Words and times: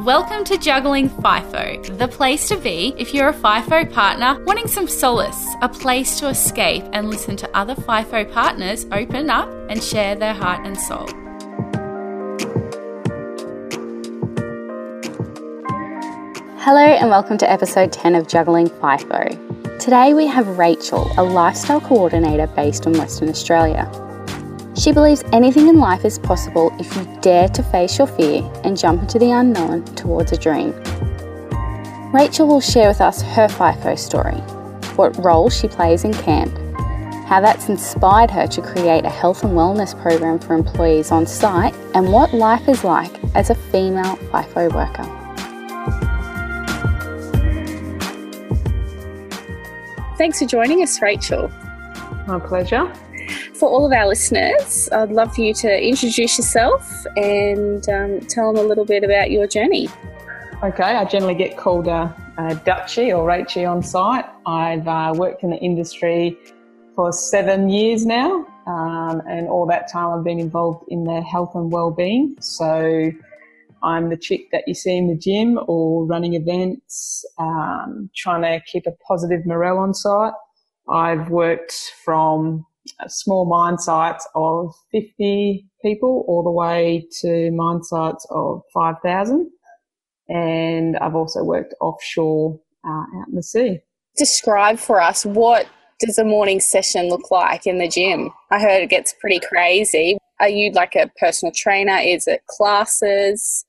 Welcome 0.00 0.44
to 0.44 0.56
Juggling 0.56 1.10
FIFO, 1.10 1.98
the 1.98 2.08
place 2.08 2.48
to 2.48 2.56
be 2.56 2.94
if 2.96 3.12
you're 3.12 3.28
a 3.28 3.34
FIFO 3.34 3.92
partner 3.92 4.42
wanting 4.44 4.66
some 4.66 4.88
solace, 4.88 5.46
a 5.60 5.68
place 5.68 6.18
to 6.20 6.28
escape 6.28 6.84
and 6.94 7.10
listen 7.10 7.36
to 7.36 7.56
other 7.56 7.74
FIFO 7.74 8.32
partners 8.32 8.86
open 8.92 9.28
up 9.28 9.50
and 9.68 9.82
share 9.82 10.14
their 10.14 10.32
heart 10.32 10.66
and 10.66 10.78
soul. 10.78 11.06
Hello, 16.60 16.80
and 16.80 17.10
welcome 17.10 17.36
to 17.38 17.50
episode 17.50 17.92
10 17.92 18.14
of 18.14 18.26
Juggling 18.26 18.68
FIFO. 18.68 19.78
Today 19.78 20.14
we 20.14 20.26
have 20.26 20.58
Rachel, 20.58 21.10
a 21.18 21.22
lifestyle 21.22 21.82
coordinator 21.82 22.46
based 22.46 22.86
in 22.86 22.92
Western 22.94 23.28
Australia. 23.28 24.07
She 24.78 24.92
believes 24.92 25.24
anything 25.32 25.66
in 25.66 25.80
life 25.80 26.04
is 26.04 26.20
possible 26.20 26.72
if 26.78 26.94
you 26.94 27.04
dare 27.20 27.48
to 27.48 27.62
face 27.64 27.98
your 27.98 28.06
fear 28.06 28.48
and 28.62 28.78
jump 28.78 29.02
into 29.02 29.18
the 29.18 29.32
unknown 29.32 29.84
towards 29.96 30.30
a 30.30 30.36
dream. 30.36 30.72
Rachel 32.12 32.46
will 32.46 32.60
share 32.60 32.86
with 32.86 33.00
us 33.00 33.20
her 33.20 33.48
FIFO 33.48 33.98
story, 33.98 34.36
what 34.94 35.16
role 35.24 35.50
she 35.50 35.66
plays 35.66 36.04
in 36.04 36.14
camp, 36.14 36.56
how 37.26 37.40
that's 37.40 37.68
inspired 37.68 38.30
her 38.30 38.46
to 38.46 38.62
create 38.62 39.04
a 39.04 39.10
health 39.10 39.42
and 39.42 39.52
wellness 39.52 40.00
program 40.00 40.38
for 40.38 40.54
employees 40.54 41.10
on 41.10 41.26
site, 41.26 41.74
and 41.94 42.12
what 42.12 42.32
life 42.32 42.68
is 42.68 42.84
like 42.84 43.12
as 43.34 43.50
a 43.50 43.56
female 43.56 44.16
FIFO 44.30 44.72
worker. 44.72 45.04
Thanks 50.16 50.38
for 50.38 50.46
joining 50.46 50.82
us, 50.84 51.02
Rachel. 51.02 51.48
My 52.28 52.38
pleasure. 52.38 52.92
For 53.54 53.68
all 53.68 53.86
of 53.86 53.92
our 53.92 54.06
listeners, 54.06 54.88
I'd 54.92 55.10
love 55.10 55.34
for 55.34 55.40
you 55.40 55.54
to 55.54 55.86
introduce 55.86 56.38
yourself 56.38 57.06
and 57.16 57.88
um, 57.88 58.20
tell 58.20 58.52
them 58.52 58.64
a 58.64 58.68
little 58.68 58.84
bit 58.84 59.04
about 59.04 59.30
your 59.30 59.46
journey. 59.46 59.88
Okay, 60.62 60.82
I 60.82 61.04
generally 61.04 61.34
get 61.34 61.56
called 61.56 61.86
a, 61.86 62.14
a 62.38 62.54
Dutchie 62.56 63.16
or 63.16 63.26
Rachie 63.28 63.68
on 63.70 63.82
site. 63.82 64.24
I've 64.46 64.88
uh, 64.88 65.12
worked 65.16 65.42
in 65.42 65.50
the 65.50 65.58
industry 65.58 66.36
for 66.96 67.12
seven 67.12 67.68
years 67.68 68.04
now, 68.04 68.44
um, 68.66 69.22
and 69.28 69.46
all 69.48 69.66
that 69.66 69.90
time 69.90 70.18
I've 70.18 70.24
been 70.24 70.40
involved 70.40 70.84
in 70.88 71.04
the 71.04 71.20
health 71.20 71.52
and 71.54 71.70
well-being. 71.70 72.36
So 72.40 73.12
I'm 73.84 74.08
the 74.08 74.16
chick 74.16 74.50
that 74.50 74.64
you 74.66 74.74
see 74.74 74.96
in 74.96 75.06
the 75.06 75.16
gym 75.16 75.60
or 75.68 76.04
running 76.06 76.34
events, 76.34 77.24
um, 77.38 78.10
trying 78.16 78.42
to 78.42 78.60
keep 78.66 78.86
a 78.86 78.92
positive 79.06 79.46
morale 79.46 79.78
on 79.78 79.94
site. 79.94 80.32
I've 80.90 81.30
worked 81.30 81.92
from 82.04 82.66
small 83.08 83.44
mine 83.44 83.78
sites 83.78 84.26
of 84.34 84.74
50 84.92 85.66
people 85.82 86.24
all 86.28 86.42
the 86.42 86.50
way 86.50 87.06
to 87.20 87.50
mine 87.52 87.82
sites 87.82 88.26
of 88.30 88.62
5,000. 88.74 89.50
And 90.28 90.96
I've 90.98 91.14
also 91.14 91.42
worked 91.42 91.74
offshore 91.80 92.60
uh, 92.84 92.90
out 92.90 93.28
in 93.28 93.34
the 93.34 93.42
sea. 93.42 93.80
Describe 94.16 94.78
for 94.78 95.00
us 95.00 95.24
what 95.24 95.66
does 96.00 96.18
a 96.18 96.24
morning 96.24 96.60
session 96.60 97.08
look 97.08 97.30
like 97.30 97.66
in 97.66 97.78
the 97.78 97.88
gym? 97.88 98.30
I 98.50 98.60
heard 98.60 98.82
it 98.82 98.90
gets 98.90 99.14
pretty 99.20 99.40
crazy. 99.40 100.18
Are 100.40 100.48
you 100.48 100.70
like 100.72 100.94
a 100.94 101.10
personal 101.18 101.52
trainer? 101.52 101.98
Is 101.98 102.26
it 102.26 102.42
classes? 102.46 103.64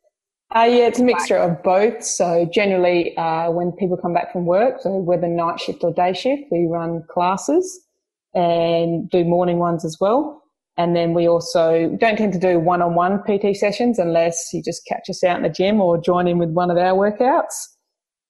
Uh, 0.56 0.68
yeah, 0.70 0.88
it's 0.88 1.00
a 1.00 1.04
mixture 1.04 1.38
of 1.38 1.62
both. 1.64 2.04
So 2.04 2.50
generally, 2.52 3.16
uh, 3.18 3.52
when 3.52 3.72
people 3.72 3.98
come 3.98 4.14
back 4.14 4.32
from 4.32 4.46
work, 4.46 4.82
so 4.82 4.98
whether 4.98 5.28
night 5.28 5.60
shift 5.60 5.84
or 5.84 5.94
day 5.94 6.14
shift, 6.14 6.44
we 6.52 6.68
run 6.70 7.04
classes 7.10 7.88
and 8.34 9.10
do 9.10 9.24
morning 9.24 9.58
ones 9.58 9.84
as 9.86 9.98
well. 10.00 10.44
And 10.78 10.96
then 10.96 11.14
we 11.14 11.28
also 11.28 11.96
don't 12.00 12.18
tend 12.18 12.32
to 12.34 12.40
do 12.40 12.60
one-on-one 12.60 13.24
PT 13.24 13.56
sessions 13.56 14.00
unless 14.00 14.54
you 14.54 14.64
just 14.64 14.86
catch 14.88 15.10
us 15.10 15.24
out 15.24 15.38
in 15.38 15.44
the 15.44 15.50
gym 15.50 15.82
or 15.82 16.00
join 16.00 16.28
in 16.28 16.38
with 16.38 16.52
one 16.52 16.72
of 16.72 16.78
our 16.78 16.94
workouts. 16.94 17.54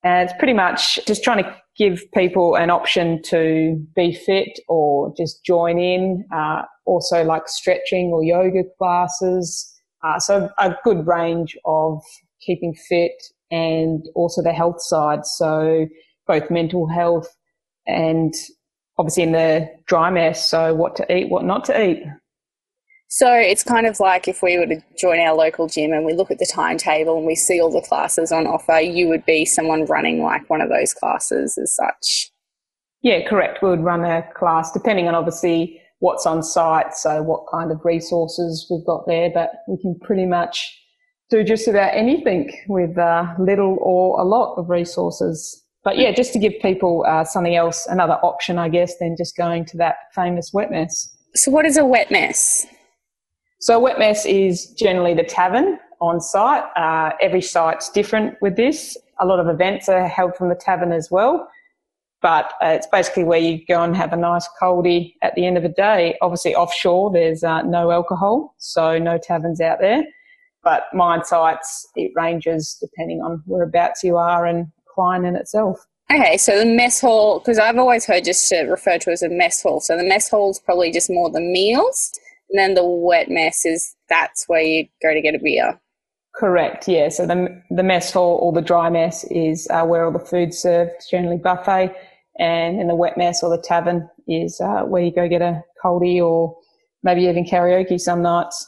And 0.04 0.28
it's 0.28 0.38
pretty 0.40 0.54
much 0.54 1.00
just 1.06 1.24
trying 1.24 1.44
to 1.44 1.56
give 1.78 2.02
people 2.14 2.56
an 2.56 2.70
option 2.70 3.22
to 3.24 3.76
be 3.96 4.14
fit 4.14 4.60
or 4.68 5.14
just 5.16 5.44
join 5.46 5.78
in. 5.78 6.26
Uh, 6.34 6.64
also 6.86 7.24
like 7.24 7.48
stretching 7.48 8.12
or 8.14 8.24
yoga 8.24 8.64
classes 8.78 9.80
uh, 10.04 10.20
so 10.20 10.50
a 10.60 10.76
good 10.84 11.06
range 11.06 11.58
of 11.66 12.02
keeping 12.42 12.74
fit 12.74 13.22
and 13.52 14.06
also 14.16 14.42
the 14.42 14.54
health 14.54 14.82
side. 14.82 15.26
So 15.26 15.88
both 16.28 16.50
mental 16.50 16.88
health 16.88 17.28
and 17.88 18.34
obviously 19.00 19.24
in 19.24 19.32
the 19.32 19.68
dry 19.88 20.12
mess. 20.12 20.48
So 20.48 20.76
what 20.76 20.96
to 20.98 21.16
eat, 21.16 21.30
what 21.30 21.46
not 21.46 21.66
to 21.66 21.82
eat. 21.82 22.04
So 23.08 23.34
it's 23.34 23.64
kind 23.64 23.88
of 23.88 24.00
like 24.00 24.28
if 24.28 24.44
we 24.44 24.60
were 24.60 24.68
to 24.68 24.84
join 25.00 25.20
our 25.20 25.34
local 25.34 25.68
gym 25.68 25.94
and 25.94 26.06
we 26.06 26.14
look 26.14 26.30
at 26.30 26.38
the 26.38 26.46
timetable 26.46 27.18
and 27.18 27.26
we 27.26 27.34
see 27.34 27.60
all 27.60 27.72
the 27.72 27.82
classes 27.82 28.32
on 28.32 28.46
offer, 28.46 28.80
you 28.80 29.08
would 29.08 29.26
be 29.26 29.46
someone 29.46 29.86
running 29.86 30.22
like 30.22 30.48
one 30.48 30.62
of 30.62 30.70
those 30.70 30.94
classes 30.94 31.58
as 31.58 31.74
such. 31.74 32.30
Yeah, 33.02 33.28
correct. 33.28 33.64
We 33.64 33.70
would 33.70 33.84
run 33.84 34.04
a 34.04 34.22
class 34.36 34.72
depending 34.72 35.08
on 35.08 35.16
obviously 35.16 35.82
what's 36.00 36.28
on 36.28 36.44
site, 36.44 36.94
so 36.94 37.24
what 37.24 37.46
kind 37.52 37.72
of 37.72 37.84
resources 37.84 38.68
we've 38.70 38.86
got 38.86 39.08
there, 39.08 39.32
but 39.34 39.64
we 39.68 39.82
can 39.82 39.98
pretty 40.00 40.26
much 40.26 40.78
do 41.32 41.44
just 41.44 41.68
about 41.68 41.96
anything 41.96 42.52
with 42.68 42.98
uh, 42.98 43.34
little 43.40 43.78
or 43.82 44.20
a 44.20 44.24
lot 44.24 44.56
of 44.56 44.70
resources. 44.70 45.64
But 45.90 45.98
yeah, 45.98 46.12
just 46.12 46.34
to 46.34 46.40
give 46.40 46.54
people 46.62 47.04
uh, 47.08 47.24
something 47.24 47.56
else, 47.56 47.88
another 47.88 48.20
option, 48.22 48.60
I 48.60 48.70
guess, 48.70 49.00
than 49.00 49.16
just 49.18 49.36
going 49.36 49.66
to 49.66 49.78
that 49.78 49.96
famous 50.14 50.54
wet 50.54 50.70
mess. 50.70 51.10
So, 51.34 51.50
what 51.50 51.66
is 51.66 51.78
a 51.78 51.84
wet 51.84 52.12
mess? 52.12 52.68
So, 53.60 53.76
a 53.76 53.80
wet 53.80 53.98
mess 53.98 54.24
is 54.28 54.68
generally 54.74 55.16
the 55.16 55.24
tavern 55.24 55.80
on 56.00 56.22
site. 56.22 56.64
Uh, 56.78 57.14
every 57.20 57.42
site's 57.42 57.90
different 57.90 58.36
with 58.40 58.56
this. 58.56 58.96
A 59.20 59.26
lot 59.26 59.40
of 59.40 59.48
events 59.48 59.90
are 59.90 60.08
held 60.08 60.36
from 60.36 60.50
the 60.50 60.56
tavern 60.56 60.92
as 60.92 61.10
well 61.10 61.50
but 62.22 62.52
uh, 62.62 62.68
it's 62.68 62.88
basically 62.88 63.24
where 63.24 63.40
you 63.40 63.66
go 63.66 63.82
and 63.82 63.96
have 63.96 64.12
a 64.12 64.18
nice 64.18 64.48
coldie 64.62 65.14
at 65.22 65.34
the 65.36 65.46
end 65.46 65.56
of 65.56 65.64
the 65.64 65.70
day. 65.70 66.18
Obviously, 66.22 66.54
offshore 66.54 67.10
there's 67.14 67.46
uh, 67.46 67.62
no 67.62 67.92
alcohol, 67.92 68.54
so 68.58 69.00
no 69.00 69.18
taverns 69.18 69.62
out 69.62 69.80
there. 69.80 70.04
But 70.62 70.84
mine 70.94 71.24
sites, 71.24 71.88
it 71.96 72.12
ranges 72.16 72.78
depending 72.82 73.22
on 73.22 73.42
whereabouts 73.46 74.04
you 74.04 74.18
are 74.18 74.46
and 74.46 74.68
Klein 75.00 75.24
in 75.24 75.36
itself. 75.38 75.86
Okay, 76.12 76.38
so 76.38 76.60
the 76.60 76.66
mess 76.66 77.00
hall, 77.00 77.40
because 77.40 77.58
I've 77.58 77.78
always 77.78 78.06
heard 78.06 78.26
just 78.26 78.50
to 78.50 78.64
refer 78.64 78.98
to 78.98 79.12
as 79.12 79.22
a 79.22 79.30
mess 79.30 79.62
hall. 79.62 79.80
So 79.80 79.96
the 79.96 80.04
mess 80.04 80.28
hall 80.28 80.50
is 80.50 80.60
probably 80.60 80.92
just 80.92 81.10
more 81.10 81.30
the 81.30 81.40
meals, 81.40 82.12
and 82.50 82.60
then 82.60 82.74
the 82.74 82.84
wet 82.84 83.30
mess 83.30 83.66
is 83.66 83.96
that's 84.10 84.50
where 84.50 84.62
you 84.62 84.88
go 85.02 85.14
to 85.14 85.22
get 85.22 85.36
a 85.36 85.40
beer. 85.40 85.80
Correct. 86.36 86.88
Yeah. 86.88 87.10
So 87.10 87.26
the 87.26 87.62
the 87.70 87.84
mess 87.84 88.12
hall 88.12 88.40
or 88.42 88.52
the 88.52 88.62
dry 88.62 88.90
mess 88.90 89.24
is 89.26 89.68
uh, 89.70 89.86
where 89.86 90.04
all 90.04 90.12
the 90.12 90.20
food's 90.20 90.58
served, 90.58 90.92
generally 91.10 91.38
buffet, 91.38 91.96
and 92.40 92.82
in 92.82 92.88
the 92.88 92.96
wet 92.96 93.18
mess 93.18 93.44
or 93.44 93.50
the 93.50 93.62
tavern 93.62 94.10
is 94.28 94.60
uh, 94.60 94.82
where 94.82 95.04
you 95.04 95.12
go 95.14 95.30
get 95.30 95.42
a 95.42 95.62
coldie 95.84 96.22
or 96.22 96.58
maybe 97.04 97.24
even 97.24 97.46
karaoke 97.46 98.00
some 98.00 98.22
nights. 98.22 98.68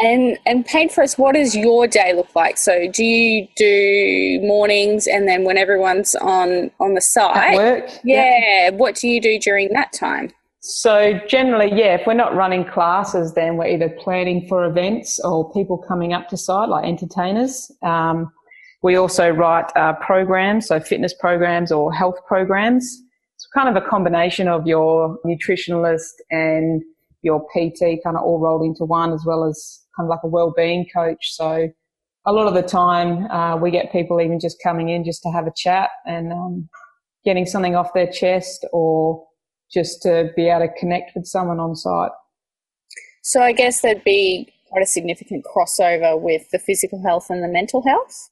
And 0.00 0.38
and 0.46 0.64
paint 0.64 0.92
for 0.92 1.02
us, 1.02 1.18
what 1.18 1.34
does 1.34 1.56
your 1.56 1.88
day 1.88 2.12
look 2.14 2.34
like? 2.36 2.56
So 2.56 2.88
do 2.90 3.02
you 3.04 3.48
do 3.56 4.40
mornings 4.46 5.08
and 5.08 5.26
then 5.26 5.44
when 5.44 5.58
everyone's 5.58 6.14
on 6.16 6.70
on 6.78 6.94
the 6.94 7.00
site? 7.00 7.54
At 7.54 7.56
work. 7.56 7.90
Yeah. 8.04 8.66
Yep. 8.70 8.74
What 8.74 8.94
do 8.94 9.08
you 9.08 9.20
do 9.20 9.38
during 9.40 9.72
that 9.72 9.92
time? 9.92 10.30
So 10.60 11.18
generally, 11.28 11.70
yeah, 11.72 11.94
if 11.94 12.06
we're 12.06 12.14
not 12.14 12.34
running 12.34 12.64
classes, 12.64 13.32
then 13.34 13.56
we're 13.56 13.68
either 13.68 13.88
planning 13.88 14.46
for 14.48 14.64
events 14.64 15.18
or 15.20 15.52
people 15.52 15.78
coming 15.78 16.12
up 16.12 16.28
to 16.28 16.36
site, 16.36 16.68
like 16.68 16.84
entertainers. 16.84 17.70
Um, 17.82 18.30
we 18.82 18.96
also 18.96 19.30
write 19.30 19.64
uh, 19.76 19.94
programs, 19.94 20.66
so 20.68 20.78
fitness 20.78 21.14
programs 21.14 21.72
or 21.72 21.92
health 21.92 22.16
programs. 22.26 23.02
It's 23.36 23.46
kind 23.54 23.68
of 23.74 23.82
a 23.82 23.86
combination 23.86 24.48
of 24.48 24.66
your 24.66 25.18
nutritionalist 25.24 26.12
and 26.30 26.82
your 27.22 27.40
PT 27.50 28.02
kind 28.04 28.16
of 28.16 28.22
all 28.22 28.38
rolled 28.40 28.62
into 28.62 28.84
one, 28.84 29.12
as 29.12 29.24
well 29.24 29.44
as 29.44 29.80
kind 29.98 30.06
of 30.06 30.08
like 30.08 30.20
a 30.22 30.28
well-being 30.28 30.86
coach. 30.94 31.34
So 31.34 31.68
a 32.26 32.32
lot 32.32 32.46
of 32.46 32.54
the 32.54 32.62
time, 32.62 33.24
uh, 33.30 33.56
we 33.56 33.70
get 33.70 33.90
people 33.90 34.20
even 34.20 34.38
just 34.38 34.58
coming 34.62 34.88
in 34.88 35.04
just 35.04 35.22
to 35.22 35.30
have 35.30 35.46
a 35.46 35.52
chat 35.56 35.90
and 36.06 36.32
um, 36.32 36.68
getting 37.24 37.46
something 37.46 37.74
off 37.74 37.92
their 37.94 38.10
chest 38.10 38.66
or 38.72 39.24
just 39.72 40.02
to 40.02 40.30
be 40.36 40.48
able 40.48 40.66
to 40.66 40.72
connect 40.78 41.12
with 41.14 41.26
someone 41.26 41.58
on 41.58 41.74
site. 41.74 42.10
So 43.22 43.42
I 43.42 43.52
guess 43.52 43.80
there'd 43.80 44.04
be 44.04 44.52
quite 44.70 44.82
a 44.82 44.86
significant 44.86 45.44
crossover 45.44 46.20
with 46.20 46.48
the 46.50 46.58
physical 46.58 47.02
health 47.02 47.26
and 47.30 47.42
the 47.42 47.48
mental 47.48 47.82
health. 47.86 48.30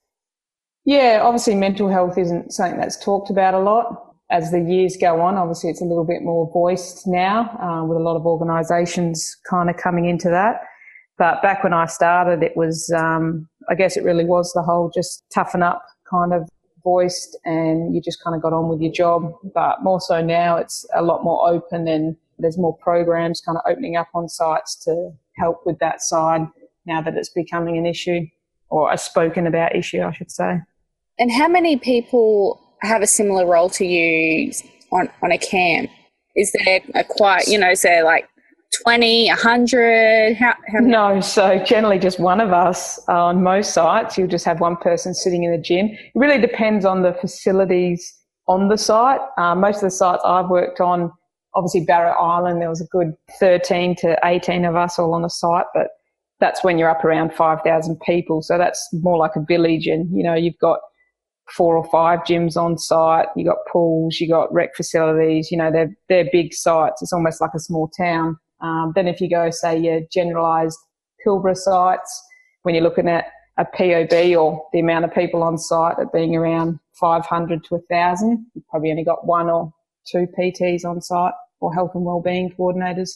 Yeah, 0.84 1.20
obviously 1.22 1.54
mental 1.54 1.88
health 1.88 2.16
isn't 2.16 2.52
something 2.52 2.78
that's 2.78 3.02
talked 3.02 3.30
about 3.30 3.54
a 3.54 3.58
lot. 3.58 4.14
As 4.30 4.50
the 4.50 4.60
years 4.60 4.96
go 5.00 5.20
on, 5.20 5.36
obviously 5.36 5.70
it's 5.70 5.80
a 5.80 5.84
little 5.84 6.04
bit 6.04 6.22
more 6.22 6.50
voiced 6.52 7.06
now, 7.06 7.50
uh, 7.60 7.84
with 7.84 7.96
a 7.96 8.00
lot 8.00 8.16
of 8.16 8.26
organisations 8.26 9.36
kind 9.48 9.70
of 9.70 9.76
coming 9.76 10.06
into 10.06 10.28
that. 10.30 10.60
But 11.18 11.42
back 11.42 11.64
when 11.64 11.72
I 11.72 11.86
started, 11.86 12.42
it 12.42 12.56
was, 12.56 12.90
um, 12.94 13.48
I 13.68 13.74
guess 13.74 13.96
it 13.96 14.04
really 14.04 14.24
was 14.24 14.52
the 14.52 14.62
whole 14.62 14.90
just 14.94 15.24
toughen 15.32 15.62
up 15.62 15.82
kind 16.08 16.32
of 16.32 16.48
voiced 16.84 17.36
and 17.44 17.94
you 17.94 18.00
just 18.00 18.22
kind 18.22 18.36
of 18.36 18.42
got 18.42 18.52
on 18.52 18.68
with 18.68 18.80
your 18.80 18.92
job. 18.92 19.32
But 19.54 19.82
more 19.82 20.00
so 20.00 20.22
now, 20.22 20.56
it's 20.56 20.86
a 20.94 21.02
lot 21.02 21.24
more 21.24 21.48
open 21.48 21.88
and 21.88 22.16
there's 22.38 22.58
more 22.58 22.76
programs 22.76 23.40
kind 23.40 23.56
of 23.56 23.64
opening 23.70 23.96
up 23.96 24.08
on 24.14 24.28
sites 24.28 24.76
to 24.84 25.10
help 25.36 25.62
with 25.64 25.78
that 25.78 26.02
side 26.02 26.46
now 26.86 27.00
that 27.00 27.16
it's 27.16 27.30
becoming 27.30 27.76
an 27.76 27.86
issue 27.86 28.20
or 28.68 28.92
a 28.92 28.98
spoken 28.98 29.46
about 29.46 29.74
issue, 29.74 30.02
I 30.02 30.12
should 30.12 30.30
say. 30.30 30.58
And 31.18 31.32
how 31.32 31.48
many 31.48 31.76
people 31.76 32.60
have 32.82 33.02
a 33.02 33.06
similar 33.06 33.46
role 33.46 33.70
to 33.70 33.86
you 33.86 34.52
on, 34.92 35.08
on 35.22 35.32
a 35.32 35.38
camp? 35.38 35.90
Is 36.36 36.52
there 36.52 36.80
a 36.94 37.04
quite, 37.04 37.48
you 37.48 37.58
know, 37.58 37.70
is 37.70 37.82
there 37.82 38.04
like 38.04 38.28
20, 38.82 39.28
100? 39.28 40.36
How, 40.36 40.54
how 40.68 40.78
no, 40.80 41.20
so 41.20 41.62
generally 41.64 41.98
just 41.98 42.18
one 42.18 42.40
of 42.40 42.52
us 42.52 42.98
on 43.08 43.42
most 43.42 43.72
sites. 43.72 44.16
You'll 44.16 44.28
just 44.28 44.44
have 44.44 44.60
one 44.60 44.76
person 44.76 45.14
sitting 45.14 45.44
in 45.44 45.52
the 45.52 45.58
gym. 45.58 45.86
It 45.86 46.12
really 46.14 46.40
depends 46.40 46.84
on 46.84 47.02
the 47.02 47.12
facilities 47.14 48.12
on 48.48 48.68
the 48.68 48.76
site. 48.76 49.20
Uh, 49.38 49.54
most 49.54 49.76
of 49.76 49.82
the 49.82 49.90
sites 49.90 50.22
I've 50.24 50.48
worked 50.48 50.80
on, 50.80 51.12
obviously 51.54 51.84
Barrow 51.84 52.12
Island, 52.12 52.60
there 52.60 52.68
was 52.68 52.80
a 52.80 52.86
good 52.86 53.12
13 53.38 53.96
to 53.96 54.18
18 54.24 54.64
of 54.64 54.76
us 54.76 54.98
all 54.98 55.14
on 55.14 55.22
the 55.22 55.30
site, 55.30 55.66
but 55.74 55.88
that's 56.38 56.62
when 56.62 56.78
you're 56.78 56.90
up 56.90 57.04
around 57.04 57.32
5,000 57.32 57.98
people. 58.00 58.42
So 58.42 58.58
that's 58.58 58.86
more 58.92 59.16
like 59.16 59.36
a 59.36 59.44
village 59.46 59.86
and, 59.86 60.08
you 60.16 60.22
know, 60.22 60.34
you've 60.34 60.58
got 60.60 60.80
four 61.50 61.76
or 61.76 61.84
five 61.90 62.20
gyms 62.20 62.56
on 62.56 62.76
site. 62.78 63.28
You 63.36 63.44
got 63.44 63.58
pools, 63.70 64.18
you 64.20 64.28
got 64.28 64.52
rec 64.52 64.74
facilities. 64.74 65.50
You 65.50 65.58
know, 65.58 65.70
they're 65.70 65.94
they're 66.08 66.28
big 66.32 66.52
sites. 66.52 67.02
It's 67.02 67.12
almost 67.12 67.40
like 67.40 67.52
a 67.54 67.60
small 67.60 67.88
town. 67.88 68.36
Um, 68.60 68.92
then 68.94 69.08
if 69.08 69.20
you 69.20 69.28
go, 69.28 69.50
say, 69.50 69.78
your 69.78 70.00
generalised 70.12 70.78
Pilbara 71.24 71.56
sites, 71.56 72.22
when 72.62 72.74
you're 72.74 72.84
looking 72.84 73.08
at 73.08 73.26
a 73.58 73.64
POB 73.64 74.36
or 74.36 74.66
the 74.72 74.80
amount 74.80 75.04
of 75.04 75.14
people 75.14 75.42
on 75.42 75.58
site 75.58 75.98
at 75.98 76.12
being 76.12 76.36
around 76.36 76.78
500 77.00 77.64
to 77.64 77.74
1,000, 77.74 78.46
you've 78.54 78.66
probably 78.68 78.90
only 78.90 79.04
got 79.04 79.26
one 79.26 79.48
or 79.48 79.72
two 80.06 80.26
PTs 80.38 80.84
on 80.84 81.00
site 81.00 81.34
or 81.60 81.72
health 81.72 81.92
and 81.94 82.04
wellbeing 82.04 82.52
coordinators. 82.58 83.10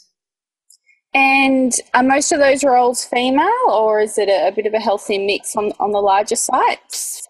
And 1.13 1.73
are 1.95 2.03
most 2.03 2.31
of 2.31 2.39
those 2.39 2.63
roles 2.63 3.05
female, 3.05 3.49
or 3.69 4.01
is 4.01 4.17
it 4.17 4.29
a, 4.29 4.49
a 4.49 4.53
bit 4.53 4.67
of 4.67 4.75
a 4.75 4.79
healthy 4.79 5.19
mix 5.19 5.57
on 5.57 5.73
on 5.81 5.91
the 5.91 5.99
larger 5.99 6.37
sites? 6.37 7.27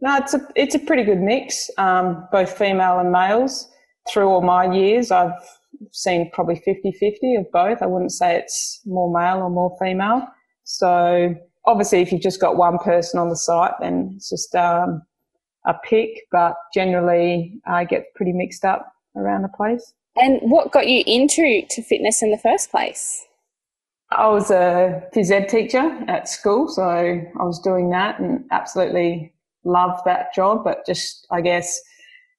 No, 0.00 0.16
it's 0.16 0.32
a 0.32 0.40
it's 0.56 0.74
a 0.74 0.78
pretty 0.78 1.04
good 1.04 1.20
mix, 1.20 1.68
um, 1.76 2.26
both 2.32 2.56
female 2.56 2.98
and 2.98 3.12
males. 3.12 3.68
Through 4.10 4.28
all 4.28 4.40
my 4.40 4.72
years, 4.74 5.10
I've 5.10 5.34
seen 5.90 6.30
probably 6.32 6.62
50-50 6.66 7.40
of 7.40 7.50
both. 7.52 7.82
I 7.82 7.86
wouldn't 7.86 8.12
say 8.12 8.36
it's 8.36 8.80
more 8.84 9.12
male 9.12 9.42
or 9.42 9.50
more 9.50 9.76
female. 9.80 10.26
So 10.64 11.34
obviously, 11.64 12.00
if 12.00 12.12
you've 12.12 12.22
just 12.22 12.40
got 12.40 12.56
one 12.56 12.78
person 12.78 13.18
on 13.18 13.28
the 13.28 13.36
site, 13.36 13.74
then 13.80 14.12
it's 14.16 14.30
just 14.30 14.54
um, 14.54 15.02
a 15.66 15.74
pick. 15.84 16.26
But 16.30 16.54
generally, 16.74 17.60
I 17.66 17.84
get 17.84 18.14
pretty 18.14 18.32
mixed 18.32 18.64
up 18.64 18.92
around 19.16 19.42
the 19.42 19.48
place. 19.48 19.92
And 20.16 20.40
what 20.42 20.72
got 20.72 20.88
you 20.88 21.02
into 21.06 21.62
to 21.70 21.82
fitness 21.82 22.22
in 22.22 22.30
the 22.30 22.38
first 22.38 22.70
place? 22.70 23.26
I 24.10 24.28
was 24.28 24.50
a 24.50 25.02
phys 25.14 25.30
ed 25.30 25.48
teacher 25.48 25.98
at 26.06 26.28
school, 26.28 26.68
so 26.68 26.82
I 26.82 27.42
was 27.42 27.58
doing 27.60 27.90
that 27.90 28.20
and 28.20 28.44
absolutely 28.50 29.32
loved 29.64 30.04
that 30.04 30.34
job, 30.34 30.64
but 30.64 30.84
just, 30.86 31.26
I 31.30 31.40
guess, 31.40 31.80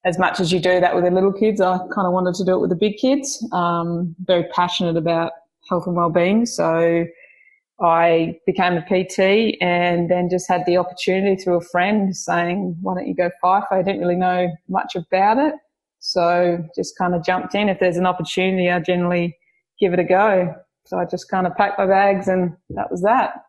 as 0.04 0.18
much 0.18 0.38
as 0.38 0.52
you 0.52 0.60
do 0.60 0.80
that 0.80 0.94
with 0.94 1.04
the 1.04 1.10
little 1.10 1.32
kids, 1.32 1.60
I 1.60 1.78
kind 1.78 2.06
of 2.06 2.12
wanted 2.12 2.34
to 2.36 2.44
do 2.44 2.54
it 2.54 2.60
with 2.60 2.70
the 2.70 2.76
big 2.76 2.96
kids. 2.98 3.46
Um, 3.52 4.14
very 4.24 4.44
passionate 4.54 4.96
about 4.96 5.32
health 5.68 5.86
and 5.86 5.96
well-being. 5.96 6.44
So 6.44 7.06
I 7.80 8.38
became 8.46 8.74
a 8.74 8.82
PT 8.82 9.56
and 9.60 10.10
then 10.10 10.28
just 10.30 10.46
had 10.46 10.64
the 10.66 10.76
opportunity 10.76 11.42
through 11.42 11.56
a 11.56 11.64
friend 11.64 12.14
saying, 12.14 12.76
why 12.82 12.94
don't 12.94 13.08
you 13.08 13.14
go 13.14 13.30
FIFO? 13.42 13.72
I 13.72 13.82
didn't 13.82 14.00
really 14.00 14.14
know 14.14 14.48
much 14.68 14.94
about 14.94 15.38
it. 15.38 15.54
So 16.00 16.62
just 16.76 16.98
kind 16.98 17.14
of 17.14 17.24
jumped 17.24 17.54
in. 17.54 17.70
If 17.70 17.80
there's 17.80 17.96
an 17.96 18.06
opportunity, 18.06 18.70
I 18.70 18.80
generally 18.80 19.36
give 19.80 19.94
it 19.94 19.98
a 19.98 20.04
go. 20.04 20.54
So 20.86 20.98
I 20.98 21.06
just 21.06 21.30
kind 21.30 21.46
of 21.46 21.56
packed 21.56 21.78
my 21.78 21.86
bags 21.86 22.28
and 22.28 22.54
that 22.70 22.90
was 22.90 23.00
that. 23.02 23.42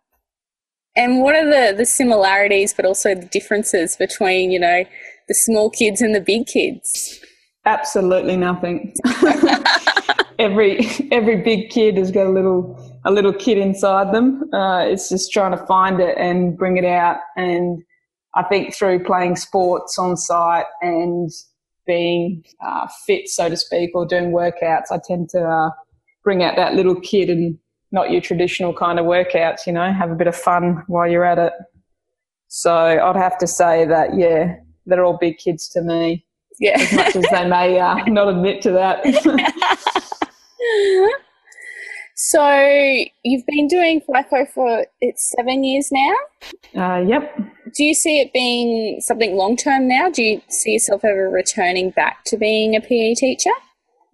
And 0.96 1.22
what 1.22 1.36
are 1.36 1.46
the, 1.46 1.76
the 1.76 1.86
similarities, 1.86 2.74
but 2.74 2.86
also 2.86 3.16
the 3.16 3.26
differences 3.26 3.98
between, 3.98 4.52
you 4.52 4.60
know, 4.60 4.86
the 5.28 5.34
small 5.34 5.70
kids 5.70 6.02
and 6.02 6.16
the 6.16 6.22
big 6.22 6.48
kids? 6.48 7.20
Absolutely 7.66 8.38
nothing. 8.38 8.94
every 10.40 10.88
every 11.12 11.38
big 11.38 11.70
kid 11.70 11.98
has 11.98 12.12
got 12.12 12.28
a 12.28 12.30
little 12.30 12.80
a 13.06 13.12
little 13.12 13.34
kid 13.34 13.58
inside 13.58 14.14
them. 14.14 14.44
Uh, 14.54 14.86
it's 14.86 15.10
just 15.10 15.32
trying 15.32 15.52
to 15.52 15.66
find 15.66 16.00
it 16.00 16.18
and 16.18 16.58
bring 16.58 16.78
it 16.78 16.86
out. 16.86 17.18
And 17.36 17.82
I 18.36 18.44
think 18.44 18.76
through 18.76 19.04
playing 19.04 19.36
sports 19.36 19.98
on 19.98 20.18
site 20.18 20.66
and 20.82 21.30
being 21.88 22.44
uh, 22.66 22.88
fit, 23.06 23.28
so 23.28 23.50
to 23.50 23.58
speak, 23.58 23.92
or 23.94 24.06
doing 24.06 24.32
workouts, 24.32 24.92
I 24.92 25.00
tend 25.06 25.30
to 25.30 25.42
uh, 25.42 25.70
bring 26.24 26.44
out 26.44 26.56
that 26.56 26.74
little 26.74 27.00
kid 27.00 27.30
and 27.30 27.58
not 27.96 28.12
your 28.12 28.22
traditional 28.22 28.74
kind 28.74 29.00
of 29.00 29.06
workouts, 29.06 29.66
you 29.66 29.74
know, 29.74 29.92
have 29.92 30.12
a 30.12 30.16
bit 30.16 30.28
of 30.28 30.36
fun 30.36 30.84
while 30.88 31.10
you're 31.10 31.24
at 31.24 31.40
it. 31.40 31.54
So 32.50 32.74
I'd 32.74 33.16
have 33.16 33.38
to 33.40 33.48
say 33.48 33.86
that, 33.86 34.16
yeah, 34.16 34.58
they're 34.86 35.04
all 35.04 35.18
big 35.18 35.38
kids 35.38 35.68
to 35.70 35.82
me. 35.82 36.26
Yeah. 36.60 36.80
As 36.80 36.94
much 36.94 37.16
as 37.16 37.26
they 37.32 37.48
may 37.48 37.80
uh, 37.80 37.96
not 38.08 38.28
admit 38.28 38.62
to 38.64 38.72
that. 38.72 39.04
so 42.16 42.46
you've 43.24 43.46
been 43.46 43.68
doing 43.68 44.02
FIFO 44.02 44.50
for 44.50 44.86
it's 45.02 45.34
seven 45.38 45.64
years 45.64 45.90
now? 45.92 46.16
Uh, 46.76 47.00
yep. 47.00 47.38
Do 47.76 47.84
you 47.84 47.94
see 47.94 48.20
it 48.20 48.34
being 48.34 49.00
something 49.02 49.36
long 49.36 49.56
term 49.56 49.88
now? 49.88 50.10
Do 50.10 50.22
you 50.22 50.42
see 50.50 50.74
yourself 50.74 51.06
ever 51.06 51.30
returning 51.30 51.92
back 51.92 52.26
to 52.26 52.38
being 52.38 52.76
a 52.76 52.82
PE 52.82 53.16
teacher? 53.16 53.52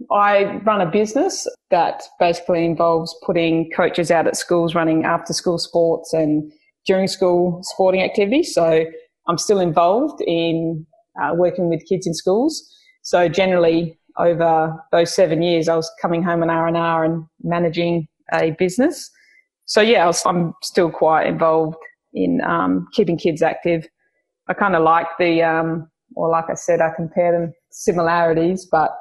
I 0.10 0.56
run 0.64 0.82
a 0.82 0.90
business 0.90 1.48
that 1.70 2.04
basically 2.20 2.66
involves 2.66 3.16
putting 3.26 3.70
coaches 3.72 4.12
out 4.12 4.28
at 4.28 4.36
schools 4.36 4.76
running 4.76 5.06
after 5.06 5.34
school 5.34 5.58
sports 5.58 6.14
and 6.14 6.52
during 6.86 7.08
school 7.08 7.60
sporting 7.64 8.02
activities. 8.02 8.54
So 8.54 8.86
I'm 9.28 9.38
still 9.38 9.60
involved 9.60 10.22
in 10.26 10.86
uh, 11.22 11.34
working 11.36 11.70
with 11.70 11.86
kids 11.88 12.08
in 12.08 12.14
schools. 12.14 12.64
So 13.04 13.28
generally 13.28 13.98
over 14.18 14.76
those 14.92 15.14
seven 15.14 15.42
years, 15.42 15.68
I 15.68 15.76
was 15.76 15.92
coming 16.02 16.24
home 16.24 16.44
an 16.44 16.50
hour 16.50 16.68
and 16.68 16.78
hour 16.78 17.04
and 17.04 17.26
managing 17.44 18.08
a 18.34 18.52
business. 18.52 19.10
So 19.66 19.82
yeah, 19.82 20.10
I 20.10 20.30
am 20.30 20.54
still 20.64 20.90
quite 20.90 21.28
involved 21.28 21.78
in 22.14 22.42
um, 22.42 22.88
keeping 22.94 23.18
kids 23.18 23.42
active. 23.42 23.88
I 24.48 24.54
kind 24.54 24.76
of 24.76 24.84
like 24.84 25.08
the, 25.18 25.44
um, 25.44 25.90
or 26.16 26.30
like 26.30 26.50
I 26.50 26.56
said, 26.56 26.82
I 26.82 26.90
compare 26.96 27.32
them 27.32 27.54
similarities, 27.72 28.68
but 28.70 28.92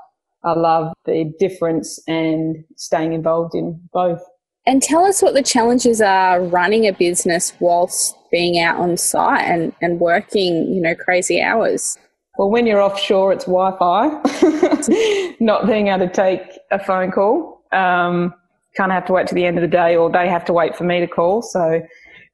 I 0.42 0.52
love 0.52 0.92
the 1.04 1.32
difference 1.38 2.00
and 2.08 2.64
staying 2.76 3.12
involved 3.12 3.54
in 3.54 3.80
both. 3.92 4.22
And 4.66 4.82
tell 4.82 5.04
us 5.04 5.22
what 5.22 5.34
the 5.34 5.42
challenges 5.42 6.00
are 6.00 6.42
running 6.42 6.86
a 6.86 6.92
business 6.92 7.52
whilst 7.60 8.16
being 8.30 8.60
out 8.60 8.78
on 8.78 8.96
site 8.96 9.42
and, 9.42 9.72
and 9.80 9.98
working, 9.98 10.72
you 10.72 10.80
know, 10.80 10.94
crazy 10.94 11.40
hours. 11.40 11.98
Well, 12.38 12.50
when 12.50 12.66
you're 12.66 12.80
offshore, 12.80 13.32
it's 13.32 13.44
Wi 13.44 13.76
Fi, 13.78 15.36
not 15.40 15.66
being 15.66 15.88
able 15.88 16.06
to 16.06 16.12
take 16.12 16.58
a 16.70 16.78
phone 16.78 17.10
call. 17.10 17.62
Um, 17.72 18.34
kind 18.76 18.92
of 18.92 18.94
have 18.94 19.06
to 19.06 19.12
wait 19.12 19.26
to 19.26 19.34
the 19.34 19.44
end 19.44 19.58
of 19.58 19.62
the 19.62 19.68
day, 19.68 19.96
or 19.96 20.10
they 20.10 20.28
have 20.28 20.44
to 20.46 20.52
wait 20.52 20.76
for 20.76 20.84
me 20.84 21.00
to 21.00 21.06
call. 21.06 21.42
So 21.42 21.82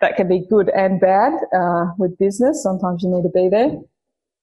that 0.00 0.16
can 0.16 0.28
be 0.28 0.46
good 0.50 0.68
and 0.70 1.00
bad 1.00 1.32
uh, 1.56 1.86
with 1.98 2.18
business. 2.18 2.62
Sometimes 2.62 3.02
you 3.02 3.08
need 3.08 3.22
to 3.22 3.30
be 3.30 3.48
there. 3.48 3.78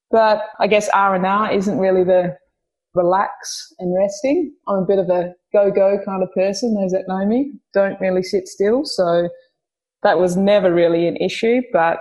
But 0.09 0.43
I 0.59 0.67
guess 0.67 0.89
R 0.89 1.15
and 1.15 1.25
R 1.25 1.51
isn't 1.51 1.77
really 1.77 2.03
the 2.03 2.37
relax 2.93 3.73
and 3.79 3.95
resting. 3.97 4.53
I'm 4.67 4.79
a 4.79 4.85
bit 4.85 4.99
of 4.99 5.09
a 5.09 5.33
go 5.51 5.71
go 5.71 5.99
kind 6.05 6.23
of 6.23 6.31
person. 6.33 6.75
Those 6.75 6.91
that 6.91 7.05
know 7.07 7.25
me 7.25 7.53
don't 7.73 7.99
really 7.99 8.23
sit 8.23 8.47
still. 8.47 8.85
So 8.85 9.29
that 10.03 10.19
was 10.19 10.35
never 10.35 10.73
really 10.73 11.07
an 11.07 11.17
issue. 11.17 11.61
But 11.71 11.99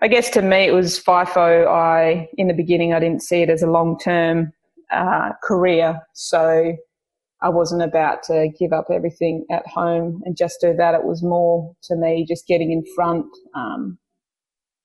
I 0.00 0.08
guess 0.08 0.30
to 0.30 0.42
me, 0.42 0.66
it 0.66 0.72
was 0.72 1.00
FIFO. 1.00 1.66
I, 1.66 2.28
in 2.36 2.46
the 2.46 2.54
beginning, 2.54 2.92
I 2.94 3.00
didn't 3.00 3.22
see 3.22 3.42
it 3.42 3.50
as 3.50 3.62
a 3.62 3.70
long 3.70 3.98
term 3.98 4.52
uh, 4.92 5.30
career. 5.42 6.00
So 6.14 6.76
I 7.40 7.48
wasn't 7.48 7.82
about 7.82 8.22
to 8.24 8.48
give 8.58 8.72
up 8.72 8.86
everything 8.92 9.44
at 9.50 9.66
home 9.66 10.22
and 10.24 10.36
just 10.36 10.60
do 10.60 10.74
that. 10.74 10.94
It 10.94 11.04
was 11.04 11.22
more 11.22 11.74
to 11.84 11.96
me 11.96 12.24
just 12.28 12.46
getting 12.46 12.72
in 12.72 12.84
front, 12.94 13.26
um, 13.54 13.98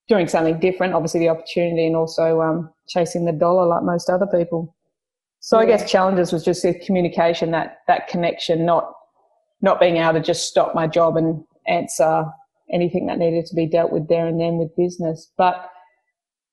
doing 0.08 0.27
something 0.27 0.60
different, 0.60 0.93
obviously 0.93 1.20
the 1.20 1.29
opportunity 1.29 1.88
and 1.88 1.96
also 1.96 2.41
um, 2.41 2.70
chasing 2.88 3.25
the 3.25 3.32
dollar 3.32 3.65
like 3.65 3.84
most 3.84 4.10
other 4.10 4.27
people. 4.27 4.75
So 5.43 5.59
yeah. 5.59 5.63
I 5.63 5.67
guess 5.67 5.91
challenges 5.91 6.31
was 6.31 6.45
just 6.45 6.63
the 6.63 6.73
communication, 6.73 7.51
that 7.51 7.79
that 7.88 8.07
connection, 8.07 8.65
not 8.65 8.93
not 9.62 9.77
being 9.77 9.97
able 9.97 10.13
to 10.13 10.21
just 10.21 10.47
stop 10.47 10.73
my 10.73 10.88
job 10.88 11.17
and 11.17 11.43
answer 11.67 12.23
anything 12.71 13.07
that 13.07 13.17
needed 13.17 13.45
to 13.47 13.55
be 13.55 13.67
dealt 13.67 13.91
with 13.91 14.07
there 14.07 14.25
and 14.25 14.39
then 14.39 14.57
with 14.57 14.73
business. 14.77 15.29
But 15.38 15.69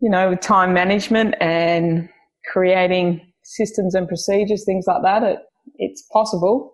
you 0.01 0.11
know, 0.11 0.31
with 0.31 0.41
time 0.41 0.75
management 0.75 1.37
and 1.41 2.09
creating 2.51 3.21
systems 3.45 3.95
and 3.95 4.09
procedures, 4.09 4.65
things 4.65 4.87
like 4.89 5.03
that, 5.03 5.23
it 5.23 5.39
it's 5.77 6.03
possible. 6.13 6.73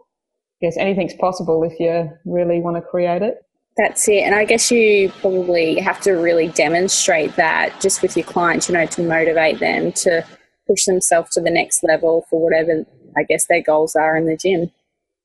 Yes, 0.63 0.79
anything's 0.79 1.15
possible 1.15 1.65
if 1.65 1.79
you 1.79 2.11
really 2.25 2.61
want 2.61 2.77
to 2.77 2.83
create 2.83 3.21
it. 3.21 3.35
That's 3.77 4.09
it. 4.09 4.23
And 4.23 4.35
I 4.35 4.47
guess 4.47 4.71
you 4.71 5.11
probably 5.21 5.79
have 5.81 6.01
to 6.01 6.13
really 6.13 6.49
demonstrate 6.49 7.37
that 7.37 7.79
just 7.79 8.01
with 8.01 8.17
your 8.17 8.25
clients, 8.25 8.71
you 8.71 8.75
know, 8.75 8.87
to 8.87 9.03
motivate 9.03 9.61
them 9.61 9.93
to 9.93 10.25
push 10.67 10.85
themselves 10.85 11.31
to 11.31 11.41
the 11.41 11.51
next 11.51 11.83
level 11.83 12.27
for 12.29 12.43
whatever 12.43 12.85
I 13.17 13.23
guess 13.23 13.47
their 13.47 13.63
goals 13.63 13.97
are 13.97 14.17
in 14.17 14.27
the 14.27 14.37
gym. 14.37 14.71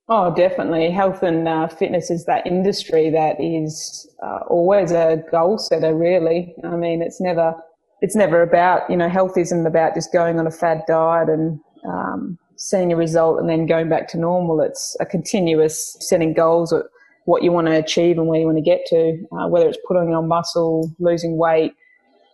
Oh, 0.08 0.34
definitely. 0.34 0.90
Health 0.92 1.24
and 1.24 1.48
uh, 1.48 1.68
fitness 1.68 2.10
is 2.10 2.26
that 2.26 2.46
industry 2.46 3.10
that 3.12 3.38
is 3.40 4.10
uh, 4.22 4.40
always 4.48 4.92
a 4.92 5.24
goal 5.32 5.58
setter. 5.58 5.96
Really, 5.96 6.54
I 6.64 6.76
mean, 6.76 7.02
it's 7.02 7.22
never 7.22 7.56
it's 8.02 8.16
never 8.16 8.42
about 8.42 8.90
you 8.90 8.98
know 8.98 9.10
health 9.10 9.38
isn't 9.38 9.66
about 9.66 9.96
just 9.96 10.12
going 10.12 10.40
on 10.40 10.48
a 10.48 10.52
fad 10.52 10.82
diet 10.88 11.30
and 11.30 11.60
um, 11.88 12.38
seeing 12.58 12.92
a 12.92 12.96
result 12.96 13.40
and 13.40 13.50
then 13.50 13.66
going 13.66 13.90
back 13.90 14.08
to 14.10 14.18
normal. 14.18 14.62
It's 14.62 14.98
a 15.00 15.06
continuous 15.06 15.96
setting 16.00 16.34
goals 16.34 16.74
at 16.74 16.84
what 17.26 17.44
you 17.44 17.52
want 17.52 17.68
to 17.68 17.74
achieve 17.74 18.18
and 18.18 18.28
where 18.28 18.40
you 18.40 18.46
want 18.46 18.58
to 18.58 18.64
get 18.64 18.86
to, 18.88 19.26
uh, 19.32 19.48
whether 19.48 19.70
it's 19.70 19.78
putting 19.88 20.14
on 20.14 20.28
muscle, 20.28 20.92
losing 21.00 21.38
weight, 21.38 21.74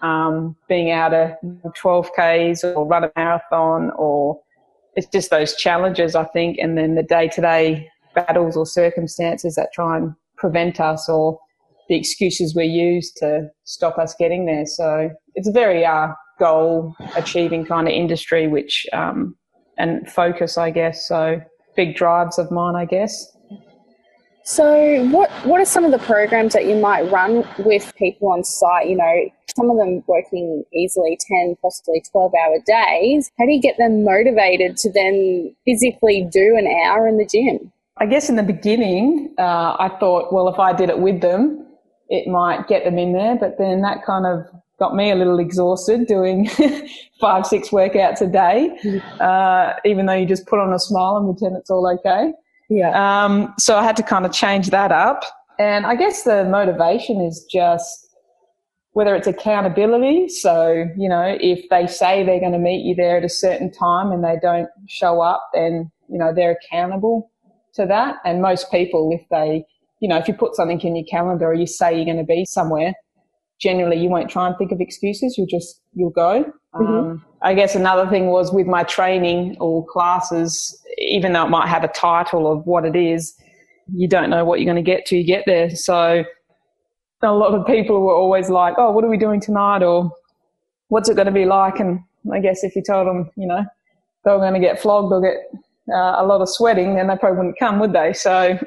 um, 0.01 0.55
being 0.67 0.91
out 0.91 1.13
of 1.13 1.31
12 1.75 2.11
Ks 2.11 2.63
or 2.63 2.85
run 2.85 3.03
a 3.03 3.11
marathon 3.15 3.91
or 3.97 4.39
it's 4.95 5.07
just 5.07 5.29
those 5.29 5.55
challenges, 5.55 6.15
I 6.15 6.25
think, 6.25 6.57
and 6.59 6.77
then 6.77 6.95
the 6.95 7.03
day 7.03 7.27
to 7.29 7.41
day 7.41 7.87
battles 8.15 8.57
or 8.57 8.65
circumstances 8.65 9.55
that 9.55 9.69
try 9.73 9.97
and 9.97 10.13
prevent 10.37 10.79
us 10.79 11.07
or 11.07 11.39
the 11.87 11.95
excuses 11.95 12.55
we 12.55 12.65
use 12.65 13.11
to 13.17 13.47
stop 13.63 13.97
us 13.97 14.15
getting 14.17 14.45
there. 14.45 14.65
So 14.65 15.09
it's 15.35 15.47
a 15.47 15.51
very 15.51 15.85
uh, 15.85 16.09
goal 16.39 16.95
achieving 17.15 17.65
kind 17.65 17.87
of 17.87 17.93
industry, 17.93 18.47
which 18.47 18.85
um, 18.91 19.35
and 19.77 20.09
focus, 20.09 20.57
I 20.57 20.71
guess. 20.71 21.07
So 21.07 21.39
big 21.75 21.95
drives 21.95 22.39
of 22.39 22.51
mine, 22.51 22.75
I 22.75 22.85
guess. 22.85 23.31
So, 24.43 25.05
what 25.09 25.29
what 25.45 25.59
are 25.59 25.65
some 25.65 25.83
of 25.83 25.91
the 25.91 25.99
programs 25.99 26.53
that 26.53 26.65
you 26.65 26.75
might 26.75 27.03
run 27.11 27.45
with 27.59 27.93
people 27.95 28.29
on 28.29 28.43
site? 28.43 28.87
You 28.87 28.95
know, 28.95 29.29
some 29.57 29.71
of 29.71 29.77
them 29.77 30.03
working 30.07 30.63
easily 30.71 31.17
10, 31.41 31.57
possibly 31.61 32.03
12 32.11 32.31
hour 32.33 32.57
days. 32.65 33.31
How 33.39 33.45
do 33.45 33.51
you 33.51 33.61
get 33.61 33.77
them 33.77 34.03
motivated 34.03 34.77
to 34.77 34.91
then 34.91 35.55
physically 35.65 36.29
do 36.31 36.55
an 36.55 36.67
hour 36.85 37.07
in 37.07 37.17
the 37.17 37.25
gym? 37.25 37.71
I 37.97 38.05
guess 38.05 38.29
in 38.29 38.35
the 38.35 38.43
beginning, 38.43 39.33
uh, 39.39 39.75
I 39.79 39.89
thought, 39.99 40.31
well, 40.31 40.47
if 40.47 40.59
I 40.59 40.73
did 40.73 40.89
it 40.89 40.99
with 40.99 41.21
them, 41.21 41.65
it 42.09 42.27
might 42.27 42.67
get 42.67 42.83
them 42.83 42.99
in 42.99 43.13
there. 43.13 43.35
But 43.35 43.57
then 43.57 43.81
that 43.81 44.05
kind 44.05 44.27
of 44.27 44.45
got 44.79 44.95
me 44.95 45.09
a 45.09 45.15
little 45.15 45.39
exhausted 45.39 46.05
doing 46.05 46.47
five, 47.19 47.47
six 47.47 47.69
workouts 47.69 48.21
a 48.21 48.27
day, 48.27 48.77
mm-hmm. 48.83 49.21
uh, 49.21 49.73
even 49.83 50.05
though 50.05 50.13
you 50.13 50.27
just 50.27 50.45
put 50.45 50.59
on 50.59 50.71
a 50.71 50.79
smile 50.79 51.17
and 51.17 51.35
pretend 51.35 51.57
it's 51.57 51.71
all 51.71 51.91
okay. 51.99 52.31
Yeah. 52.69 52.91
Um, 52.93 53.55
so 53.57 53.77
I 53.77 53.83
had 53.83 53.97
to 53.97 54.03
kind 54.03 54.25
of 54.25 54.31
change 54.31 54.69
that 54.69 54.91
up. 54.91 55.23
And 55.59 55.87
I 55.87 55.95
guess 55.95 56.23
the 56.23 56.43
motivation 56.45 57.21
is 57.21 57.43
just 57.51 58.06
whether 58.97 59.13
it's 59.13 59.27
accountability. 59.27 60.27
So, 60.27 60.85
you 60.97 61.07
know, 61.07 61.37
if 61.39 61.69
they 61.69 61.85
say 61.85 62.25
they're 62.25 62.39
going 62.39 62.53
to 62.53 62.57
meet 62.57 62.83
you 62.83 62.95
there 62.95 63.17
at 63.17 63.23
a 63.23 63.29
certain 63.29 63.71
time 63.71 64.11
and 64.11 64.23
they 64.23 64.37
don't 64.41 64.69
show 64.87 65.21
up, 65.21 65.51
then, 65.53 65.91
you 66.09 66.17
know, 66.17 66.33
they're 66.33 66.57
accountable 66.59 67.29
to 67.75 67.85
that. 67.85 68.15
And 68.25 68.41
most 68.41 68.71
people, 68.71 69.11
if 69.13 69.21
they, 69.29 69.63
you 69.99 70.09
know, 70.09 70.17
if 70.17 70.27
you 70.27 70.33
put 70.33 70.55
something 70.55 70.81
in 70.81 70.95
your 70.95 71.05
calendar 71.05 71.45
or 71.45 71.53
you 71.53 71.67
say 71.67 71.95
you're 71.95 72.05
going 72.05 72.17
to 72.17 72.23
be 72.23 72.43
somewhere, 72.45 72.95
generally 73.61 73.99
you 73.99 74.09
won't 74.09 74.31
try 74.31 74.47
and 74.47 74.57
think 74.57 74.71
of 74.71 74.81
excuses. 74.81 75.37
You'll 75.37 75.45
just, 75.45 75.79
you'll 75.93 76.09
go. 76.09 76.51
Mm-hmm. 76.73 77.11
Um, 77.11 77.25
I 77.43 77.53
guess 77.53 77.75
another 77.75 78.09
thing 78.09 78.29
was 78.29 78.51
with 78.51 78.65
my 78.65 78.81
training 78.81 79.57
or 79.59 79.85
classes, 79.85 80.83
even 80.97 81.33
though 81.33 81.45
it 81.45 81.49
might 81.49 81.67
have 81.67 81.83
a 81.83 81.89
title 81.89 82.51
of 82.51 82.65
what 82.65 82.83
it 82.83 82.95
is, 82.95 83.35
you 83.93 84.07
don't 84.07 84.31
know 84.31 84.43
what 84.43 84.59
you're 84.59 84.73
going 84.73 84.83
to 84.83 84.91
get 84.91 85.05
till 85.05 85.19
you 85.19 85.23
get 85.23 85.43
there. 85.45 85.69
So 85.69 86.23
a 87.21 87.31
lot 87.31 87.53
of 87.53 87.65
people 87.65 88.01
were 88.01 88.13
always 88.13 88.49
like, 88.49 88.75
"Oh, 88.77 88.91
what 88.91 89.03
are 89.03 89.09
we 89.09 89.17
doing 89.17 89.39
tonight?" 89.39 89.83
or 89.83 90.11
"What's 90.89 91.09
it 91.09 91.15
going 91.15 91.27
to 91.27 91.31
be 91.31 91.45
like?" 91.45 91.79
And 91.79 91.99
I 92.31 92.39
guess 92.39 92.63
if 92.63 92.75
you 92.75 92.83
told 92.83 93.07
them, 93.07 93.29
you 93.35 93.47
know, 93.47 93.65
they 94.23 94.31
were 94.31 94.37
going 94.37 94.53
to 94.53 94.59
get 94.59 94.79
flogged 94.79 95.11
or 95.11 95.21
get 95.21 95.37
uh, 95.93 96.15
a 96.17 96.25
lot 96.25 96.41
of 96.41 96.49
sweating, 96.49 96.95
then 96.95 97.07
they 97.07 97.15
probably 97.17 97.37
wouldn't 97.37 97.59
come, 97.59 97.79
would 97.79 97.93
they? 97.93 98.13
So 98.13 98.59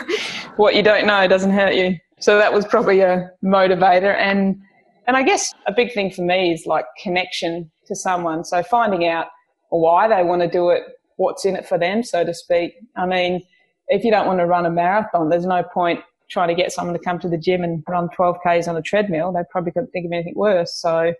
what 0.56 0.74
you 0.74 0.82
don't 0.82 1.06
know 1.06 1.26
doesn't 1.26 1.50
hurt 1.50 1.74
you. 1.74 1.96
So 2.20 2.38
that 2.38 2.52
was 2.52 2.64
probably 2.64 3.00
a 3.00 3.30
motivator, 3.44 4.14
and 4.16 4.60
and 5.06 5.16
I 5.16 5.22
guess 5.22 5.52
a 5.66 5.72
big 5.72 5.92
thing 5.92 6.10
for 6.10 6.22
me 6.22 6.52
is 6.52 6.66
like 6.66 6.86
connection 7.02 7.70
to 7.86 7.94
someone. 7.94 8.44
So 8.44 8.62
finding 8.62 9.06
out 9.06 9.26
why 9.70 10.08
they 10.08 10.22
want 10.22 10.42
to 10.42 10.48
do 10.48 10.70
it, 10.70 10.82
what's 11.16 11.44
in 11.44 11.56
it 11.56 11.66
for 11.66 11.78
them, 11.78 12.02
so 12.02 12.24
to 12.24 12.32
speak. 12.32 12.74
I 12.96 13.06
mean, 13.06 13.42
if 13.88 14.04
you 14.04 14.10
don't 14.10 14.26
want 14.26 14.40
to 14.40 14.46
run 14.46 14.66
a 14.66 14.70
marathon, 14.70 15.28
there's 15.28 15.46
no 15.46 15.62
point 15.62 16.00
trying 16.28 16.48
to 16.48 16.54
get 16.54 16.72
someone 16.72 16.94
to 16.94 17.02
come 17.02 17.18
to 17.20 17.28
the 17.28 17.38
gym 17.38 17.62
and 17.62 17.82
run 17.88 18.08
12 18.14 18.36
Ks 18.44 18.68
on 18.68 18.76
a 18.76 18.82
treadmill. 18.82 19.32
They 19.32 19.42
probably 19.50 19.72
couldn't 19.72 19.90
think 19.90 20.06
of 20.06 20.12
anything 20.12 20.34
worse. 20.36 20.74
So 20.80 21.14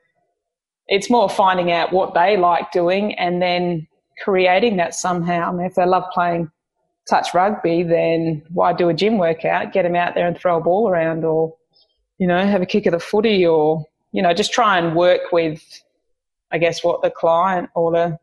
it's 0.88 1.10
more 1.10 1.28
finding 1.28 1.72
out 1.72 1.92
what 1.92 2.14
they 2.14 2.36
like 2.36 2.72
doing 2.72 3.14
and 3.14 3.40
then 3.40 3.86
creating 4.22 4.76
that 4.76 4.94
somehow. 4.94 5.48
I 5.48 5.52
mean, 5.52 5.66
if 5.66 5.74
they 5.74 5.86
love 5.86 6.04
playing 6.12 6.50
touch 7.08 7.34
rugby, 7.34 7.82
then 7.82 8.42
why 8.48 8.72
do 8.72 8.88
a 8.88 8.94
gym 8.94 9.18
workout? 9.18 9.72
Get 9.72 9.82
them 9.82 9.96
out 9.96 10.14
there 10.14 10.26
and 10.26 10.36
throw 10.36 10.58
a 10.58 10.60
ball 10.60 10.88
around 10.88 11.24
or, 11.24 11.54
you 12.18 12.26
know, 12.26 12.44
have 12.44 12.62
a 12.62 12.66
kick 12.66 12.86
of 12.86 12.92
the 12.92 13.00
footy 13.00 13.46
or, 13.46 13.84
you 14.12 14.22
know, 14.22 14.32
just 14.32 14.52
try 14.52 14.78
and 14.78 14.96
work 14.96 15.32
with, 15.32 15.62
I 16.50 16.58
guess, 16.58 16.82
what 16.82 17.02
the 17.02 17.10
client 17.10 17.70
or 17.74 17.92
the 17.92 18.18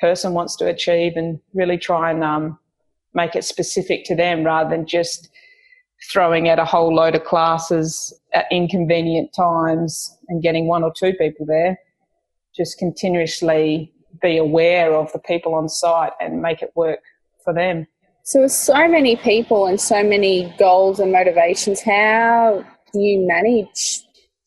person 0.00 0.32
wants 0.32 0.56
to 0.56 0.66
achieve 0.66 1.12
and 1.16 1.40
really 1.52 1.78
try 1.78 2.10
and 2.10 2.24
um, 2.24 2.58
make 3.12 3.36
it 3.36 3.44
specific 3.44 4.04
to 4.06 4.16
them 4.16 4.44
rather 4.44 4.68
than 4.68 4.86
just 4.86 5.30
throwing 6.12 6.48
out 6.48 6.58
a 6.58 6.64
whole 6.64 6.94
load 6.94 7.14
of 7.14 7.24
classes 7.24 8.12
at 8.32 8.46
inconvenient 8.50 9.32
times 9.34 10.16
and 10.28 10.42
getting 10.42 10.66
one 10.66 10.82
or 10.82 10.92
two 10.96 11.12
people 11.14 11.46
there. 11.46 11.78
Just 12.54 12.78
continuously 12.78 13.92
be 14.22 14.36
aware 14.36 14.94
of 14.94 15.12
the 15.12 15.18
people 15.18 15.54
on 15.54 15.68
site 15.68 16.12
and 16.20 16.40
make 16.40 16.62
it 16.62 16.70
work 16.74 17.00
for 17.42 17.52
them. 17.52 17.86
So, 18.22 18.42
with 18.42 18.52
so 18.52 18.88
many 18.88 19.16
people 19.16 19.66
and 19.66 19.80
so 19.80 20.02
many 20.02 20.54
goals 20.58 20.98
and 20.98 21.12
motivations, 21.12 21.82
how 21.82 22.64
do 22.92 23.00
you 23.00 23.26
manage 23.26 24.00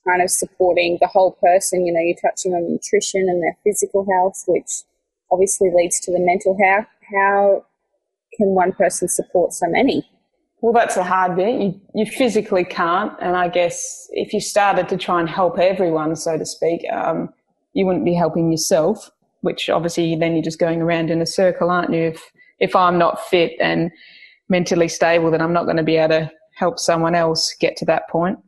kind 0.08 0.22
of 0.22 0.32
supporting 0.32 0.98
the 1.00 1.08
whole 1.08 1.34
person? 1.34 1.86
You 1.86 1.94
know, 1.94 2.00
you're 2.00 2.18
touching 2.20 2.54
on 2.54 2.72
nutrition 2.72 3.28
and 3.30 3.44
their 3.44 3.58
physical 3.64 4.06
health, 4.12 4.44
which 4.48 4.84
obviously 5.32 5.70
leads 5.76 6.00
to 6.02 6.12
the 6.12 6.20
mental 6.20 6.58
health. 6.60 6.88
How 7.14 7.66
can 8.36 8.48
one 8.48 8.72
person 8.72 9.08
support 9.08 9.54
so 9.54 9.68
many? 9.68 10.10
Well, 10.62 10.74
that's 10.74 10.96
the 10.96 11.04
hard 11.04 11.36
bit. 11.36 11.62
You, 11.62 11.80
you 11.94 12.06
physically 12.06 12.64
can't. 12.64 13.14
And 13.22 13.36
I 13.36 13.48
guess 13.48 14.08
if 14.12 14.34
you 14.34 14.42
started 14.42 14.90
to 14.90 14.98
try 14.98 15.20
and 15.20 15.30
help 15.30 15.60
everyone, 15.60 16.16
so 16.16 16.38
to 16.38 16.46
speak, 16.46 16.82
um, 16.92 17.30
you 17.74 17.86
wouldn't 17.86 18.06
be 18.06 18.16
helping 18.16 18.52
yourself, 18.52 19.12
which 19.42 19.70
obviously 19.70 20.16
then 20.16 20.34
you're 20.34 20.44
just 20.44 20.60
going 20.60 20.82
around 20.82 21.12
in 21.12 21.22
a 21.22 21.28
circle, 21.28 21.70
aren't 21.70 21.94
you? 21.94 22.08
If, 22.08 22.32
if 22.60 22.76
I'm 22.76 22.98
not 22.98 23.24
fit 23.28 23.54
and 23.60 23.92
mentally 24.50 24.88
stable, 24.88 25.30
then 25.30 25.42
I'm 25.42 25.54
not 25.54 25.66
going 25.66 25.78
to 25.78 25.84
be 25.84 25.98
able 25.98 26.16
to 26.16 26.32
help 26.56 26.80
someone 26.80 27.14
else 27.14 27.56
get 27.60 27.78
to 27.78 27.86
that 27.86 28.10
point. 28.10 28.40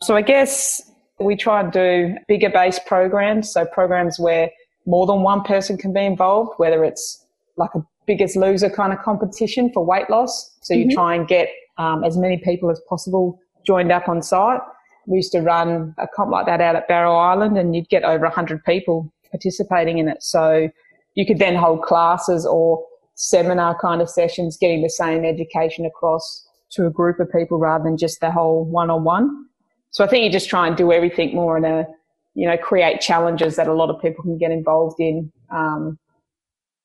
So 0.00 0.16
I 0.16 0.22
guess 0.22 0.80
we 1.20 1.36
try 1.36 1.60
and 1.60 1.70
do 1.70 2.16
bigger 2.28 2.48
based 2.48 2.86
programs. 2.86 3.52
So 3.52 3.66
programs 3.66 4.18
where 4.18 4.50
more 4.86 5.06
than 5.06 5.20
one 5.20 5.42
person 5.42 5.76
can 5.76 5.92
be 5.92 6.04
involved, 6.04 6.52
whether 6.56 6.82
it's 6.82 7.26
like 7.56 7.74
a 7.74 7.84
biggest 8.08 8.34
loser 8.36 8.70
kind 8.70 8.92
of 8.92 8.98
competition 9.00 9.70
for 9.72 9.84
weight 9.84 10.10
loss. 10.10 10.56
So 10.62 10.74
you 10.74 10.86
mm-hmm. 10.86 10.94
try 10.94 11.14
and 11.14 11.28
get 11.28 11.50
um, 11.76 12.02
as 12.02 12.16
many 12.16 12.38
people 12.38 12.70
as 12.70 12.80
possible 12.88 13.38
joined 13.64 13.92
up 13.92 14.08
on 14.08 14.22
site. 14.22 14.60
We 15.06 15.18
used 15.18 15.30
to 15.32 15.40
run 15.40 15.94
a 15.98 16.08
comp 16.08 16.32
like 16.32 16.46
that 16.46 16.60
out 16.60 16.74
at 16.74 16.88
Barrow 16.88 17.14
Island 17.14 17.56
and 17.56 17.76
you'd 17.76 17.88
get 17.88 18.02
over 18.02 18.24
100 18.24 18.64
people 18.64 19.12
participating 19.30 19.98
in 19.98 20.08
it. 20.08 20.22
So 20.22 20.70
you 21.14 21.26
could 21.26 21.38
then 21.38 21.54
hold 21.54 21.82
classes 21.82 22.46
or 22.46 22.82
seminar 23.14 23.78
kind 23.78 24.00
of 24.00 24.08
sessions, 24.08 24.56
getting 24.56 24.82
the 24.82 24.90
same 24.90 25.24
education 25.24 25.84
across 25.84 26.46
to 26.70 26.86
a 26.86 26.90
group 26.90 27.20
of 27.20 27.30
people 27.30 27.58
rather 27.58 27.84
than 27.84 27.96
just 27.96 28.20
the 28.20 28.30
whole 28.30 28.64
one 28.64 28.90
on 28.90 29.04
one. 29.04 29.46
So 29.90 30.04
I 30.04 30.08
think 30.08 30.24
you 30.24 30.30
just 30.30 30.48
try 30.48 30.66
and 30.66 30.76
do 30.76 30.92
everything 30.92 31.34
more 31.34 31.56
in 31.58 31.64
a, 31.64 31.86
you 32.34 32.48
know, 32.48 32.56
create 32.56 33.00
challenges 33.00 33.56
that 33.56 33.68
a 33.68 33.74
lot 33.74 33.90
of 33.90 34.00
people 34.00 34.22
can 34.22 34.38
get 34.38 34.50
involved 34.50 35.00
in. 35.00 35.32
Um, 35.50 35.98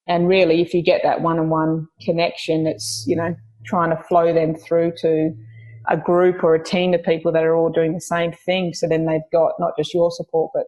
and 0.08 0.28
really, 0.28 0.62
if 0.62 0.74
you 0.74 0.84
get 0.84 1.02
that 1.04 1.22
one 1.22 1.40
on 1.40 1.50
one 1.50 1.88
connection, 2.02 2.68
it's, 2.68 3.06
you 3.08 3.16
know, 3.16 3.36
trying 3.66 3.90
to 3.90 4.04
flow 4.04 4.34
them 4.34 4.56
through 4.56 4.94
to 4.98 5.34
a 5.90 5.98
group 5.98 6.44
or 6.44 6.56
a 6.56 6.64
team 6.64 6.94
of 6.94 7.04
people 7.04 7.32
that 7.32 7.44
are 7.44 7.56
all 7.56 7.70
doing 7.70 7.94
the 7.94 8.02
same 8.02 8.32
thing. 8.32 8.74
So 8.74 8.88
then 8.88 9.06
they've 9.06 9.22
got 9.32 9.54
not 9.60 9.72
just 9.78 9.94
your 9.94 10.12
support, 10.12 10.52
but 10.54 10.66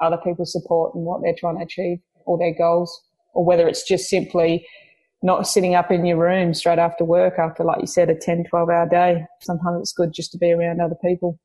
other 0.00 0.18
people's 0.22 0.52
support 0.52 0.94
and 0.94 1.04
what 1.04 1.22
they're 1.22 1.34
trying 1.38 1.58
to 1.58 1.64
achieve 1.64 1.98
or 2.26 2.38
their 2.38 2.54
goals, 2.56 3.02
or 3.34 3.44
whether 3.44 3.68
it's 3.68 3.86
just 3.86 4.08
simply 4.08 4.66
not 5.22 5.46
sitting 5.46 5.74
up 5.74 5.90
in 5.90 6.04
your 6.04 6.18
room 6.18 6.52
straight 6.52 6.78
after 6.78 7.04
work 7.04 7.38
after, 7.38 7.64
like 7.64 7.80
you 7.80 7.86
said, 7.86 8.10
a 8.10 8.14
10, 8.14 8.44
12 8.50 8.68
hour 8.68 8.88
day. 8.88 9.24
Sometimes 9.42 9.80
it's 9.80 9.92
good 9.92 10.12
just 10.12 10.32
to 10.32 10.38
be 10.38 10.52
around 10.52 10.80
other 10.80 10.96
people. 11.02 11.38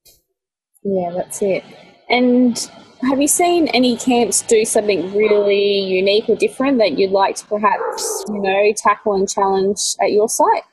Yeah, 0.83 1.11
that's 1.15 1.41
it. 1.41 1.63
And 2.11 2.69
have 3.03 3.21
you 3.21 3.27
seen 3.27 3.69
any 3.69 3.95
camps 3.95 4.41
do 4.41 4.65
something 4.65 5.15
really 5.15 5.79
unique 5.79 6.27
or 6.27 6.35
different 6.35 6.77
that 6.79 6.99
you'd 6.99 7.11
like 7.11 7.37
to 7.37 7.45
perhaps, 7.47 8.25
you 8.27 8.41
know, 8.41 8.73
tackle 8.75 9.15
and 9.15 9.29
challenge 9.29 9.79
at 10.01 10.11
your 10.11 10.27
site? 10.27 10.63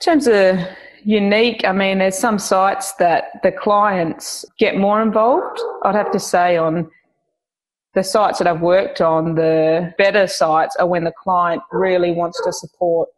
In 0.00 0.04
terms 0.04 0.28
of 0.28 0.56
unique, 1.02 1.64
I 1.64 1.72
mean, 1.72 1.98
there's 1.98 2.16
some 2.16 2.38
sites 2.38 2.92
that 2.94 3.42
the 3.42 3.50
clients 3.50 4.44
get 4.56 4.76
more 4.76 5.02
involved. 5.02 5.60
I'd 5.82 5.96
have 5.96 6.12
to 6.12 6.20
say 6.20 6.56
on 6.56 6.88
the 7.94 8.04
sites 8.04 8.38
that 8.38 8.46
I've 8.46 8.60
worked 8.60 9.00
on, 9.00 9.34
the 9.34 9.92
better 9.98 10.28
sites 10.28 10.76
are 10.76 10.86
when 10.86 11.02
the 11.02 11.12
client 11.22 11.62
really 11.72 12.12
wants 12.12 12.40
to 12.44 12.52
support 12.52 13.08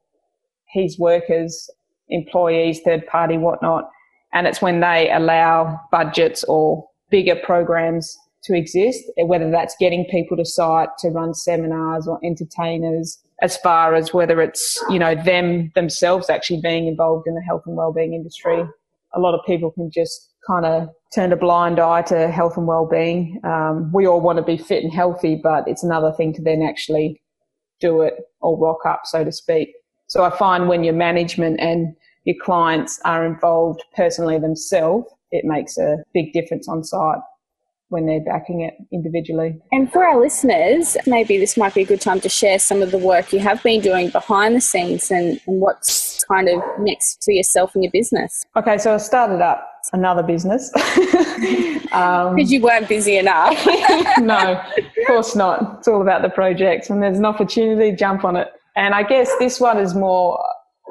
his 0.68 0.98
workers, 0.98 1.68
employees, 2.08 2.80
third 2.80 3.06
party, 3.06 3.36
whatnot. 3.36 3.90
And 4.32 4.46
it's 4.46 4.62
when 4.62 4.80
they 4.80 5.10
allow 5.12 5.78
budgets 5.92 6.42
or 6.44 6.88
bigger 7.10 7.36
programs 7.36 8.16
to 8.44 8.54
exist, 8.56 9.02
whether 9.16 9.50
that's 9.50 9.74
getting 9.80 10.04
people 10.10 10.36
to 10.36 10.44
site 10.44 10.88
to 11.00 11.08
run 11.08 11.34
seminars 11.34 12.06
or 12.06 12.20
entertainers, 12.24 13.18
as 13.42 13.56
far 13.58 13.94
as 13.94 14.14
whether 14.14 14.40
it's, 14.40 14.82
you 14.88 14.98
know, 14.98 15.14
them 15.14 15.70
themselves 15.74 16.30
actually 16.30 16.60
being 16.62 16.86
involved 16.86 17.26
in 17.26 17.34
the 17.34 17.42
health 17.42 17.62
and 17.66 17.76
wellbeing 17.76 18.14
industry. 18.14 18.64
A 19.14 19.20
lot 19.20 19.34
of 19.34 19.40
people 19.46 19.70
can 19.72 19.90
just 19.92 20.32
kind 20.46 20.64
of 20.64 20.88
turn 21.14 21.32
a 21.32 21.36
blind 21.36 21.80
eye 21.80 22.02
to 22.02 22.28
health 22.28 22.56
and 22.56 22.66
well-being. 22.66 23.40
Um, 23.42 23.90
we 23.92 24.06
all 24.06 24.20
want 24.20 24.36
to 24.36 24.44
be 24.44 24.56
fit 24.56 24.84
and 24.84 24.92
healthy, 24.92 25.40
but 25.42 25.66
it's 25.66 25.82
another 25.82 26.12
thing 26.12 26.32
to 26.34 26.42
then 26.42 26.62
actually 26.62 27.20
do 27.80 28.02
it 28.02 28.14
or 28.40 28.58
rock 28.58 28.86
up, 28.86 29.00
so 29.04 29.24
to 29.24 29.32
speak. 29.32 29.70
So 30.06 30.22
I 30.22 30.30
find 30.30 30.68
when 30.68 30.84
your 30.84 30.94
management 30.94 31.58
and 31.58 31.94
your 32.24 32.36
clients 32.42 33.00
are 33.04 33.26
involved 33.26 33.82
personally 33.96 34.38
themselves, 34.38 35.12
it 35.36 35.44
makes 35.44 35.78
a 35.78 35.98
big 36.12 36.32
difference 36.32 36.68
on 36.68 36.82
site 36.82 37.20
when 37.88 38.06
they're 38.06 38.24
backing 38.24 38.62
it 38.62 38.74
individually. 38.92 39.58
And 39.70 39.90
for 39.92 40.04
our 40.04 40.20
listeners, 40.20 40.96
maybe 41.06 41.38
this 41.38 41.56
might 41.56 41.74
be 41.74 41.82
a 41.82 41.86
good 41.86 42.00
time 42.00 42.20
to 42.20 42.28
share 42.28 42.58
some 42.58 42.82
of 42.82 42.90
the 42.90 42.98
work 42.98 43.32
you 43.32 43.38
have 43.38 43.62
been 43.62 43.80
doing 43.80 44.10
behind 44.10 44.56
the 44.56 44.60
scenes 44.60 45.10
and, 45.10 45.40
and 45.46 45.60
what's 45.60 46.24
kind 46.24 46.48
of 46.48 46.60
next 46.80 47.22
for 47.24 47.30
yourself 47.30 47.74
and 47.74 47.84
your 47.84 47.92
business. 47.92 48.44
Okay, 48.56 48.78
so 48.78 48.94
I 48.94 48.96
started 48.96 49.40
up 49.40 49.68
another 49.92 50.22
business. 50.22 50.72
Because 51.86 52.32
um, 52.32 52.38
you 52.38 52.60
weren't 52.60 52.88
busy 52.88 53.16
enough. 53.16 53.56
no, 54.18 54.60
of 54.76 55.06
course 55.06 55.36
not. 55.36 55.78
It's 55.78 55.88
all 55.88 56.02
about 56.02 56.22
the 56.22 56.28
projects. 56.28 56.90
When 56.90 57.00
there's 57.00 57.18
an 57.18 57.24
opportunity, 57.24 57.94
jump 57.94 58.24
on 58.24 58.36
it. 58.36 58.48
And 58.74 58.92
I 58.92 59.02
guess 59.04 59.30
this 59.38 59.60
one 59.60 59.78
is 59.78 59.94
more 59.94 60.44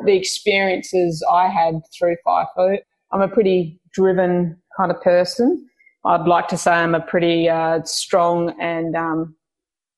the 0.06 0.16
experiences 0.16 1.24
I 1.30 1.48
had 1.48 1.82
through 1.98 2.16
FIFO. 2.26 2.78
I'm 3.16 3.22
a 3.22 3.30
pretty 3.30 3.80
driven 3.94 4.58
kind 4.76 4.92
of 4.92 5.02
person. 5.02 5.70
I'd 6.04 6.28
like 6.28 6.50
to 6.50 6.58
say 6.58 6.72
I'm 6.74 6.94
a 6.94 7.00
pretty 7.00 7.48
uh, 7.48 7.80
strong 7.86 8.54
and 8.60 8.94
um, 8.94 9.34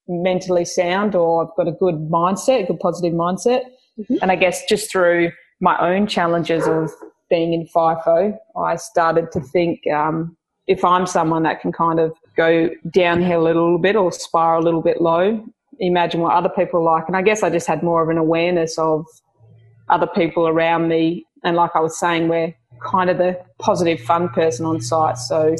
mentally 0.07 0.65
sound, 0.65 1.15
or 1.15 1.43
I've 1.43 1.55
got 1.57 1.67
a 1.67 1.71
good 1.71 1.95
mindset, 2.11 2.65
a 2.65 2.67
good 2.67 2.79
positive 2.79 3.13
mindset. 3.13 3.61
Mm-hmm. 3.99 4.17
And 4.21 4.31
I 4.31 4.35
guess 4.35 4.63
just 4.69 4.91
through 4.91 5.31
my 5.59 5.75
own 5.79 6.05
challenges 6.05 6.67
of 6.67 6.91
being 7.27 7.53
in 7.53 7.67
FIFO, 7.75 8.37
I 8.55 8.75
started 8.75 9.31
to 9.31 9.41
think 9.41 9.79
um, 9.91 10.37
if 10.67 10.85
I'm 10.85 11.07
someone 11.07 11.41
that 11.41 11.59
can 11.59 11.71
kind 11.71 11.99
of 11.99 12.15
go 12.35 12.69
downhill 12.93 13.41
a 13.41 13.45
little 13.45 13.79
bit 13.79 13.95
or 13.95 14.11
spiral 14.11 14.61
a 14.61 14.63
little 14.63 14.83
bit 14.83 15.01
low, 15.01 15.43
imagine 15.79 16.21
what 16.21 16.35
other 16.35 16.49
people 16.49 16.81
are 16.81 16.97
like. 16.97 17.07
And 17.07 17.17
I 17.17 17.23
guess 17.23 17.41
I 17.41 17.49
just 17.49 17.65
had 17.65 17.81
more 17.81 18.03
of 18.03 18.09
an 18.09 18.19
awareness 18.19 18.77
of 18.77 19.07
other 19.89 20.07
people 20.07 20.47
around 20.47 20.87
me. 20.87 21.25
And 21.43 21.55
like 21.55 21.71
I 21.73 21.79
was 21.79 21.99
saying, 21.99 22.27
we're 22.27 22.53
kind 22.81 23.09
of 23.09 23.17
the 23.17 23.39
positive, 23.59 23.99
fun 24.01 24.29
person 24.29 24.65
on 24.65 24.81
site. 24.81 25.17
So 25.17 25.55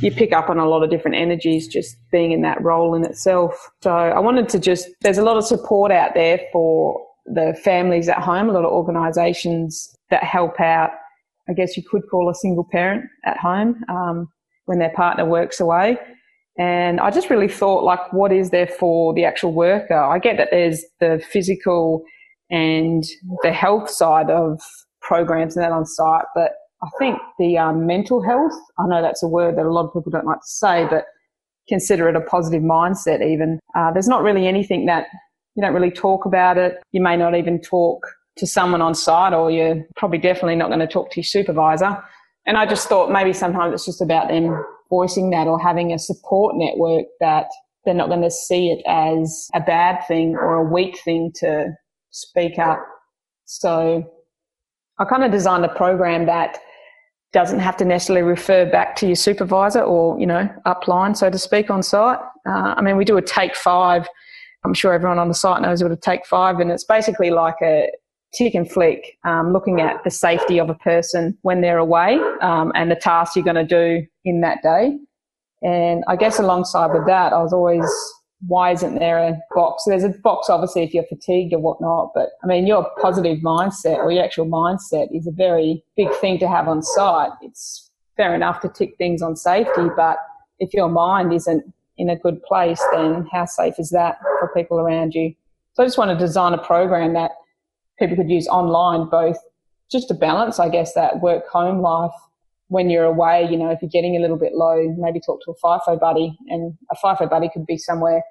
you 0.00 0.10
pick 0.10 0.32
up 0.32 0.48
on 0.48 0.58
a 0.58 0.66
lot 0.66 0.82
of 0.82 0.90
different 0.90 1.16
energies 1.16 1.68
just 1.68 1.96
being 2.10 2.32
in 2.32 2.42
that 2.42 2.62
role 2.62 2.94
in 2.94 3.04
itself. 3.04 3.70
So 3.82 3.92
I 3.92 4.18
wanted 4.18 4.48
to 4.50 4.58
just, 4.58 4.88
there's 5.02 5.18
a 5.18 5.22
lot 5.22 5.36
of 5.36 5.44
support 5.44 5.92
out 5.92 6.14
there 6.14 6.40
for 6.52 7.00
the 7.26 7.56
families 7.62 8.08
at 8.08 8.18
home, 8.18 8.48
a 8.48 8.52
lot 8.52 8.64
of 8.64 8.72
organisations 8.72 9.94
that 10.10 10.24
help 10.24 10.58
out, 10.60 10.90
I 11.48 11.52
guess 11.52 11.76
you 11.76 11.82
could 11.82 12.02
call 12.10 12.30
a 12.30 12.34
single 12.34 12.66
parent 12.70 13.04
at 13.24 13.36
home 13.36 13.84
um, 13.88 14.28
when 14.64 14.78
their 14.78 14.90
partner 14.90 15.24
works 15.24 15.60
away. 15.60 15.98
And 16.58 17.00
I 17.00 17.10
just 17.10 17.30
really 17.30 17.48
thought, 17.48 17.84
like, 17.84 18.12
what 18.12 18.32
is 18.32 18.50
there 18.50 18.66
for 18.66 19.14
the 19.14 19.24
actual 19.24 19.52
worker? 19.52 19.98
I 19.98 20.18
get 20.18 20.36
that 20.36 20.48
there's 20.50 20.84
the 20.98 21.22
physical 21.30 22.02
and 22.50 23.04
the 23.42 23.52
health 23.52 23.88
side 23.88 24.30
of 24.30 24.60
programs 25.10 25.56
and 25.56 25.64
that 25.64 25.72
on 25.72 25.84
site, 25.84 26.24
but 26.36 26.52
I 26.84 26.88
think 27.00 27.18
the 27.36 27.58
um, 27.58 27.84
mental 27.84 28.22
health, 28.22 28.52
I 28.78 28.86
know 28.86 29.02
that's 29.02 29.24
a 29.24 29.28
word 29.28 29.58
that 29.58 29.66
a 29.66 29.72
lot 29.72 29.86
of 29.86 29.92
people 29.92 30.12
don't 30.12 30.24
like 30.24 30.38
to 30.38 30.46
say, 30.46 30.86
but 30.88 31.06
consider 31.68 32.08
it 32.08 32.14
a 32.14 32.20
positive 32.20 32.62
mindset 32.62 33.20
even. 33.20 33.58
Uh, 33.74 33.90
there's 33.92 34.06
not 34.06 34.22
really 34.22 34.46
anything 34.46 34.86
that 34.86 35.08
you 35.56 35.62
don't 35.62 35.74
really 35.74 35.90
talk 35.90 36.26
about 36.26 36.58
it. 36.58 36.76
You 36.92 37.02
may 37.02 37.16
not 37.16 37.34
even 37.34 37.60
talk 37.60 38.06
to 38.36 38.46
someone 38.46 38.80
on 38.80 38.94
site 38.94 39.32
or 39.32 39.50
you're 39.50 39.84
probably 39.96 40.18
definitely 40.18 40.54
not 40.54 40.68
going 40.68 40.78
to 40.78 40.86
talk 40.86 41.10
to 41.10 41.16
your 41.16 41.24
supervisor. 41.24 42.00
And 42.46 42.56
I 42.56 42.64
just 42.64 42.88
thought 42.88 43.10
maybe 43.10 43.32
sometimes 43.32 43.74
it's 43.74 43.86
just 43.86 44.00
about 44.00 44.28
them 44.28 44.64
voicing 44.90 45.30
that 45.30 45.48
or 45.48 45.58
having 45.60 45.92
a 45.92 45.98
support 45.98 46.54
network 46.56 47.06
that 47.18 47.46
they're 47.84 47.94
not 47.94 48.08
going 48.08 48.22
to 48.22 48.30
see 48.30 48.70
it 48.70 48.80
as 48.86 49.48
a 49.54 49.60
bad 49.60 50.06
thing 50.06 50.36
or 50.36 50.54
a 50.54 50.72
weak 50.72 51.00
thing 51.04 51.32
to 51.40 51.70
speak 52.10 52.60
up. 52.60 52.78
So 53.44 54.04
I 55.00 55.06
kind 55.06 55.24
of 55.24 55.32
designed 55.32 55.64
a 55.64 55.68
program 55.68 56.26
that 56.26 56.58
doesn't 57.32 57.60
have 57.60 57.76
to 57.78 57.84
necessarily 57.84 58.22
refer 58.22 58.70
back 58.70 58.96
to 58.96 59.06
your 59.06 59.16
supervisor 59.16 59.80
or, 59.80 60.18
you 60.20 60.26
know, 60.26 60.48
upline, 60.66 61.16
so 61.16 61.30
to 61.30 61.38
speak, 61.38 61.70
on 61.70 61.82
site. 61.82 62.18
Uh, 62.46 62.74
I 62.76 62.82
mean, 62.82 62.96
we 62.96 63.04
do 63.04 63.16
a 63.16 63.22
take 63.22 63.56
five. 63.56 64.06
I'm 64.64 64.74
sure 64.74 64.92
everyone 64.92 65.18
on 65.18 65.28
the 65.28 65.34
site 65.34 65.62
knows 65.62 65.82
what 65.82 65.90
a 65.90 65.96
take 65.96 66.26
five, 66.26 66.60
and 66.60 66.70
it's 66.70 66.84
basically 66.84 67.30
like 67.30 67.54
a 67.62 67.88
tick 68.34 68.54
and 68.54 68.70
flick, 68.70 69.16
um, 69.24 69.52
looking 69.52 69.80
at 69.80 70.04
the 70.04 70.10
safety 70.10 70.58
of 70.58 70.68
a 70.68 70.74
person 70.74 71.36
when 71.42 71.62
they're 71.62 71.78
away 71.78 72.20
um, 72.42 72.70
and 72.74 72.90
the 72.90 72.96
tasks 72.96 73.34
you're 73.36 73.44
going 73.44 73.56
to 73.56 73.64
do 73.64 74.06
in 74.24 74.40
that 74.42 74.58
day. 74.62 74.98
And 75.62 76.04
I 76.08 76.16
guess 76.16 76.38
alongside 76.38 76.92
with 76.92 77.06
that, 77.06 77.32
I 77.32 77.42
was 77.42 77.52
always 77.52 77.88
why 78.46 78.72
isn't 78.72 78.98
there 78.98 79.18
a 79.18 79.38
box? 79.54 79.84
There's 79.86 80.04
a 80.04 80.08
box, 80.08 80.48
obviously, 80.48 80.82
if 80.82 80.94
you're 80.94 81.04
fatigued 81.04 81.52
or 81.52 81.58
whatnot, 81.58 82.12
but 82.14 82.30
I 82.42 82.46
mean, 82.46 82.66
your 82.66 82.88
positive 83.00 83.38
mindset 83.38 83.98
or 83.98 84.10
your 84.10 84.24
actual 84.24 84.46
mindset 84.46 85.08
is 85.14 85.26
a 85.26 85.32
very 85.32 85.84
big 85.96 86.12
thing 86.20 86.38
to 86.38 86.48
have 86.48 86.66
on 86.66 86.82
site. 86.82 87.32
It's 87.42 87.90
fair 88.16 88.34
enough 88.34 88.60
to 88.60 88.68
tick 88.68 88.94
things 88.96 89.22
on 89.22 89.36
safety, 89.36 89.88
but 89.94 90.16
if 90.58 90.72
your 90.72 90.88
mind 90.88 91.32
isn't 91.32 91.64
in 91.98 92.08
a 92.08 92.16
good 92.16 92.42
place, 92.42 92.82
then 92.92 93.26
how 93.30 93.44
safe 93.44 93.74
is 93.78 93.90
that 93.90 94.18
for 94.38 94.50
people 94.54 94.78
around 94.80 95.14
you? 95.14 95.34
So 95.74 95.82
I 95.82 95.86
just 95.86 95.98
want 95.98 96.10
to 96.10 96.16
design 96.16 96.54
a 96.54 96.58
program 96.58 97.12
that 97.14 97.32
people 97.98 98.16
could 98.16 98.30
use 98.30 98.48
online, 98.48 99.08
both 99.08 99.36
just 99.90 100.08
to 100.08 100.14
balance, 100.14 100.58
I 100.58 100.68
guess, 100.68 100.94
that 100.94 101.20
work 101.20 101.46
home 101.48 101.80
life 101.80 102.12
when 102.70 102.88
you're 102.88 103.04
away, 103.04 103.46
you 103.50 103.56
know, 103.56 103.68
if 103.68 103.82
you're 103.82 103.90
getting 103.90 104.16
a 104.16 104.20
little 104.20 104.38
bit 104.38 104.52
low, 104.54 104.94
maybe 104.96 105.20
talk 105.20 105.40
to 105.44 105.50
a 105.50 105.54
FIFO 105.66 105.98
buddy 105.98 106.38
and 106.46 106.72
a 106.92 106.96
FIFO 107.04 107.28
buddy 107.28 107.50
could 107.52 107.66
be 107.66 107.76
somewhere, 107.76 108.22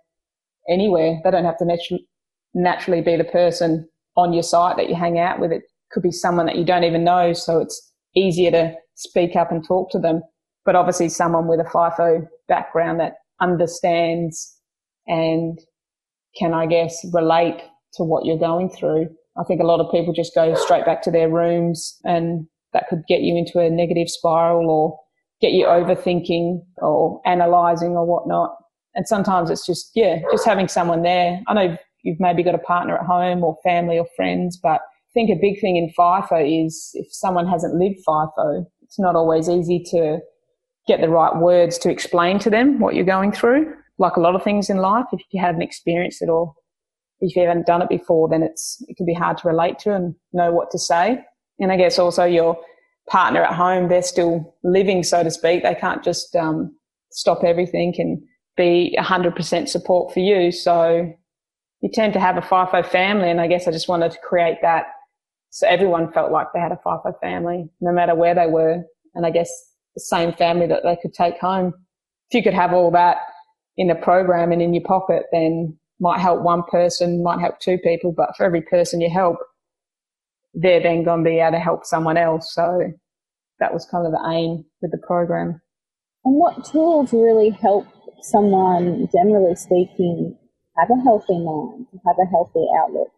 anywhere. 0.69 1.19
They 1.25 1.31
don't 1.31 1.43
have 1.43 1.57
to 1.57 1.65
natu- 1.65 2.05
naturally 2.53 3.01
be 3.01 3.17
the 3.17 3.25
person 3.25 3.85
on 4.15 4.31
your 4.31 4.43
site 4.43 4.77
that 4.77 4.87
you 4.87 4.95
hang 4.95 5.19
out 5.19 5.41
with. 5.41 5.51
It 5.51 5.63
could 5.91 6.03
be 6.03 6.11
someone 6.11 6.45
that 6.45 6.55
you 6.55 6.63
don't 6.63 6.85
even 6.85 7.03
know. 7.03 7.33
So 7.33 7.59
it's 7.59 7.91
easier 8.15 8.49
to 8.51 8.75
speak 8.95 9.35
up 9.35 9.51
and 9.51 9.61
talk 9.67 9.91
to 9.91 9.99
them. 9.99 10.21
But 10.63 10.77
obviously 10.77 11.09
someone 11.09 11.49
with 11.49 11.59
a 11.59 11.69
FIFO 11.69 12.25
background 12.47 13.01
that 13.01 13.15
understands 13.41 14.55
and 15.05 15.59
can, 16.37 16.53
I 16.53 16.65
guess, 16.65 17.05
relate 17.11 17.59
to 17.95 18.05
what 18.05 18.25
you're 18.25 18.39
going 18.39 18.69
through. 18.69 19.09
I 19.37 19.43
think 19.43 19.59
a 19.59 19.65
lot 19.65 19.81
of 19.81 19.91
people 19.91 20.13
just 20.13 20.33
go 20.33 20.53
straight 20.55 20.85
back 20.85 21.01
to 21.01 21.11
their 21.11 21.29
rooms 21.29 21.99
and 22.05 22.47
that 22.73 22.87
could 22.89 23.03
get 23.07 23.21
you 23.21 23.37
into 23.37 23.59
a 23.59 23.69
negative 23.69 24.09
spiral 24.09 24.69
or 24.69 24.99
get 25.41 25.51
you 25.51 25.65
overthinking 25.65 26.61
or 26.77 27.21
analyzing 27.25 27.91
or 27.91 28.05
whatnot. 28.05 28.55
And 28.95 29.07
sometimes 29.07 29.49
it's 29.49 29.65
just, 29.65 29.91
yeah, 29.95 30.19
just 30.31 30.45
having 30.45 30.67
someone 30.67 31.03
there. 31.03 31.41
I 31.47 31.53
know 31.53 31.77
you've 32.03 32.19
maybe 32.19 32.43
got 32.43 32.55
a 32.55 32.59
partner 32.59 32.97
at 32.97 33.05
home 33.05 33.43
or 33.43 33.57
family 33.63 33.97
or 33.97 34.07
friends, 34.15 34.57
but 34.61 34.81
I 34.81 35.11
think 35.13 35.29
a 35.29 35.39
big 35.39 35.59
thing 35.59 35.77
in 35.77 35.91
FIFO 35.97 36.65
is 36.65 36.91
if 36.93 37.07
someone 37.11 37.47
hasn't 37.47 37.75
lived 37.75 37.99
FIFO, 38.07 38.65
it's 38.81 38.99
not 38.99 39.15
always 39.15 39.49
easy 39.49 39.83
to 39.91 40.19
get 40.87 41.01
the 41.01 41.09
right 41.09 41.35
words 41.35 41.77
to 41.79 41.91
explain 41.91 42.39
to 42.39 42.49
them 42.49 42.79
what 42.79 42.95
you're 42.95 43.05
going 43.05 43.31
through. 43.31 43.73
Like 43.97 44.15
a 44.15 44.21
lot 44.21 44.35
of 44.35 44.43
things 44.43 44.69
in 44.69 44.77
life, 44.77 45.05
if 45.11 45.21
you 45.31 45.41
haven't 45.41 45.61
experienced 45.61 46.21
it 46.21 46.29
or 46.29 46.53
if 47.21 47.35
you 47.35 47.45
haven't 47.45 47.67
done 47.67 47.81
it 47.81 47.89
before, 47.89 48.29
then 48.29 48.43
it's, 48.43 48.83
it 48.87 48.97
can 48.97 49.05
be 49.05 49.13
hard 49.13 49.37
to 49.39 49.47
relate 49.47 49.77
to 49.79 49.93
and 49.93 50.15
know 50.33 50.51
what 50.51 50.71
to 50.71 50.79
say. 50.79 51.19
And 51.59 51.71
I 51.71 51.77
guess 51.77 51.99
also 51.99 52.23
your 52.23 52.57
partner 53.09 53.43
at 53.43 53.53
home, 53.53 53.89
they're 53.89 54.01
still 54.01 54.55
living, 54.63 55.03
so 55.03 55.23
to 55.23 55.31
speak. 55.31 55.63
They 55.63 55.75
can't 55.75 56.03
just 56.03 56.35
um, 56.35 56.75
stop 57.11 57.43
everything 57.43 57.93
and 57.97 58.21
be 58.55 58.95
100% 58.99 59.67
support 59.67 60.13
for 60.13 60.19
you. 60.19 60.51
So 60.51 61.11
you 61.81 61.89
tend 61.93 62.13
to 62.13 62.19
have 62.19 62.37
a 62.37 62.41
FIFO 62.41 62.85
family. 62.85 63.29
And 63.29 63.41
I 63.41 63.47
guess 63.47 63.67
I 63.67 63.71
just 63.71 63.87
wanted 63.87 64.11
to 64.11 64.19
create 64.19 64.57
that 64.61 64.85
so 65.51 65.67
everyone 65.67 66.11
felt 66.11 66.31
like 66.31 66.47
they 66.53 66.59
had 66.59 66.71
a 66.71 66.79
FIFO 66.85 67.19
family, 67.21 67.69
no 67.81 67.91
matter 67.91 68.15
where 68.15 68.35
they 68.35 68.47
were. 68.47 68.83
And 69.15 69.25
I 69.25 69.31
guess 69.31 69.49
the 69.95 70.01
same 70.01 70.33
family 70.33 70.67
that 70.67 70.83
they 70.83 70.97
could 71.01 71.13
take 71.13 71.39
home. 71.39 71.73
If 72.29 72.35
you 72.35 72.43
could 72.43 72.53
have 72.53 72.73
all 72.73 72.91
that 72.91 73.17
in 73.77 73.89
a 73.89 73.95
program 73.95 74.51
and 74.51 74.61
in 74.61 74.73
your 74.73 74.83
pocket, 74.83 75.23
then 75.31 75.77
might 75.99 76.19
help 76.19 76.41
one 76.41 76.63
person, 76.69 77.23
might 77.23 77.39
help 77.39 77.59
two 77.59 77.77
people, 77.79 78.11
but 78.11 78.35
for 78.37 78.45
every 78.45 78.61
person 78.61 79.01
you 79.01 79.09
help, 79.09 79.37
they're 80.53 80.81
then 80.81 81.03
going 81.03 81.23
to 81.23 81.29
be 81.29 81.39
able 81.39 81.51
to 81.51 81.59
help 81.59 81.85
someone 81.85 82.17
else. 82.17 82.53
So 82.53 82.91
that 83.59 83.73
was 83.73 83.85
kind 83.89 84.05
of 84.05 84.11
the 84.11 84.29
aim 84.31 84.65
with 84.81 84.91
the 84.91 84.97
program. 85.05 85.61
And 86.25 86.35
what 86.35 86.65
tools 86.65 87.13
really 87.13 87.49
help 87.49 87.85
someone, 88.21 89.07
generally 89.13 89.55
speaking, 89.55 90.37
have 90.77 90.89
a 90.89 91.01
healthy 91.03 91.37
mind, 91.39 91.87
have 92.05 92.15
a 92.21 92.29
healthy 92.29 92.65
outlook? 92.77 93.09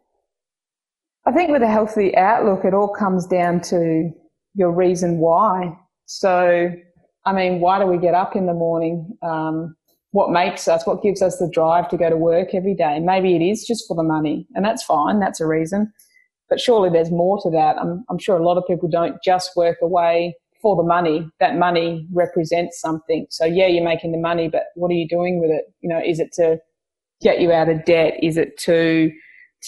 I 1.26 1.32
think 1.32 1.52
with 1.52 1.62
a 1.62 1.68
healthy 1.68 2.16
outlook, 2.16 2.66
it 2.66 2.74
all 2.74 2.88
comes 2.88 3.28
down 3.28 3.62
to 3.62 4.12
your 4.56 4.72
reason 4.72 5.20
why. 5.20 5.78
So, 6.06 6.72
I 7.26 7.34
mean, 7.34 7.60
why 7.60 7.80
do 7.80 7.86
we 7.86 7.98
get 7.98 8.16
up 8.16 8.36
in 8.36 8.48
the 8.48 8.54
morning? 8.54 9.18
Um, 9.22 9.76
what 10.12 10.32
makes 10.32 10.68
us, 10.68 10.86
what 10.86 11.02
gives 11.02 11.22
us 11.22 11.38
the 11.38 11.50
drive 11.54 11.88
to 11.90 11.98
go 11.98 12.10
to 12.10 12.18
work 12.18 12.54
every 12.54 12.76
day? 12.76 13.00
Maybe 13.00 13.36
it 13.36 13.42
is 13.42 13.66
just 13.66 13.88
for 13.88 13.96
the 13.96 14.04
money, 14.04 14.48
and 14.56 14.66
that's 14.66 14.84
fine. 14.84 15.20
That's 15.20 15.40
a 15.40 15.46
reason. 15.46 15.94
But 16.52 16.60
surely 16.60 16.90
there's 16.90 17.10
more 17.10 17.40
to 17.42 17.50
that. 17.52 17.78
I'm, 17.78 18.04
I'm 18.10 18.20
sure 18.20 18.38
a 18.38 18.46
lot 18.46 18.58
of 18.58 18.66
people 18.68 18.90
don't 18.90 19.16
just 19.24 19.56
work 19.56 19.78
away 19.82 20.36
for 20.62 20.76
the 20.76 20.84
money. 20.84 21.28
That 21.40 21.58
money 21.58 22.06
represents 22.14 22.80
something. 22.80 23.26
So 23.30 23.46
yeah, 23.46 23.68
you're 23.68 23.84
making 23.84 24.12
the 24.12 24.20
money, 24.20 24.50
but 24.50 24.66
what 24.76 24.92
are 24.92 24.96
you 24.96 25.08
doing 25.08 25.40
with 25.40 25.50
it? 25.50 25.64
You 25.80 25.90
know, 25.90 26.02
is 26.06 26.20
it 26.20 26.34
to 26.34 26.60
get 27.22 27.40
you 27.40 27.54
out 27.54 27.70
of 27.70 27.86
debt? 27.86 28.16
Is 28.22 28.36
it 28.36 28.58
to 28.60 29.12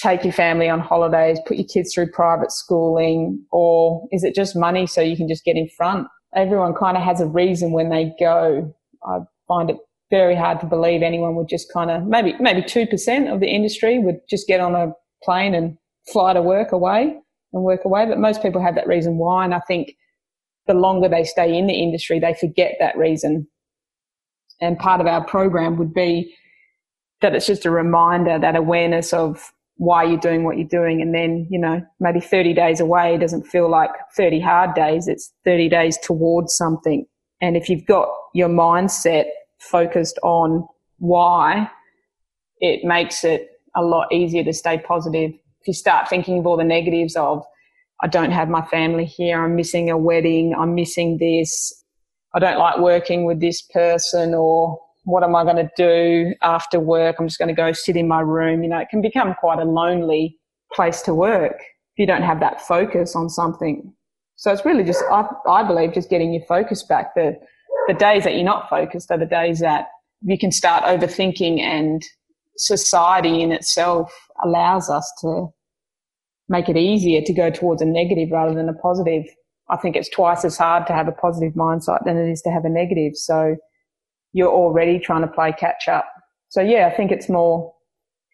take 0.01 0.25
your 0.25 0.33
family 0.33 0.67
on 0.67 0.81
holidays, 0.81 1.39
put 1.47 1.55
your 1.55 1.67
kids 1.67 1.93
through 1.93 2.11
private 2.11 2.51
schooling, 2.51 3.43
or 3.51 4.05
is 4.11 4.25
it 4.25 4.35
just 4.35 4.55
money 4.55 4.85
so 4.85 4.99
you 4.99 5.15
can 5.15 5.29
just 5.29 5.45
get 5.45 5.55
in 5.55 5.69
front? 5.77 6.07
Everyone 6.35 6.73
kind 6.73 6.97
of 6.97 7.03
has 7.03 7.21
a 7.21 7.27
reason 7.27 7.71
when 7.71 7.89
they 7.89 8.11
go. 8.19 8.75
I 9.05 9.19
find 9.47 9.69
it 9.69 9.77
very 10.11 10.35
hard 10.35 10.59
to 10.59 10.65
believe 10.65 11.01
anyone 11.01 11.35
would 11.35 11.47
just 11.47 11.71
kind 11.71 11.89
of 11.89 12.05
maybe 12.05 12.35
maybe 12.39 12.61
two 12.61 12.85
percent 12.87 13.29
of 13.29 13.39
the 13.39 13.47
industry 13.47 13.99
would 13.99 14.17
just 14.29 14.47
get 14.47 14.59
on 14.59 14.75
a 14.75 14.91
plane 15.23 15.55
and 15.55 15.77
fly 16.11 16.33
to 16.33 16.41
work 16.41 16.71
away 16.71 17.17
and 17.53 17.63
work 17.63 17.85
away. 17.85 18.05
But 18.05 18.19
most 18.19 18.41
people 18.41 18.61
have 18.61 18.75
that 18.75 18.87
reason 18.87 19.17
why, 19.17 19.45
and 19.45 19.53
I 19.53 19.59
think 19.61 19.95
the 20.67 20.73
longer 20.73 21.09
they 21.09 21.23
stay 21.23 21.57
in 21.57 21.67
the 21.67 21.73
industry, 21.73 22.19
they 22.19 22.33
forget 22.33 22.75
that 22.79 22.97
reason. 22.97 23.47
And 24.61 24.77
part 24.77 25.01
of 25.01 25.07
our 25.07 25.23
program 25.25 25.77
would 25.77 25.93
be 25.93 26.33
that 27.21 27.35
it's 27.35 27.47
just 27.47 27.65
a 27.65 27.71
reminder, 27.71 28.39
that 28.39 28.55
awareness 28.55 29.13
of 29.13 29.51
why 29.77 30.03
you're 30.03 30.19
doing 30.19 30.43
what 30.43 30.57
you're 30.57 30.67
doing. 30.67 31.01
And 31.01 31.13
then, 31.13 31.47
you 31.49 31.59
know, 31.59 31.81
maybe 31.99 32.19
30 32.19 32.53
days 32.53 32.79
away 32.79 33.17
doesn't 33.17 33.47
feel 33.47 33.69
like 33.69 33.89
30 34.15 34.39
hard 34.39 34.75
days. 34.75 35.07
It's 35.07 35.33
30 35.45 35.69
days 35.69 35.97
towards 36.01 36.55
something. 36.55 37.05
And 37.41 37.57
if 37.57 37.69
you've 37.69 37.85
got 37.85 38.07
your 38.33 38.49
mindset 38.49 39.25
focused 39.59 40.19
on 40.23 40.67
why, 40.99 41.69
it 42.59 42.85
makes 42.85 43.23
it 43.23 43.49
a 43.75 43.81
lot 43.81 44.07
easier 44.11 44.43
to 44.43 44.53
stay 44.53 44.77
positive. 44.77 45.31
If 45.63 45.67
you 45.67 45.73
start 45.73 46.09
thinking 46.09 46.39
of 46.39 46.45
all 46.45 46.57
the 46.57 46.65
negatives 46.65 47.15
of, 47.15 47.41
I 48.01 48.07
don't 48.07 48.31
have 48.31 48.49
my 48.49 48.65
family 48.65 49.05
here, 49.05 49.41
I'm 49.41 49.55
missing 49.55 49.89
a 49.89 49.97
wedding, 49.97 50.53
I'm 50.53 50.75
missing 50.75 51.19
this, 51.19 51.73
I 52.35 52.39
don't 52.39 52.57
like 52.57 52.79
working 52.79 53.23
with 53.23 53.39
this 53.39 53.61
person, 53.61 54.33
or 54.33 54.77
what 55.05 55.23
am 55.23 55.37
I 55.37 55.45
going 55.45 55.55
to 55.55 55.69
do 55.77 56.33
after 56.41 56.81
work? 56.81 57.15
I'm 57.17 57.27
just 57.27 57.39
going 57.39 57.47
to 57.47 57.53
go 57.53 57.71
sit 57.71 57.95
in 57.95 58.09
my 58.09 58.19
room. 58.19 58.61
You 58.61 58.69
know, 58.69 58.79
it 58.79 58.89
can 58.89 59.01
become 59.01 59.35
quite 59.39 59.59
a 59.59 59.63
lonely 59.63 60.37
place 60.73 61.01
to 61.03 61.13
work 61.13 61.55
if 61.61 61.97
you 61.97 62.05
don't 62.05 62.23
have 62.23 62.41
that 62.41 62.59
focus 62.59 63.15
on 63.15 63.29
something. 63.29 63.93
So 64.35 64.51
it's 64.51 64.65
really 64.65 64.83
just, 64.83 65.01
I, 65.09 65.25
I 65.47 65.63
believe, 65.63 65.93
just 65.93 66.09
getting 66.09 66.33
your 66.33 66.43
focus 66.45 66.83
back. 66.83 67.15
The, 67.15 67.37
the 67.87 67.93
days 67.93 68.25
that 68.25 68.33
you're 68.33 68.43
not 68.43 68.69
focused 68.69 69.11
are 69.11 69.17
the 69.17 69.25
days 69.25 69.59
that 69.59 69.87
you 70.23 70.37
can 70.37 70.51
start 70.51 70.83
overthinking 70.83 71.61
and 71.61 72.01
society 72.57 73.41
in 73.41 73.51
itself 73.51 74.13
allows 74.43 74.89
us 74.89 75.11
to 75.21 75.47
make 76.49 76.69
it 76.69 76.77
easier 76.77 77.21
to 77.21 77.33
go 77.33 77.49
towards 77.49 77.81
a 77.81 77.85
negative 77.85 78.29
rather 78.31 78.53
than 78.53 78.69
a 78.69 78.73
positive. 78.73 79.23
I 79.69 79.77
think 79.77 79.95
it's 79.95 80.09
twice 80.09 80.43
as 80.45 80.57
hard 80.57 80.85
to 80.87 80.93
have 80.93 81.07
a 81.07 81.13
positive 81.13 81.53
mindset 81.53 82.03
than 82.05 82.17
it 82.17 82.29
is 82.29 82.41
to 82.43 82.51
have 82.51 82.65
a 82.65 82.69
negative. 82.69 83.15
So 83.15 83.55
you're 84.33 84.51
already 84.51 84.99
trying 84.99 85.21
to 85.21 85.27
play 85.27 85.53
catch 85.53 85.87
up. 85.87 86.05
So 86.49 86.61
yeah, 86.61 86.89
I 86.91 86.95
think 86.95 87.11
it's 87.11 87.29
more, 87.29 87.73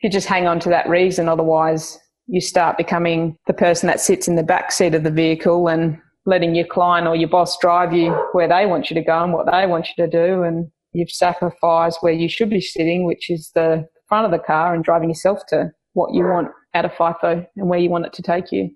you 0.02 0.10
just 0.10 0.28
hang 0.28 0.48
on 0.48 0.60
to 0.62 0.70
that 0.70 0.90
reason, 0.90 1.30
otherwise 1.30 1.98
you 2.28 2.42
start 2.42 2.78
becoming 2.78 3.38
the 3.48 3.54
person 3.54 3.88
that 3.88 4.00
sits 4.00 4.28
in 4.28 4.36
the 4.36 4.44
back 4.44 4.72
seat 4.72 4.96
of 4.96 5.04
the 5.04 5.12
vehicle 5.12 5.68
and 5.68 5.98
letting 6.26 6.56
your 6.56 6.68
client 6.68 7.08
or 7.08 7.16
your 7.16 7.30
boss 7.30 7.58
drive 7.60 7.94
you 7.94 8.12
where 8.34 8.48
they 8.48 8.66
want 8.66 8.90
you 8.90 8.94
to 8.94 9.02
go 9.02 9.24
and 9.24 9.34
what 9.34 9.50
they 9.52 9.66
want 9.66 9.88
you 9.88 10.06
to 10.06 10.10
do. 10.10 10.44
And 10.44 10.70
you've 10.94 11.12
sacrificed 11.12 12.00
where 12.02 12.14
you 12.14 12.30
should 12.30 12.50
be 12.50 12.62
sitting, 12.62 13.06
which 13.06 13.30
is 13.30 13.52
the 13.56 13.88
front 14.10 14.26
of 14.26 14.32
the 14.32 14.46
car 14.46 14.74
and 14.74 14.84
driving 14.84 15.10
yourself 15.10 15.46
to 15.50 15.72
what 15.94 16.14
you 16.14 16.24
want 16.26 16.50
out 16.74 16.86
of 16.86 16.92
FIFO 16.92 17.46
and 17.56 17.70
where 17.70 17.80
you 17.80 17.90
want 17.90 18.06
it 18.06 18.14
to 18.14 18.22
take 18.22 18.52
you. 18.52 18.70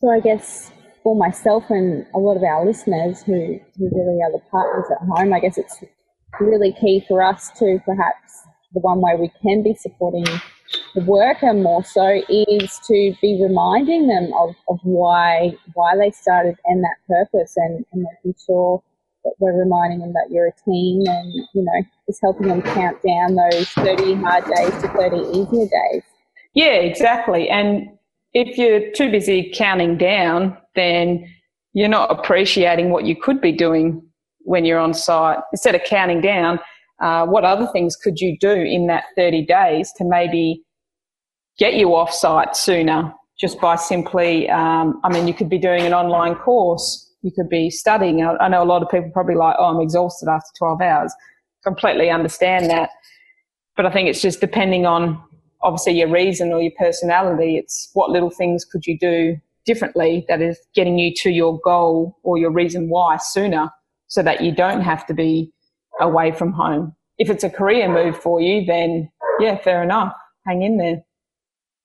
So 0.00 0.10
I 0.10 0.20
guess 0.20 0.70
for 1.02 1.16
myself 1.16 1.64
and 1.70 2.06
a 2.14 2.18
lot 2.18 2.36
of 2.36 2.42
our 2.42 2.64
listeners 2.64 3.22
who, 3.22 3.58
who 3.76 3.90
really 3.90 4.20
are 4.22 4.32
the 4.32 4.42
partners 4.50 4.86
at 4.90 5.06
home, 5.06 5.32
I 5.32 5.40
guess 5.40 5.58
it's 5.58 5.82
really 6.40 6.72
key 6.80 7.04
for 7.08 7.22
us 7.22 7.50
to 7.58 7.78
perhaps 7.84 8.46
the 8.72 8.80
one 8.80 9.00
way 9.00 9.16
we 9.18 9.30
can 9.42 9.62
be 9.62 9.74
supporting 9.74 10.24
the 10.94 11.04
worker 11.04 11.52
more 11.52 11.84
so 11.84 12.22
is 12.28 12.80
to 12.86 13.14
be 13.20 13.40
reminding 13.42 14.08
them 14.08 14.32
of, 14.34 14.54
of 14.68 14.80
why 14.82 15.56
why 15.74 15.96
they 15.96 16.10
started 16.10 16.56
and 16.64 16.82
that 16.82 16.96
purpose 17.08 17.54
and, 17.56 17.84
and 17.92 18.02
making 18.02 18.34
sure 18.44 18.82
that 19.24 19.34
we're 19.38 19.58
reminding 19.58 20.00
them 20.00 20.12
that 20.12 20.28
you're 20.30 20.48
a 20.48 20.52
team 20.64 21.02
and 21.06 21.32
you 21.54 21.64
know 21.64 21.82
just 22.06 22.20
helping 22.22 22.48
them 22.48 22.62
count 22.62 22.98
down 23.02 23.34
those 23.34 23.68
30 23.70 24.14
hard 24.14 24.44
days 24.44 24.82
to 24.82 24.88
30 24.88 25.16
easier 25.38 25.66
days. 25.66 26.02
Yeah 26.54 26.74
exactly. 26.74 27.48
And 27.48 27.88
if 28.32 28.58
you're 28.58 28.90
too 28.92 29.10
busy 29.10 29.50
counting 29.54 29.96
down 29.96 30.56
then 30.74 31.26
you're 31.72 31.88
not 31.88 32.10
appreciating 32.10 32.90
what 32.90 33.04
you 33.04 33.16
could 33.16 33.40
be 33.40 33.52
doing 33.52 34.02
when 34.40 34.64
you're 34.64 34.78
on 34.78 34.94
site, 34.94 35.38
instead 35.52 35.74
of 35.74 35.82
counting 35.84 36.20
down, 36.20 36.58
uh, 37.02 37.26
what 37.26 37.44
other 37.44 37.66
things 37.72 37.96
could 37.96 38.20
you 38.20 38.38
do 38.38 38.52
in 38.52 38.86
that 38.86 39.04
30 39.16 39.44
days 39.46 39.92
to 39.96 40.04
maybe 40.04 40.62
get 41.58 41.74
you 41.74 41.94
off 41.94 42.12
site 42.12 42.56
sooner 42.56 43.12
just 43.38 43.60
by 43.60 43.74
simply, 43.74 44.48
um, 44.50 45.00
I 45.02 45.12
mean, 45.12 45.26
you 45.26 45.34
could 45.34 45.48
be 45.48 45.58
doing 45.58 45.82
an 45.82 45.92
online 45.92 46.36
course, 46.36 47.03
you 47.24 47.32
could 47.32 47.48
be 47.48 47.70
studying. 47.70 48.22
I, 48.22 48.48
know 48.48 48.62
a 48.62 48.64
lot 48.64 48.82
of 48.82 48.90
people 48.90 49.10
probably 49.10 49.34
like, 49.34 49.56
oh, 49.58 49.64
I'm 49.64 49.80
exhausted 49.80 50.28
after 50.28 50.50
12 50.58 50.80
hours. 50.82 51.14
Completely 51.64 52.10
understand 52.10 52.68
that. 52.68 52.90
But 53.76 53.86
I 53.86 53.90
think 53.90 54.08
it's 54.08 54.20
just 54.20 54.40
depending 54.40 54.84
on 54.84 55.20
obviously 55.62 55.98
your 55.98 56.10
reason 56.10 56.52
or 56.52 56.60
your 56.60 56.72
personality. 56.78 57.56
It's 57.56 57.90
what 57.94 58.10
little 58.10 58.30
things 58.30 58.66
could 58.66 58.86
you 58.86 58.98
do 58.98 59.36
differently 59.64 60.26
that 60.28 60.42
is 60.42 60.58
getting 60.74 60.98
you 60.98 61.14
to 61.16 61.30
your 61.30 61.58
goal 61.64 62.18
or 62.22 62.36
your 62.36 62.52
reason 62.52 62.90
why 62.90 63.16
sooner 63.16 63.70
so 64.06 64.22
that 64.22 64.42
you 64.42 64.52
don't 64.52 64.82
have 64.82 65.06
to 65.06 65.14
be 65.14 65.50
away 66.00 66.30
from 66.30 66.52
home. 66.52 66.94
If 67.16 67.30
it's 67.30 67.42
a 67.42 67.48
career 67.48 67.88
move 67.88 68.18
for 68.18 68.42
you, 68.42 68.66
then 68.66 69.10
yeah, 69.40 69.56
fair 69.62 69.82
enough. 69.82 70.12
Hang 70.46 70.60
in 70.60 70.76
there. 70.76 71.02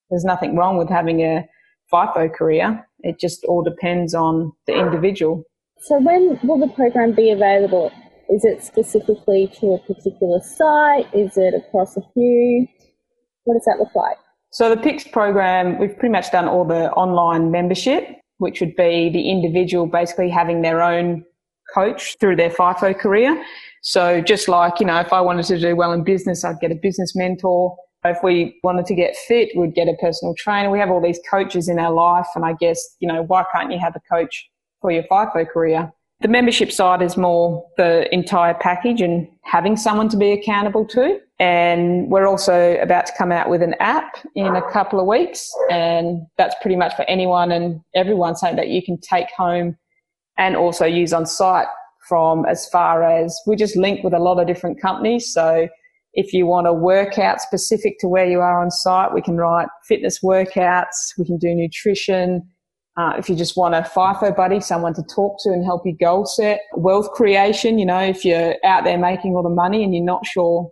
There's 0.10 0.26
nothing 0.26 0.58
wrong 0.58 0.78
with 0.78 0.90
having 0.90 1.22
a 1.22 1.48
FIFO 1.94 2.34
career. 2.34 2.86
It 3.02 3.20
just 3.20 3.44
all 3.46 3.64
depends 3.64 4.14
on 4.14 4.52
the 4.68 4.74
individual. 4.74 5.44
So 5.82 6.00
when 6.00 6.40
will 6.44 6.60
the 6.60 6.74
program 6.74 7.14
be 7.14 7.32
available? 7.32 7.92
Is 8.30 8.46
it 8.46 8.64
specifically 8.64 9.52
to 9.60 9.74
a 9.74 9.80
particular 9.80 10.40
site? 10.42 11.08
Is 11.14 11.38
it 11.38 11.54
across 11.54 11.98
a 11.98 12.02
few? 12.14 12.68
What 13.46 13.56
does 13.56 13.66
that 13.66 13.80
look 13.80 13.96
like? 13.96 14.18
So 14.52 14.70
the 14.74 14.82
PICS 14.82 15.12
program, 15.12 15.80
we've 15.80 15.98
pretty 15.98 16.12
much 16.12 16.32
done 16.32 16.48
all 16.48 16.66
the 16.66 16.92
online 16.92 17.52
membership, 17.52 18.08
which 18.38 18.60
would 18.60 18.76
be 18.76 19.10
the 19.10 19.30
individual 19.30 19.88
basically 19.88 20.30
having 20.30 20.62
their 20.62 20.82
own 20.82 21.24
coach 21.74 22.18
through 22.20 22.36
their 22.36 22.50
FIFO 22.50 22.98
career. 22.98 23.44
So 23.82 24.22
just 24.22 24.48
like, 24.48 24.80
you 24.80 24.86
know, 24.86 25.00
if 25.00 25.14
I 25.14 25.22
wanted 25.22 25.46
to 25.46 25.60
do 25.60 25.76
well 25.76 25.92
in 25.92 26.04
business, 26.04 26.44
I'd 26.44 26.60
get 26.60 26.72
a 26.72 26.76
business 26.76 27.16
mentor. 27.16 27.76
If 28.06 28.20
we 28.24 28.58
wanted 28.64 28.86
to 28.86 28.96
get 28.96 29.16
fit, 29.28 29.50
we'd 29.56 29.76
get 29.76 29.90
a 29.90 29.94
personal 30.00 30.34
trainer. 30.36 30.70
We 30.70 30.80
have 30.80 30.90
all 30.90 31.02
these 31.02 31.20
coaches 31.30 31.68
in 31.68 31.80
our 31.80 31.92
life. 31.92 32.28
And 32.34 32.46
I 32.46 32.54
guess, 32.54 32.82
you 33.00 33.08
know, 33.08 33.24
why 33.24 33.44
can't 33.52 33.72
you 33.72 33.80
have 33.80 33.96
a 33.96 34.02
coach 34.10 34.50
for 34.82 34.90
your 34.90 35.04
FIFO 35.04 35.50
career? 35.50 35.92
The 36.22 36.28
membership 36.28 36.72
side 36.72 37.02
is 37.02 37.18
more 37.18 37.66
the 37.78 38.14
entire 38.14 38.54
package 38.54 39.02
and 39.02 39.28
having 39.44 39.78
someone 39.78 40.10
to 40.10 40.18
be 40.18 40.32
accountable 40.32 40.86
to. 40.88 41.20
And 41.40 42.10
we're 42.10 42.28
also 42.28 42.78
about 42.82 43.06
to 43.08 43.14
come 43.18 43.32
out 43.32 43.50
with 43.50 43.62
an 43.62 43.76
app 43.80 44.18
in 44.36 44.56
a 44.56 44.72
couple 44.72 45.00
of 45.00 45.06
weeks. 45.06 45.50
And 45.70 46.26
that's 46.38 46.56
pretty 46.62 46.76
much 46.76 46.94
for 46.96 47.04
anyone 47.04 47.52
and 47.52 47.82
everyone 47.96 48.36
saying 48.36 48.58
that 48.58 48.70
you 48.70 48.84
can 48.84 49.00
take 49.00 49.28
home 49.32 49.78
and 50.38 50.56
also 50.56 50.86
use 50.86 51.14
on 51.14 51.26
site 51.26 51.68
from 52.08 52.46
as 52.46 52.68
far 52.70 53.04
as 53.04 53.38
we 53.46 53.56
just 53.56 53.76
link 53.76 54.04
with 54.04 54.14
a 54.14 54.20
lot 54.20 54.40
of 54.40 54.48
different 54.48 54.82
companies. 54.82 55.32
So 55.32 55.70
if 56.14 56.34
you 56.34 56.46
want 56.46 56.68
a 56.68 56.74
workout 56.74 57.40
specific 57.40 58.00
to 58.00 58.08
where 58.08 58.26
you 58.26 58.40
are 58.40 58.62
on 58.62 58.72
site, 58.72 59.14
we 59.14 59.22
can 59.22 59.38
write 59.38 59.68
fitness 59.88 60.20
workouts, 60.24 61.14
we 61.18 61.26
can 61.26 61.38
do 61.38 61.54
nutrition. 61.54 62.42
Uh, 62.98 63.14
if 63.18 63.30
you 63.30 63.36
just 63.36 63.56
want 63.56 63.76
a 63.76 63.82
FIFO 63.82 64.36
buddy, 64.36 64.60
someone 64.60 64.94
to 64.94 65.04
talk 65.04 65.38
to 65.42 65.50
and 65.50 65.64
help 65.64 65.84
you 65.86 65.96
goal 65.98 66.26
set, 66.26 66.62
wealth 66.76 67.10
creation, 67.12 67.80
you 67.80 67.86
know, 67.86 68.00
if 68.00 68.26
you're 68.26 68.56
out 68.66 68.84
there 68.84 68.98
making 68.98 69.36
all 69.36 69.44
the 69.44 69.50
money 69.50 69.84
and 69.84 69.96
you're 69.96 70.04
not 70.04 70.26
sure 70.26 70.70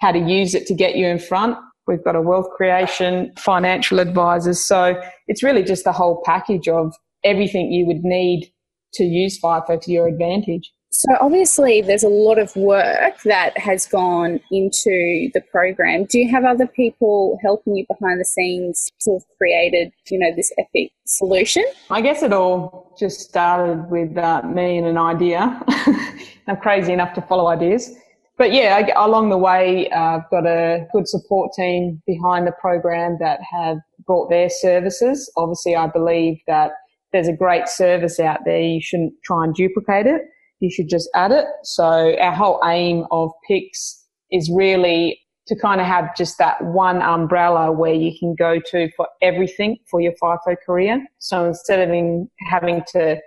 how 0.00 0.12
to 0.12 0.18
use 0.18 0.54
it 0.54 0.66
to 0.66 0.74
get 0.74 0.96
you 0.96 1.06
in 1.06 1.18
front, 1.18 1.56
we've 1.86 2.02
got 2.04 2.16
a 2.16 2.22
wealth 2.22 2.48
creation, 2.56 3.32
financial 3.36 3.98
advisors. 3.98 4.64
So 4.64 5.00
it's 5.26 5.42
really 5.42 5.62
just 5.62 5.84
the 5.84 5.92
whole 5.92 6.22
package 6.24 6.68
of 6.68 6.94
everything 7.24 7.72
you 7.72 7.86
would 7.86 8.02
need 8.02 8.50
to 8.94 9.04
use 9.04 9.38
FIFO 9.40 9.80
to 9.82 9.92
your 9.92 10.08
advantage. 10.08 10.70
So, 10.98 11.14
obviously, 11.20 11.82
there's 11.82 12.04
a 12.04 12.08
lot 12.08 12.38
of 12.38 12.56
work 12.56 13.20
that 13.24 13.58
has 13.58 13.84
gone 13.84 14.40
into 14.50 15.28
the 15.34 15.42
program. 15.52 16.06
Do 16.06 16.18
you 16.18 16.30
have 16.30 16.46
other 16.46 16.66
people 16.66 17.38
helping 17.42 17.76
you 17.76 17.84
behind 17.86 18.18
the 18.18 18.24
scenes 18.24 18.90
to 19.02 19.12
have 19.12 19.22
created, 19.36 19.92
you 20.10 20.18
know, 20.18 20.34
this 20.34 20.50
epic 20.56 20.92
solution? 21.04 21.64
I 21.90 22.00
guess 22.00 22.22
it 22.22 22.32
all 22.32 22.96
just 22.98 23.20
started 23.20 23.90
with 23.90 24.16
uh, 24.16 24.40
me 24.44 24.78
and 24.78 24.86
an 24.86 24.96
idea. 24.96 25.62
I'm 26.46 26.56
crazy 26.56 26.94
enough 26.94 27.12
to 27.16 27.20
follow 27.20 27.48
ideas. 27.48 27.94
But 28.38 28.54
yeah, 28.54 28.86
along 28.96 29.28
the 29.28 29.36
way, 29.36 29.90
uh, 29.90 30.00
I've 30.00 30.30
got 30.30 30.46
a 30.46 30.86
good 30.94 31.06
support 31.06 31.52
team 31.52 32.02
behind 32.06 32.46
the 32.46 32.52
program 32.58 33.18
that 33.20 33.40
have 33.42 33.76
brought 34.06 34.30
their 34.30 34.48
services. 34.48 35.30
Obviously, 35.36 35.76
I 35.76 35.88
believe 35.88 36.38
that 36.46 36.70
there's 37.12 37.28
a 37.28 37.36
great 37.36 37.68
service 37.68 38.18
out 38.18 38.46
there. 38.46 38.62
You 38.62 38.80
shouldn't 38.80 39.12
try 39.24 39.44
and 39.44 39.54
duplicate 39.54 40.06
it 40.06 40.22
you 40.60 40.70
should 40.70 40.88
just 40.88 41.08
add 41.14 41.32
it. 41.32 41.46
So 41.64 42.16
our 42.18 42.32
whole 42.32 42.60
aim 42.64 43.06
of 43.10 43.30
PICS 43.48 44.04
is 44.30 44.50
really 44.52 45.20
to 45.46 45.56
kind 45.56 45.80
of 45.80 45.86
have 45.86 46.16
just 46.16 46.38
that 46.38 46.62
one 46.64 47.00
umbrella 47.02 47.70
where 47.70 47.94
you 47.94 48.12
can 48.18 48.34
go 48.34 48.58
to 48.58 48.88
for 48.96 49.06
everything 49.22 49.78
for 49.88 50.00
your 50.00 50.12
FIFO 50.20 50.56
career. 50.64 51.04
So 51.18 51.44
instead 51.44 51.86
of 51.86 51.94
in 51.94 52.28
having 52.48 52.82
to 52.88 53.18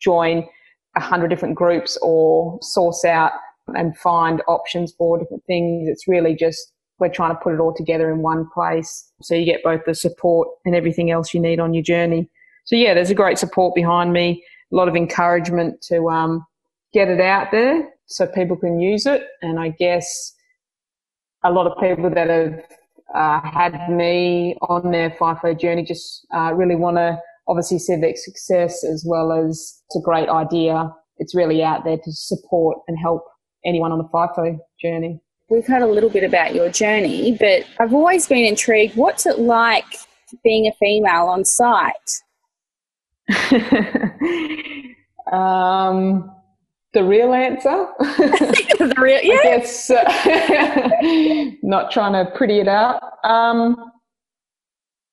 join 0.00 0.46
a 0.96 1.00
hundred 1.00 1.28
different 1.28 1.54
groups 1.54 1.98
or 2.00 2.58
source 2.62 3.04
out 3.04 3.32
and 3.68 3.96
find 3.98 4.42
options 4.48 4.94
for 4.96 5.18
different 5.18 5.44
things, 5.46 5.88
it's 5.88 6.08
really 6.08 6.34
just 6.34 6.72
we're 6.98 7.10
trying 7.10 7.34
to 7.34 7.40
put 7.42 7.52
it 7.52 7.60
all 7.60 7.74
together 7.74 8.10
in 8.10 8.22
one 8.22 8.48
place. 8.54 9.12
So 9.20 9.34
you 9.34 9.44
get 9.44 9.62
both 9.62 9.82
the 9.84 9.94
support 9.94 10.48
and 10.64 10.74
everything 10.74 11.10
else 11.10 11.34
you 11.34 11.40
need 11.40 11.60
on 11.60 11.74
your 11.74 11.82
journey. 11.82 12.30
So 12.64 12.74
yeah, 12.74 12.94
there's 12.94 13.10
a 13.10 13.14
great 13.14 13.38
support 13.38 13.74
behind 13.74 14.14
me, 14.14 14.42
a 14.72 14.76
lot 14.76 14.88
of 14.88 14.96
encouragement 14.96 15.82
to 15.88 16.08
um, 16.08 16.46
get 16.96 17.08
it 17.08 17.20
out 17.20 17.50
there 17.50 17.90
so 18.06 18.26
people 18.26 18.56
can 18.56 18.80
use 18.80 19.04
it. 19.04 19.22
And 19.42 19.60
I 19.60 19.68
guess 19.78 20.32
a 21.44 21.52
lot 21.52 21.66
of 21.66 21.78
people 21.78 22.08
that 22.08 22.30
have 22.30 22.64
uh, 23.14 23.40
had 23.46 23.90
me 23.90 24.56
on 24.62 24.92
their 24.92 25.10
FIFO 25.10 25.60
journey 25.60 25.84
just 25.84 26.26
uh, 26.34 26.54
really 26.54 26.74
want 26.74 26.96
to 26.96 27.18
obviously 27.48 27.78
see 27.78 27.96
their 27.96 28.16
success 28.16 28.82
as 28.82 29.04
well 29.06 29.30
as 29.30 29.82
it's 29.86 29.96
a 29.96 30.00
great 30.02 30.30
idea. 30.30 30.90
It's 31.18 31.34
really 31.34 31.62
out 31.62 31.84
there 31.84 31.98
to 31.98 32.12
support 32.12 32.78
and 32.88 32.98
help 32.98 33.24
anyone 33.66 33.92
on 33.92 33.98
the 33.98 34.04
FIFO 34.04 34.58
journey. 34.80 35.20
We've 35.50 35.66
heard 35.66 35.82
a 35.82 35.86
little 35.86 36.10
bit 36.10 36.24
about 36.24 36.54
your 36.54 36.70
journey, 36.70 37.36
but 37.38 37.64
I've 37.78 37.92
always 37.92 38.26
been 38.26 38.46
intrigued. 38.46 38.96
What's 38.96 39.26
it 39.26 39.38
like 39.38 39.84
being 40.42 40.66
a 40.66 40.72
female 40.80 41.26
on 41.26 41.44
site? 41.44 41.92
um, 45.30 46.35
the 46.96 47.04
real 47.04 47.34
answer. 47.34 47.88
the 47.98 48.94
real, 48.98 49.20
yeah. 49.22 49.34
I 49.34 49.42
guess 49.42 49.90
uh, 49.90 51.52
not 51.62 51.90
trying 51.90 52.14
to 52.14 52.30
pretty 52.34 52.58
it 52.58 52.68
out. 52.68 53.02
Um, 53.22 53.76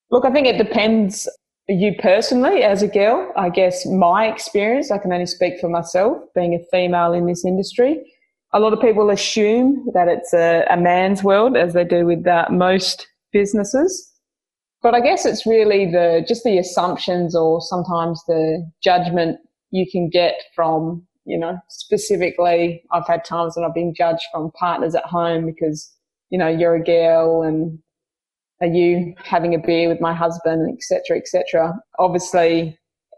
look, 0.09 0.23
I 0.23 0.31
think 0.31 0.47
it 0.47 0.57
depends 0.57 1.27
you 1.67 1.93
personally 1.99 2.63
as 2.63 2.83
a 2.83 2.87
girl. 2.87 3.33
I 3.35 3.49
guess 3.49 3.85
my 3.85 4.27
experience, 4.27 4.91
I 4.91 4.97
can 4.97 5.11
only 5.11 5.25
speak 5.25 5.59
for 5.59 5.67
myself, 5.67 6.17
being 6.33 6.55
a 6.55 6.59
female 6.71 7.11
in 7.11 7.27
this 7.27 7.43
industry. 7.43 8.01
A 8.53 8.61
lot 8.61 8.71
of 8.71 8.79
people 8.79 9.09
assume 9.09 9.85
that 9.93 10.07
it's 10.07 10.33
a, 10.33 10.65
a 10.69 10.77
man's 10.77 11.21
world, 11.21 11.57
as 11.57 11.73
they 11.73 11.83
do 11.83 12.05
with 12.05 12.25
uh, 12.25 12.45
most 12.49 13.07
businesses. 13.33 14.09
But 14.81 14.95
I 14.95 15.01
guess 15.01 15.25
it's 15.25 15.45
really 15.45 15.91
the 15.91 16.23
just 16.25 16.45
the 16.45 16.57
assumptions 16.57 17.35
or 17.35 17.59
sometimes 17.59 18.23
the 18.27 18.65
judgment 18.81 19.39
you 19.71 19.85
can 19.91 20.09
get 20.09 20.35
from 20.55 21.05
you 21.25 21.37
know, 21.37 21.57
specifically, 21.69 22.83
I've 22.91 23.07
had 23.07 23.23
times 23.23 23.55
when 23.55 23.65
I've 23.65 23.73
been 23.73 23.93
judged 23.95 24.23
from 24.31 24.51
partners 24.51 24.95
at 24.95 25.05
home 25.05 25.45
because, 25.45 25.91
you 26.29 26.37
know, 26.37 26.47
you're 26.47 26.75
a 26.75 26.83
girl 26.83 27.43
and 27.43 27.79
are 28.61 28.67
you 28.67 29.13
having 29.23 29.53
a 29.55 29.57
beer 29.57 29.89
with 29.89 30.01
my 30.01 30.13
husband, 30.13 30.77
etc., 30.77 31.17
etc. 31.17 31.73
Obviously, 31.99 32.77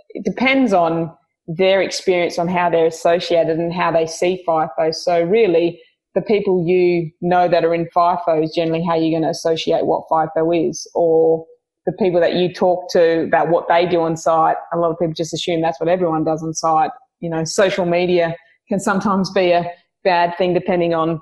it 0.10 0.24
depends 0.24 0.72
on 0.72 1.12
their 1.48 1.82
experience 1.82 2.40
on 2.40 2.48
how 2.48 2.70
they're 2.70 2.88
associated 2.88 3.58
and 3.58 3.74
how 3.74 3.92
they 3.92 4.06
see 4.06 4.44
FIFO. 4.48 4.94
So 4.94 5.24
really, 5.24 5.80
the 6.14 6.22
people 6.22 6.64
you 6.66 7.12
know 7.22 7.48
that 7.48 7.66
are 7.66 7.74
in 7.74 7.88
FIFO 7.96 8.44
is 8.44 8.54
generally 8.56 8.84
how 8.84 8.96
you're 8.96 9.12
going 9.12 9.24
to 9.24 9.30
associate 9.30 9.86
what 9.86 10.04
FIFO 10.10 10.70
is, 10.70 10.90
or 10.94 11.46
the 11.86 11.92
people 12.00 12.20
that 12.22 12.34
you 12.36 12.54
talk 12.54 12.90
to 12.92 13.24
about 13.24 13.50
what 13.50 13.68
they 13.68 13.86
do 13.86 14.02
on 14.02 14.16
site. 14.16 14.58
A 14.74 14.78
lot 14.78 14.92
of 14.92 15.00
people 15.00 15.14
just 15.14 15.34
assume 15.34 15.62
that's 15.62 15.80
what 15.80 15.90
everyone 15.90 16.24
does 16.24 16.44
on 16.44 16.54
site 16.54 16.92
you 17.20 17.30
know, 17.30 17.44
social 17.44 17.86
media 17.86 18.36
can 18.70 18.80
sometimes 18.80 19.32
be 19.32 19.52
a 19.52 19.70
bad 20.04 20.38
thing 20.38 20.54
depending 20.54 20.94
on 20.94 21.22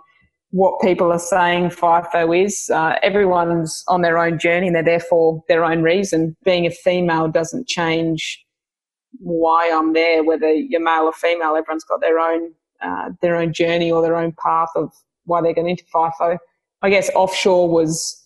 what 0.52 0.80
people 0.82 1.12
are 1.12 1.20
saying 1.20 1.70
FIFO 1.70 2.46
is. 2.46 2.70
Uh, 2.72 2.96
everyone's 3.02 3.84
on 3.88 4.04
their 4.04 4.20
own 4.20 4.38
journey 4.38 4.68
and 4.68 4.76
they're 4.76 4.84
there 4.84 5.00
for 5.00 5.44
their 5.48 5.66
own 5.66 5.82
reason. 5.82 6.38
Being 6.46 6.68
a 6.68 6.72
female 6.72 7.28
doesn't 7.28 7.68
change 7.68 8.40
why 9.20 9.72
I'm 9.74 9.94
there, 9.94 10.24
whether 10.24 10.52
you're 10.52 10.84
male 10.84 11.04
or 11.04 11.14
female. 11.14 11.56
Everyone's 11.56 11.84
got 11.84 12.02
their 12.02 12.20
own 12.20 12.54
uh, 12.84 13.10
their 13.22 13.36
own 13.36 13.54
journey 13.54 13.92
or 13.92 14.02
their 14.02 14.16
own 14.16 14.34
path 14.44 14.70
of 14.76 14.92
why 15.26 15.42
they're 15.42 15.54
getting 15.54 15.72
into 15.72 15.86
FIFO. 15.94 16.38
I 16.82 16.90
guess 16.90 17.10
offshore 17.16 17.70
was 17.70 18.22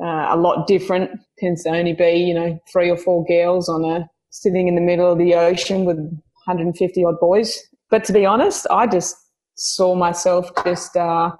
uh, 0.00 0.28
a 0.30 0.36
lot 0.36 0.66
different. 0.66 1.10
Tends 1.38 1.64
to 1.64 1.70
only 1.70 1.94
be 1.94 2.12
you 2.12 2.34
know 2.34 2.60
three 2.72 2.90
or 2.90 2.96
four 2.96 3.24
girls 3.26 3.68
on 3.68 3.84
a 3.84 4.08
sitting 4.30 4.68
in 4.68 4.76
the 4.76 4.80
middle 4.80 5.10
of 5.10 5.18
the 5.18 5.34
ocean 5.34 5.84
with 5.84 5.98
150 6.46 7.04
odd 7.04 7.20
boys. 7.20 7.58
But 7.90 8.04
to 8.04 8.12
be 8.12 8.24
honest, 8.24 8.66
I 8.70 8.86
just 8.86 9.16
saw 9.54 9.94
myself 9.94 10.50
just 10.64 10.96
uh, 10.96 11.30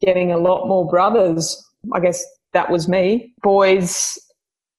getting 0.00 0.32
a 0.32 0.38
lot 0.38 0.66
more 0.66 0.88
brothers. 0.88 1.62
I 1.92 2.00
guess 2.00 2.24
that 2.52 2.70
was 2.70 2.88
me. 2.88 3.32
Boys, 3.42 4.18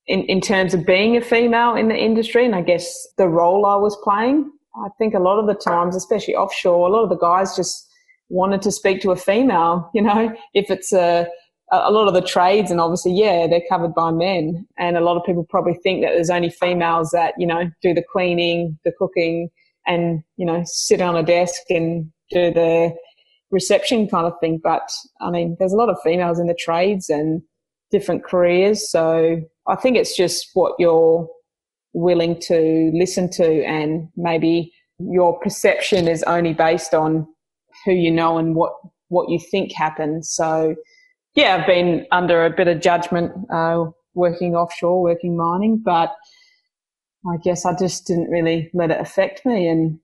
in, 0.07 0.21
in 0.23 0.41
terms 0.41 0.73
of 0.73 0.85
being 0.85 1.15
a 1.15 1.21
female 1.21 1.75
in 1.75 1.87
the 1.87 1.95
industry, 1.95 2.45
and 2.45 2.55
I 2.55 2.61
guess 2.61 3.07
the 3.17 3.27
role 3.27 3.65
I 3.65 3.75
was 3.75 3.97
playing. 4.03 4.51
I 4.75 4.87
think 4.97 5.13
a 5.13 5.19
lot 5.19 5.39
of 5.39 5.47
the 5.47 5.53
times, 5.53 5.95
especially 5.95 6.35
offshore, 6.35 6.87
a 6.87 6.91
lot 6.91 7.03
of 7.03 7.09
the 7.09 7.17
guys 7.17 7.55
just 7.55 7.87
wanted 8.29 8.61
to 8.61 8.71
speak 8.71 9.01
to 9.01 9.11
a 9.11 9.15
female. 9.15 9.89
You 9.93 10.01
know, 10.01 10.33
if 10.53 10.69
it's 10.71 10.93
a 10.93 11.27
a 11.71 11.91
lot 11.91 12.07
of 12.07 12.13
the 12.13 12.21
trades 12.21 12.69
and 12.69 12.81
obviously 12.81 13.13
yeah 13.13 13.47
they're 13.47 13.63
covered 13.69 13.93
by 13.95 14.11
men 14.11 14.67
and 14.77 14.97
a 14.97 15.01
lot 15.01 15.15
of 15.15 15.23
people 15.23 15.45
probably 15.49 15.73
think 15.73 16.01
that 16.01 16.09
there's 16.09 16.29
only 16.29 16.49
females 16.49 17.11
that 17.11 17.33
you 17.37 17.47
know 17.47 17.71
do 17.81 17.93
the 17.93 18.03
cleaning 18.11 18.77
the 18.83 18.91
cooking 18.99 19.49
and 19.87 20.23
you 20.37 20.45
know 20.45 20.63
sit 20.65 21.01
on 21.01 21.15
a 21.15 21.23
desk 21.23 21.61
and 21.69 22.11
do 22.31 22.51
the 22.51 22.95
reception 23.51 24.07
kind 24.07 24.25
of 24.25 24.33
thing. 24.39 24.59
But 24.63 24.89
I 25.21 25.29
mean, 25.29 25.55
there's 25.59 25.73
a 25.73 25.77
lot 25.77 25.89
of 25.89 25.97
females 26.03 26.39
in 26.39 26.47
the 26.47 26.57
trades 26.57 27.09
and 27.09 27.41
different 27.91 28.23
careers, 28.23 28.89
so 28.89 29.41
I 29.67 29.75
think 29.75 29.97
it's 29.97 30.15
just 30.15 30.47
what 30.53 30.73
you're 30.79 31.27
willing 31.93 32.39
to 32.41 32.91
listen 32.93 33.29
to, 33.31 33.65
and 33.65 34.07
maybe 34.15 34.71
your 34.99 35.39
perception 35.39 36.07
is 36.07 36.23
only 36.23 36.53
based 36.53 36.93
on 36.93 37.27
who 37.85 37.91
you 37.91 38.11
know 38.11 38.37
and 38.37 38.55
what 38.55 38.73
what 39.09 39.29
you 39.29 39.39
think 39.51 39.73
happens. 39.73 40.31
So 40.31 40.75
yeah, 41.35 41.55
I've 41.55 41.67
been 41.67 42.05
under 42.11 42.45
a 42.45 42.49
bit 42.49 42.67
of 42.67 42.81
judgment 42.81 43.31
uh, 43.53 43.85
working 44.13 44.55
offshore, 44.55 45.01
working 45.01 45.37
mining, 45.37 45.81
but 45.83 46.13
I 47.27 47.37
guess 47.43 47.65
I 47.65 47.75
just 47.77 48.07
didn't 48.07 48.29
really 48.29 48.69
let 48.73 48.91
it 48.91 48.99
affect 48.99 49.45
me, 49.45 49.67
and 49.67 49.99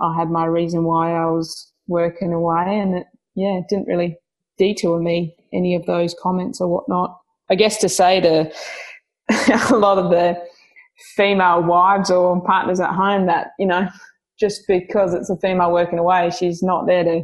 I 0.00 0.16
had 0.16 0.30
my 0.30 0.46
reason 0.46 0.84
why 0.84 1.12
I 1.12 1.26
was 1.26 1.72
working 1.86 2.32
away, 2.32 2.78
and 2.78 2.96
it 2.96 3.06
yeah 3.34 3.58
it 3.58 3.64
didn't 3.68 3.88
really 3.88 4.16
detour 4.58 5.00
me 5.00 5.34
any 5.52 5.74
of 5.74 5.86
those 5.86 6.14
comments 6.20 6.60
or 6.60 6.68
whatnot. 6.68 7.18
I 7.50 7.54
guess 7.54 7.78
to 7.78 7.88
say 7.88 8.20
to 8.20 8.52
a 9.74 9.76
lot 9.76 9.98
of 9.98 10.10
the 10.10 10.40
female 11.16 11.62
wives 11.62 12.10
or 12.10 12.40
partners 12.44 12.80
at 12.80 12.94
home 12.94 13.26
that 13.26 13.48
you 13.58 13.66
know 13.66 13.88
just 14.38 14.62
because 14.66 15.14
it's 15.14 15.30
a 15.30 15.36
female 15.36 15.72
working 15.72 15.98
away, 15.98 16.30
she's 16.30 16.62
not 16.62 16.86
there 16.86 17.04
to 17.04 17.22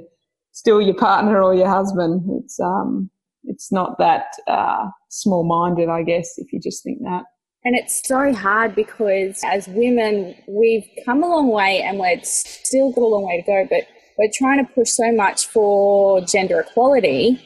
steal 0.52 0.80
your 0.80 0.94
partner 0.94 1.42
or 1.42 1.54
your 1.54 1.68
husband. 1.68 2.22
It's 2.42 2.58
um 2.60 3.10
it's 3.44 3.72
not 3.72 3.98
that 3.98 4.26
uh, 4.46 4.86
small 5.08 5.44
minded, 5.44 5.88
I 5.88 6.02
guess, 6.02 6.34
if 6.36 6.52
you 6.52 6.60
just 6.60 6.82
think 6.84 6.98
that. 7.02 7.24
And 7.68 7.76
it's 7.76 8.00
so 8.08 8.32
hard 8.32 8.74
because 8.74 9.42
as 9.44 9.68
women, 9.68 10.34
we've 10.46 10.88
come 11.04 11.22
a 11.22 11.28
long 11.28 11.48
way 11.48 11.82
and 11.82 11.98
we've 11.98 12.24
still 12.24 12.92
got 12.92 13.02
a 13.02 13.04
long 13.04 13.26
way 13.26 13.42
to 13.42 13.46
go, 13.46 13.66
but 13.68 13.86
we're 14.16 14.30
trying 14.32 14.64
to 14.64 14.72
push 14.72 14.88
so 14.88 15.12
much 15.12 15.46
for 15.48 16.22
gender 16.22 16.60
equality. 16.60 17.38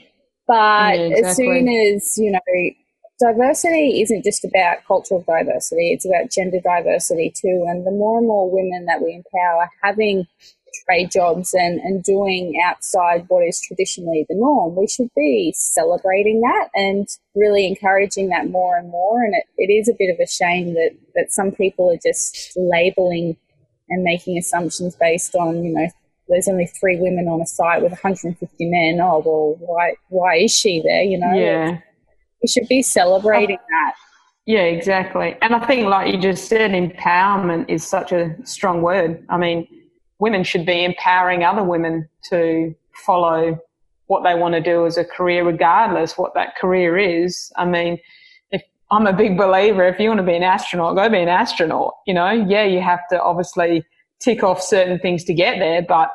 But 0.47 0.97
yeah, 0.97 1.07
exactly. 1.07 1.25
as 1.25 1.37
soon 1.37 1.69
as, 1.69 2.19
you 2.19 2.31
know, 2.31 2.71
diversity 3.19 4.01
isn't 4.01 4.23
just 4.23 4.45
about 4.45 4.85
cultural 4.87 5.25
diversity, 5.27 5.91
it's 5.91 6.07
about 6.07 6.31
gender 6.31 6.61
diversity 6.63 7.35
too. 7.35 7.65
And 7.67 7.85
the 7.85 7.91
more 7.91 8.19
and 8.19 8.29
more 8.29 8.49
women 8.49 8.87
that 8.87 9.03
we 9.03 9.15
empower 9.15 9.69
having 9.83 10.29
trade 10.87 11.11
jobs 11.11 11.55
and, 11.55 11.81
and 11.81 12.03
doing 12.03 12.55
outside 12.65 13.25
what 13.29 13.47
is 13.47 13.61
traditionally 13.61 14.27
the 14.29 14.35
norm. 14.35 14.77
We 14.77 14.87
should 14.87 15.11
be 15.17 15.55
celebrating 15.57 16.41
that 16.41 16.69
and 16.75 17.09
really 17.35 17.67
encouraging 17.67 18.29
that 18.31 18.49
more 18.49 18.77
and 18.77 18.89
more. 18.91 19.23
And 19.23 19.35
it, 19.35 19.45
it 19.59 19.73
is 19.73 19.89
a 19.89 19.95
bit 19.99 20.13
of 20.13 20.19
a 20.21 20.27
shame 20.27 20.75
that, 20.75 20.91
that 21.15 21.33
some 21.33 21.53
people 21.53 21.91
are 21.91 21.99
just 22.05 22.53
labeling 22.57 23.37
and 23.89 24.03
making 24.03 24.39
assumptions 24.39 24.97
based 24.97 25.35
on, 25.35 25.63
you 25.63 25.75
know, 25.75 25.89
there's 26.29 26.49
only 26.49 26.67
three 26.67 26.99
women 26.99 27.29
on 27.29 27.41
a 27.41 27.47
site 27.47 27.83
with 27.83 27.93
150 27.93 28.49
men. 28.61 29.01
Oh 29.01 29.23
well, 29.25 29.57
why 29.59 29.95
why 30.09 30.37
is 30.37 30.55
she 30.55 30.81
there? 30.81 31.03
You 31.03 31.19
know, 31.19 31.33
yeah, 31.35 31.79
we 32.43 32.49
should 32.49 32.69
be 32.69 32.81
celebrating 32.81 33.59
oh, 33.61 33.67
that. 33.69 33.95
Yeah, 34.47 34.63
exactly. 34.63 35.37
And 35.41 35.55
I 35.55 35.65
think, 35.67 35.87
like 35.87 36.13
you 36.13 36.21
just 36.21 36.49
said, 36.49 36.73
empowerment 36.73 37.67
is 37.69 37.87
such 37.87 38.13
a 38.13 38.35
strong 38.45 38.83
word. 38.83 39.25
I 39.29 39.37
mean, 39.37 39.69
women 40.23 40.45
should 40.45 40.65
be 40.65 40.85
empowering 40.85 41.43
other 41.43 41.65
women 41.65 42.09
to 42.31 42.73
follow 42.95 43.59
what 44.07 44.23
they 44.23 44.37
want 44.37 44.55
to 44.55 44.61
do 44.61 44.87
as 44.87 44.97
a 44.97 45.05
career, 45.05 45.45
regardless 45.45 46.17
what 46.17 46.33
that 46.35 46.55
career 46.57 46.97
is. 46.97 47.51
I 47.57 47.65
mean, 47.65 47.99
if 48.53 48.63
I'm 48.93 49.09
a 49.09 49.13
big 49.13 49.37
believer, 49.37 49.85
if 49.89 49.99
you 49.99 50.09
want 50.11 50.21
to 50.21 50.25
be 50.33 50.37
an 50.37 50.45
astronaut, 50.45 50.95
go 50.95 51.09
be 51.09 51.19
an 51.19 51.29
astronaut. 51.29 51.95
You 52.07 52.15
know, 52.15 52.31
yeah, 52.31 52.63
you 52.63 52.81
have 52.81 53.01
to 53.11 53.21
obviously 53.21 53.85
tick 54.21 54.45
off 54.45 54.63
certain 54.63 55.01
things 55.01 55.25
to 55.25 55.35
get 55.35 55.59
there, 55.59 55.83
but 55.83 56.11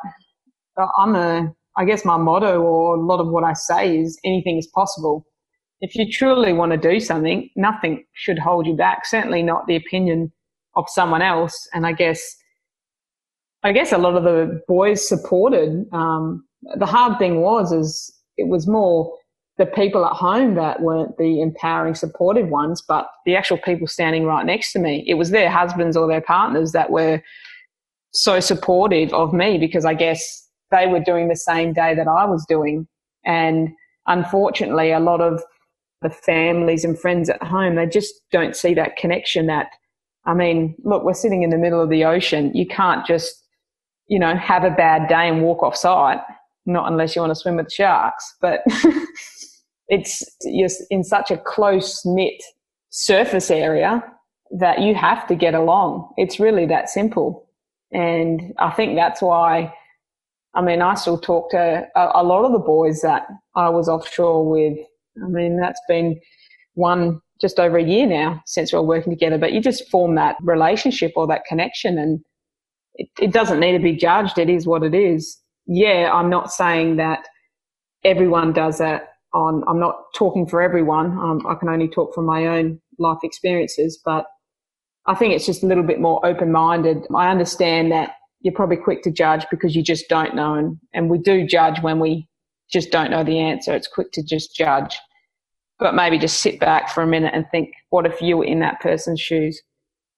I'm 0.98 1.13
a, 1.15 1.54
I 1.76 1.84
guess 1.84 2.06
my 2.06 2.15
motto 2.15 2.62
or 2.62 2.96
a 2.96 3.02
lot 3.02 3.20
of 3.20 3.28
what 3.28 3.43
I 3.43 3.52
say 3.52 3.98
is 3.98 4.17
anything 4.24 4.58
is 4.58 4.67
possible. 4.67 5.26
If 5.82 5.96
you 5.96 6.10
truly 6.10 6.54
want 6.54 6.72
to 6.72 6.78
do 6.78 7.02
something, 7.02 7.50
nothing 7.58 8.06
should 8.13 8.39
hold 8.39 8.67
you 8.67 8.76
back. 8.78 9.06
Certainly 9.06 9.43
not 9.43 9.67
the 9.67 9.76
opinion 9.76 10.32
of 10.78 10.86
someone 10.88 11.22
else. 11.22 11.67
And 11.74 11.86
I 11.86 11.91
guess, 11.91 12.38
I 13.63 13.72
guess 13.72 13.91
a 13.91 13.98
lot 13.98 14.15
of 14.15 14.24
the 14.24 14.62
boys 14.67 15.08
supported. 15.08 15.86
Um, 15.91 16.46
the 16.78 16.86
hard 16.86 17.17
thing 17.17 17.41
was, 17.41 17.72
is 17.72 18.13
it 18.38 18.48
was 18.48 18.67
more 18.67 19.13
the 19.58 19.65
people 19.65 20.06
at 20.06 20.13
home 20.13 20.54
that 20.56 20.82
weren't 20.82 21.17
the 21.17 21.41
empowering, 21.41 21.96
supportive 21.96 22.50
ones, 22.50 22.84
but 22.88 23.08
the 23.26 23.36
actual 23.36 23.58
people 23.58 23.88
standing 23.88 24.26
right 24.26 24.46
next 24.46 24.72
to 24.74 24.80
me. 24.80 25.04
It 25.08 25.15
was 25.15 25.32
their 25.32 25.50
husbands 25.50 25.98
or 25.98 26.08
their 26.08 26.22
partners 26.22 26.74
that 26.74 26.91
were 26.91 27.22
so 28.12 28.39
supportive 28.39 29.13
of 29.13 29.34
me 29.34 29.58
because 29.58 29.86
I 29.86 29.96
guess 29.96 30.48
they 30.72 30.88
were 30.88 31.00
doing 31.00 31.28
the 31.28 31.36
same 31.36 31.74
day 31.74 31.96
that 31.96 32.08
I 32.08 32.26
was 32.26 32.46
doing. 32.48 32.88
And 33.26 33.70
unfortunately, 34.06 34.91
a 34.91 35.00
lot 35.00 35.22
of 35.22 35.41
the 36.02 36.10
families 36.12 36.84
and 36.84 37.00
friends 37.00 37.30
at 37.30 37.41
home, 37.41 37.76
they 37.76 37.88
just 37.88 38.13
don't 38.32 38.56
see 38.56 38.76
that 38.76 38.98
connection 38.98 39.48
that, 39.48 39.67
I 40.26 40.36
mean, 40.36 40.76
look, 40.84 41.04
we're 41.04 41.13
sitting 41.13 41.41
in 41.41 41.50
the 41.50 41.58
middle 41.58 41.82
of 41.82 41.89
the 41.89 42.06
ocean. 42.06 42.54
You 42.54 42.67
can't 42.67 43.06
just, 43.06 43.43
you 44.08 44.20
know, 44.20 44.36
have 44.36 44.63
a 44.63 44.72
bad 44.72 45.08
day 45.08 45.28
and 45.28 45.41
walk 45.41 45.63
off 45.63 45.76
site, 45.76 46.20
not 46.65 46.91
unless 46.91 47.15
you 47.15 47.22
want 47.22 47.32
to 47.32 47.36
swim 47.36 47.58
with 47.58 47.72
sharks. 47.72 48.36
But 48.41 48.62
it's 49.88 50.24
just 50.60 50.84
in 50.89 51.04
such 51.04 51.32
a 51.32 51.38
close 51.38 52.06
knit 52.06 52.41
surface 52.89 53.52
area 53.52 54.04
that 54.52 54.80
you 54.80 54.96
have 54.96 55.28
to 55.28 55.36
get 55.36 55.54
along. 55.54 56.10
It's 56.17 56.39
really 56.39 56.65
that 56.67 56.89
simple. 56.89 57.50
And 57.91 58.54
I 58.60 58.72
think 58.72 58.96
that's 58.96 59.22
why, 59.22 59.74
I 60.54 60.62
mean, 60.62 60.82
I 60.82 60.96
still 60.96 61.20
talk 61.20 61.52
to 61.52 61.88
a, 61.96 62.12
a 62.15 62.24
lot 62.24 62.46
of 62.46 62.52
the 62.52 62.60
boys 62.60 63.02
that 63.02 63.28
I 63.56 63.70
was 63.70 63.89
offshore 63.89 64.50
with. 64.50 64.78
I 65.24 65.28
mean, 65.28 65.60
that's 65.60 65.82
been 65.88 66.20
one 66.76 67.22
just 67.41 67.60
over 67.60 67.78
a 67.78 67.84
year 67.84 68.06
now 68.06 68.41
since 68.46 68.74
we're 68.74 68.82
working 68.82 69.12
together, 69.12 69.38
but 69.38 69.54
you 69.54 69.62
just 69.62 69.89
form 69.89 70.15
that 70.15 70.38
relationship 70.41 71.12
or 71.15 71.28
that 71.28 71.46
connection 71.46 71.98
and 71.98 72.20
it, 72.97 73.10
it 73.21 73.33
doesn't 73.33 73.60
need 73.62 73.73
to 73.73 73.83
be 73.83 73.95
judged. 73.95 74.38
It 74.39 74.49
is 74.49 74.67
what 74.67 74.83
it 74.83 74.95
is. 74.95 75.39
Yeah, 75.67 76.12
I'm 76.13 76.29
not 76.29 76.51
saying 76.51 76.97
that 76.97 77.27
everyone 78.03 78.53
does 78.53 78.79
that 78.79 79.10
on, 79.33 79.63
I'm 79.67 79.79
not 79.79 79.95
talking 80.15 80.47
for 80.47 80.62
everyone. 80.62 81.07
Um, 81.17 81.45
I 81.47 81.55
can 81.55 81.69
only 81.69 81.88
talk 81.89 82.15
from 82.15 82.25
my 82.25 82.47
own 82.47 82.79
life 82.99 83.19
experiences, 83.23 83.99
but 84.03 84.25
I 85.05 85.15
think 85.15 85.33
it's 85.33 85.45
just 85.45 85.63
a 85.63 85.67
little 85.67 85.83
bit 85.83 86.01
more 86.01 86.25
open 86.25 86.51
minded. 86.51 87.05
I 87.15 87.29
understand 87.29 87.91
that 87.91 88.12
you're 88.41 88.53
probably 88.53 88.77
quick 88.77 89.03
to 89.03 89.12
judge 89.12 89.45
because 89.51 89.75
you 89.75 89.83
just 89.83 90.10
don't 90.10 90.36
know. 90.36 90.55
And, 90.55 90.77
and 90.93 91.10
we 91.10 91.17
do 91.19 91.47
judge 91.47 91.81
when 91.81 91.99
we 91.99 92.27
just 92.71 92.91
don't 92.91 93.12
know 93.12 93.23
the 93.23 93.39
answer. 93.39 93.75
It's 93.75 93.88
quick 93.88 94.12
to 94.13 94.23
just 94.23 94.55
judge. 94.55 94.97
But 95.79 95.95
maybe 95.95 96.17
just 96.17 96.41
sit 96.41 96.60
back 96.60 96.89
for 96.89 97.03
a 97.03 97.07
minute 97.07 97.33
and 97.36 97.45
think, 97.51 97.69
what 97.89 98.05
if 98.05 98.21
you 98.21 98.38
were 98.38 98.45
in 98.45 98.60
that 98.62 98.81
person's 98.81 99.21
shoes? 99.21 99.62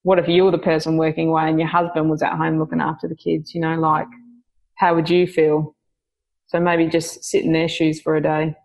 What 0.04 0.20
if 0.20 0.28
you 0.28 0.46
were 0.46 0.52
the 0.52 0.58
person 0.58 0.98
working 0.98 1.30
away 1.30 1.50
and 1.50 1.60
your 1.60 1.68
husband 1.68 2.10
was 2.10 2.22
at 2.22 2.38
home 2.38 2.58
looking 2.58 2.82
after 2.82 3.08
the 3.08 3.16
kids? 3.16 3.54
You 3.54 3.62
know, 3.62 3.76
like, 3.76 4.08
how 4.76 4.96
would 4.96 5.10
you 5.10 5.28
feel? 5.28 5.76
So 6.48 6.60
maybe 6.60 6.88
just 6.88 7.24
sit 7.24 7.44
in 7.44 7.52
their 7.52 7.68
shoes 7.68 8.02
for 8.02 8.16
a 8.16 8.22
day. 8.22 8.56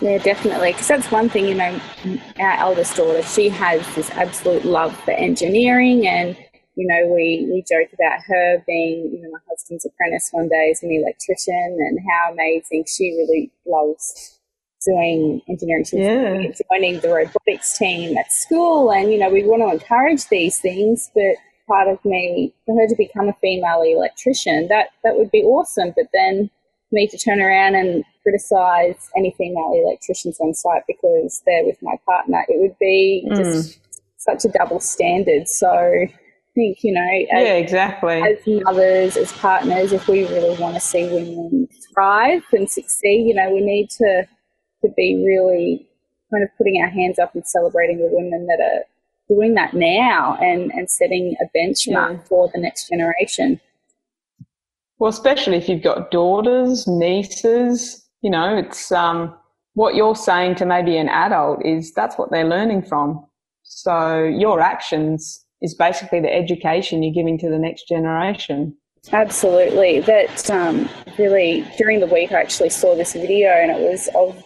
Yeah, 0.00 0.18
definitely. 0.18 0.72
Because 0.72 0.88
that's 0.88 1.10
one 1.10 1.28
thing, 1.28 1.46
you 1.46 1.54
know, 1.54 1.80
our 2.38 2.52
eldest 2.58 2.96
daughter, 2.96 3.22
she 3.22 3.48
has 3.48 3.82
this 3.94 4.10
absolute 4.10 4.64
love 4.64 4.96
for 5.04 5.12
engineering. 5.12 6.06
And, 6.06 6.36
you 6.74 6.86
know, 6.86 7.12
we, 7.12 7.48
we 7.50 7.64
joke 7.68 7.92
about 7.92 8.20
her 8.26 8.62
being, 8.66 9.10
you 9.12 9.22
know, 9.22 9.30
my 9.30 9.38
husband's 9.48 9.86
apprentice 9.86 10.28
one 10.32 10.48
day 10.48 10.70
as 10.70 10.82
an 10.82 10.90
electrician 10.90 11.76
and 11.78 11.98
how 12.10 12.32
amazing 12.32 12.84
she 12.86 13.10
really 13.18 13.50
loves 13.66 14.40
doing 14.84 15.40
engineering. 15.48 15.84
Yeah. 15.92 16.52
joining 16.70 17.00
the 17.00 17.12
robotics 17.12 17.78
team 17.78 18.16
at 18.16 18.32
school. 18.32 18.92
And, 18.92 19.12
you 19.12 19.18
know, 19.18 19.30
we 19.30 19.44
want 19.44 19.62
to 19.62 19.72
encourage 19.72 20.28
these 20.28 20.58
things. 20.58 21.10
But 21.14 21.36
part 21.66 21.88
of 21.88 22.04
me, 22.04 22.54
for 22.66 22.74
her 22.80 22.88
to 22.88 22.96
become 22.96 23.28
a 23.28 23.36
female 23.40 23.82
electrician, 23.82 24.68
that, 24.68 24.90
that 25.04 25.16
would 25.16 25.30
be 25.30 25.42
awesome. 25.42 25.92
But 25.96 26.06
then, 26.12 26.50
me 26.92 27.08
to 27.08 27.18
turn 27.18 27.40
around 27.40 27.74
and 27.74 28.04
criticize 28.22 29.10
any 29.16 29.34
female 29.36 29.72
electricians 29.84 30.38
on 30.40 30.54
site 30.54 30.82
because 30.86 31.42
they're 31.46 31.64
with 31.64 31.78
my 31.82 31.94
partner. 32.06 32.44
It 32.48 32.60
would 32.60 32.78
be 32.78 33.26
mm. 33.28 33.36
just 33.36 33.78
such 34.18 34.44
a 34.44 34.48
double 34.48 34.78
standard. 34.78 35.48
So 35.48 35.68
I 35.68 36.12
think, 36.54 36.84
you 36.84 36.92
know, 36.92 37.00
as, 37.32 37.42
yeah, 37.42 37.54
exactly. 37.54 38.22
As 38.22 38.38
mothers, 38.46 39.16
as 39.16 39.32
partners, 39.32 39.92
if 39.92 40.06
we 40.06 40.26
really 40.26 40.56
want 40.58 40.74
to 40.74 40.80
see 40.80 41.04
women 41.04 41.68
thrive 41.92 42.44
and 42.52 42.70
succeed, 42.70 43.26
you 43.26 43.34
know, 43.34 43.50
we 43.50 43.60
need 43.60 43.90
to 43.90 44.26
to 44.82 44.88
be 44.96 45.22
really 45.24 45.86
kind 46.30 46.42
of 46.42 46.50
putting 46.56 46.80
our 46.82 46.88
hands 46.88 47.18
up 47.18 47.34
and 47.34 47.46
celebrating 47.46 47.98
the 47.98 48.08
women 48.10 48.46
that 48.46 48.60
are 48.60 48.84
doing 49.28 49.54
that 49.54 49.74
now 49.74 50.36
and, 50.40 50.70
and 50.72 50.90
setting 50.90 51.36
a 51.40 51.56
benchmark 51.56 52.14
yeah. 52.14 52.24
for 52.24 52.50
the 52.54 52.60
next 52.60 52.88
generation. 52.88 53.60
Well, 54.98 55.10
especially 55.10 55.56
if 55.56 55.68
you've 55.68 55.82
got 55.82 56.10
daughters, 56.10 56.86
nieces, 56.86 58.06
you 58.20 58.30
know, 58.30 58.56
it's 58.56 58.92
um, 58.92 59.34
what 59.74 59.94
you're 59.94 60.16
saying 60.16 60.56
to 60.56 60.66
maybe 60.66 60.96
an 60.96 61.08
adult 61.08 61.64
is 61.64 61.92
that's 61.92 62.16
what 62.16 62.30
they're 62.30 62.48
learning 62.48 62.82
from. 62.82 63.24
So 63.62 64.24
your 64.24 64.60
actions 64.60 65.44
is 65.60 65.74
basically 65.74 66.20
the 66.20 66.32
education 66.32 67.02
you're 67.02 67.14
giving 67.14 67.38
to 67.38 67.48
the 67.48 67.58
next 67.58 67.88
generation. 67.88 68.76
Absolutely. 69.12 70.00
That 70.00 70.50
um, 70.50 70.88
really, 71.18 71.66
during 71.78 72.00
the 72.00 72.06
week, 72.06 72.30
I 72.32 72.40
actually 72.40 72.70
saw 72.70 72.94
this 72.94 73.14
video 73.14 73.48
and 73.48 73.70
it 73.70 73.80
was 73.80 74.08
of 74.14 74.36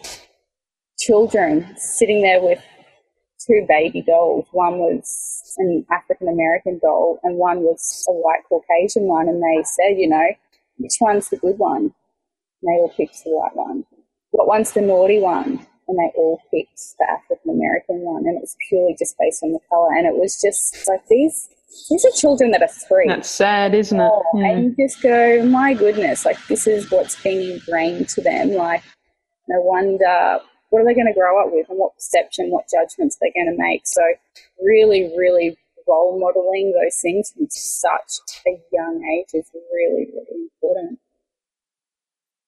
children 1.07 1.73
sitting 1.77 2.21
there 2.21 2.41
with 2.41 2.61
two 3.45 3.65
baby 3.67 4.01
dolls. 4.01 4.45
One 4.51 4.79
was 4.79 5.55
an 5.57 5.85
African 5.91 6.27
American 6.27 6.79
doll 6.83 7.19
and 7.23 7.37
one 7.37 7.61
was 7.61 8.05
a 8.09 8.11
white 8.11 8.43
Caucasian 8.49 9.07
one. 9.07 9.27
And 9.27 9.41
they 9.41 9.63
said, 9.63 9.97
you 9.97 10.09
know, 10.09 10.27
which 10.77 10.97
one's 10.99 11.29
the 11.29 11.37
good 11.37 11.57
one? 11.57 11.93
And 12.61 12.63
they 12.63 12.79
all 12.79 12.93
picked 12.95 13.23
the 13.23 13.31
white 13.31 13.55
one. 13.55 13.85
What 14.31 14.47
one's 14.47 14.73
the 14.73 14.81
naughty 14.81 15.19
one? 15.19 15.65
And 15.87 15.97
they 15.97 16.11
all 16.17 16.41
picked 16.51 16.79
the 16.99 17.05
African 17.09 17.51
American 17.51 18.01
one. 18.01 18.25
And 18.25 18.37
it 18.37 18.41
was 18.41 18.55
purely 18.67 18.95
just 18.99 19.15
based 19.17 19.41
on 19.43 19.53
the 19.53 19.59
colour. 19.69 19.95
And 19.97 20.05
it 20.05 20.15
was 20.15 20.39
just 20.41 20.87
like 20.87 21.07
these 21.07 21.49
these 21.89 22.05
are 22.05 22.11
children 22.11 22.51
that 22.51 22.61
are 22.61 22.67
three. 22.67 23.07
That's 23.07 23.29
sad, 23.29 23.75
isn't 23.75 23.99
it? 23.99 24.11
Yeah. 24.33 24.49
And 24.49 24.59
hmm. 24.59 24.81
you 24.81 24.87
just 24.87 25.01
go, 25.01 25.43
my 25.45 25.73
goodness, 25.73 26.25
like 26.25 26.37
this 26.47 26.65
is 26.65 26.89
what's 26.91 27.21
being 27.21 27.51
ingrained 27.51 28.09
to 28.09 28.21
them. 28.21 28.51
Like, 28.51 28.83
no 29.47 29.61
wonder 29.61 30.39
what 30.69 30.81
are 30.81 30.85
they 30.85 30.93
going 30.93 31.07
to 31.07 31.13
grow 31.13 31.41
up 31.41 31.51
with 31.51 31.69
and 31.69 31.79
what 31.79 31.95
perception, 31.95 32.49
what 32.49 32.65
judgments 32.69 33.17
they're 33.19 33.31
going 33.33 33.55
to 33.55 33.61
make. 33.61 33.81
So, 33.85 34.01
really, 34.61 35.13
really 35.17 35.57
role 35.87 36.19
modeling 36.19 36.73
those 36.73 36.97
things 37.01 37.31
from 37.31 37.47
such 37.49 38.41
a 38.45 38.59
young 38.71 39.03
age 39.15 39.29
is 39.33 39.49
really, 39.71 40.07
really 40.13 40.49
important. 40.61 40.99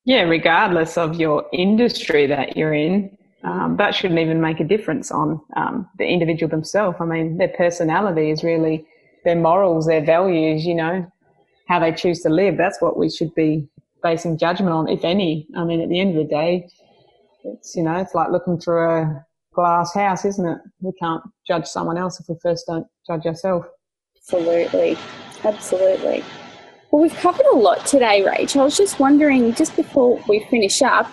Yeah, 0.05 0.21
regardless 0.21 0.97
of 0.97 1.19
your 1.19 1.45
industry 1.53 2.27
that 2.27 2.57
you're 2.57 2.73
in, 2.73 3.17
um, 3.43 3.77
that 3.77 3.95
shouldn't 3.95 4.19
even 4.19 4.41
make 4.41 4.59
a 4.59 4.65
difference 4.65 5.11
on 5.11 5.39
um, 5.55 5.87
the 5.97 6.05
individual 6.05 6.49
themselves. 6.49 6.97
I 6.99 7.05
mean, 7.05 7.37
their 7.37 7.49
personality 7.49 8.31
is 8.31 8.43
really 8.43 8.85
their 9.23 9.35
morals, 9.35 9.85
their 9.85 10.03
values, 10.03 10.65
you 10.65 10.75
know, 10.75 11.09
how 11.67 11.79
they 11.79 11.91
choose 11.91 12.21
to 12.21 12.29
live. 12.29 12.57
That's 12.57 12.81
what 12.81 12.97
we 12.97 13.09
should 13.09 13.33
be 13.35 13.69
basing 14.01 14.37
judgment 14.37 14.71
on, 14.71 14.89
if 14.89 15.03
any. 15.03 15.47
I 15.55 15.63
mean, 15.63 15.81
at 15.81 15.89
the 15.89 15.99
end 15.99 16.17
of 16.17 16.27
the 16.27 16.29
day, 16.29 16.67
it's, 17.43 17.75
you 17.75 17.83
know, 17.83 17.95
it's 17.97 18.13
like 18.13 18.31
looking 18.31 18.59
through 18.59 18.89
a 18.89 19.25
glass 19.53 19.93
house, 19.93 20.25
isn't 20.25 20.45
it? 20.45 20.57
We 20.81 20.91
can't 20.99 21.23
judge 21.47 21.65
someone 21.65 21.97
else 21.97 22.19
if 22.19 22.27
we 22.29 22.35
first 22.41 22.65
don't 22.67 22.87
judge 23.07 23.25
ourselves. 23.25 23.65
Absolutely. 24.17 24.97
Absolutely. 25.43 26.23
Well, 26.91 27.03
we've 27.03 27.15
covered 27.15 27.45
a 27.53 27.55
lot 27.55 27.85
today, 27.85 28.25
Rachel. 28.25 28.61
I 28.61 28.63
was 28.65 28.77
just 28.77 28.99
wondering, 28.99 29.53
just 29.53 29.75
before 29.75 30.23
we 30.27 30.45
finish 30.49 30.81
up, 30.81 31.07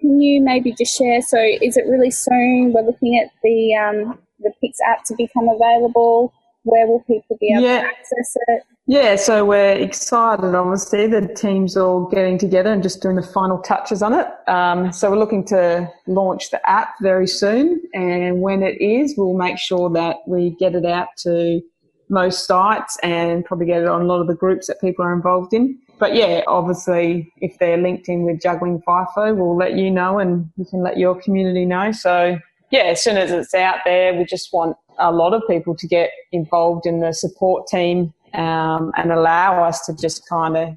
can 0.00 0.20
you 0.20 0.42
maybe 0.42 0.72
just 0.72 0.96
share? 0.96 1.22
So, 1.22 1.38
is 1.38 1.76
it 1.76 1.86
really 1.86 2.10
soon? 2.10 2.72
We're 2.72 2.82
looking 2.82 3.18
at 3.18 3.30
the 3.42 3.74
um, 3.76 4.18
the 4.40 4.52
Pix 4.60 4.78
app 4.88 5.04
to 5.04 5.14
become 5.16 5.48
available. 5.48 6.32
Where 6.64 6.86
will 6.86 7.00
people 7.00 7.36
be 7.40 7.52
able 7.52 7.62
yeah. 7.62 7.82
to 7.82 7.86
access 7.86 8.36
it? 8.48 8.62
Yeah, 8.86 9.14
so 9.14 9.44
we're 9.44 9.74
excited, 9.74 10.56
obviously. 10.56 11.06
The 11.06 11.32
team's 11.34 11.76
all 11.76 12.08
getting 12.08 12.36
together 12.36 12.72
and 12.72 12.82
just 12.82 13.00
doing 13.00 13.14
the 13.14 13.22
final 13.22 13.58
touches 13.58 14.02
on 14.02 14.12
it. 14.12 14.26
Um, 14.48 14.92
so 14.92 15.08
we're 15.10 15.18
looking 15.18 15.44
to 15.46 15.88
launch 16.08 16.50
the 16.50 16.68
app 16.68 16.94
very 17.00 17.28
soon. 17.28 17.80
And 17.94 18.40
when 18.40 18.64
it 18.64 18.80
is, 18.80 19.14
we'll 19.16 19.34
make 19.34 19.58
sure 19.58 19.88
that 19.90 20.16
we 20.26 20.56
get 20.58 20.74
it 20.74 20.84
out 20.84 21.08
to 21.18 21.60
most 22.08 22.44
sites 22.44 22.98
and 23.04 23.44
probably 23.44 23.66
get 23.66 23.82
it 23.82 23.88
on 23.88 24.02
a 24.02 24.04
lot 24.04 24.20
of 24.20 24.26
the 24.26 24.34
groups 24.34 24.66
that 24.66 24.80
people 24.80 25.04
are 25.04 25.14
involved 25.14 25.54
in. 25.54 25.78
But 26.00 26.16
yeah, 26.16 26.42
obviously, 26.48 27.32
if 27.36 27.56
they're 27.60 27.76
linked 27.76 28.08
in 28.08 28.24
with 28.24 28.42
Juggling 28.42 28.82
FIFO, 28.86 29.36
we'll 29.36 29.56
let 29.56 29.76
you 29.76 29.92
know 29.92 30.18
and 30.18 30.50
we 30.56 30.64
can 30.64 30.82
let 30.82 30.98
your 30.98 31.20
community 31.22 31.64
know. 31.64 31.92
So 31.92 32.36
yeah, 32.72 32.82
as 32.82 33.02
soon 33.02 33.16
as 33.16 33.30
it's 33.30 33.54
out 33.54 33.78
there, 33.84 34.12
we 34.12 34.24
just 34.24 34.52
want 34.52 34.76
a 34.98 35.12
lot 35.12 35.34
of 35.34 35.42
people 35.48 35.76
to 35.76 35.86
get 35.86 36.10
involved 36.32 36.84
in 36.84 36.98
the 36.98 37.14
support 37.14 37.68
team 37.68 38.12
um, 38.34 38.92
and 38.96 39.12
allow 39.12 39.62
us 39.64 39.84
to 39.86 39.96
just 39.96 40.28
kind 40.28 40.56
of 40.56 40.76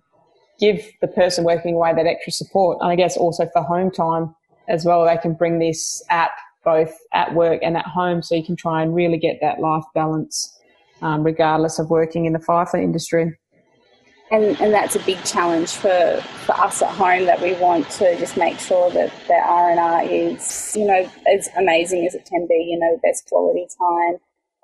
give 0.60 0.86
the 1.02 1.08
person 1.08 1.44
working 1.44 1.76
away 1.76 1.94
that 1.94 2.06
extra 2.06 2.32
support. 2.32 2.78
And 2.82 2.92
I 2.92 2.96
guess 2.96 3.18
also 3.18 3.48
for 3.52 3.62
home 3.62 3.92
time 3.92 4.36
as 4.68 4.86
well, 4.86 5.06
they 5.06 5.18
can 5.18 5.34
bring 5.34 5.60
this 5.60 6.04
app 6.10 6.32
both 6.64 6.98
at 7.14 7.34
work 7.34 7.62
and 7.62 7.78
at 7.78 7.86
home 7.86 8.24
so 8.24 8.36
you 8.36 8.44
can 8.44 8.56
try 8.56 8.82
and 8.82 8.96
really 8.96 9.18
get 9.18 9.38
that 9.42 9.60
life 9.60 9.84
balance 9.94 10.60
um, 11.02 11.24
regardless 11.24 11.78
of 11.78 11.90
working 11.90 12.26
in 12.26 12.34
the 12.34 12.40
FIFO 12.40 12.82
industry. 12.82 13.38
And, 14.32 14.60
and 14.60 14.74
that's 14.74 14.96
a 14.96 15.00
big 15.00 15.24
challenge 15.24 15.74
for, 15.74 16.20
for 16.46 16.54
us 16.54 16.82
at 16.82 16.90
home 16.90 17.26
that 17.26 17.40
we 17.42 17.54
want 17.54 17.88
to 17.92 18.18
just 18.18 18.38
make 18.38 18.58
sure 18.60 18.90
that 18.90 19.14
the 19.28 19.36
R&R 19.36 20.04
is, 20.04 20.76
you 20.76 20.86
know, 20.86 21.08
as 21.32 21.48
amazing 21.58 22.08
as 22.08 22.16
it 22.16 22.26
can 22.26 22.48
be, 22.48 22.56
you 22.56 22.80
know, 22.80 23.00
best 23.04 23.28
quality 23.28 23.68
time 23.78 24.18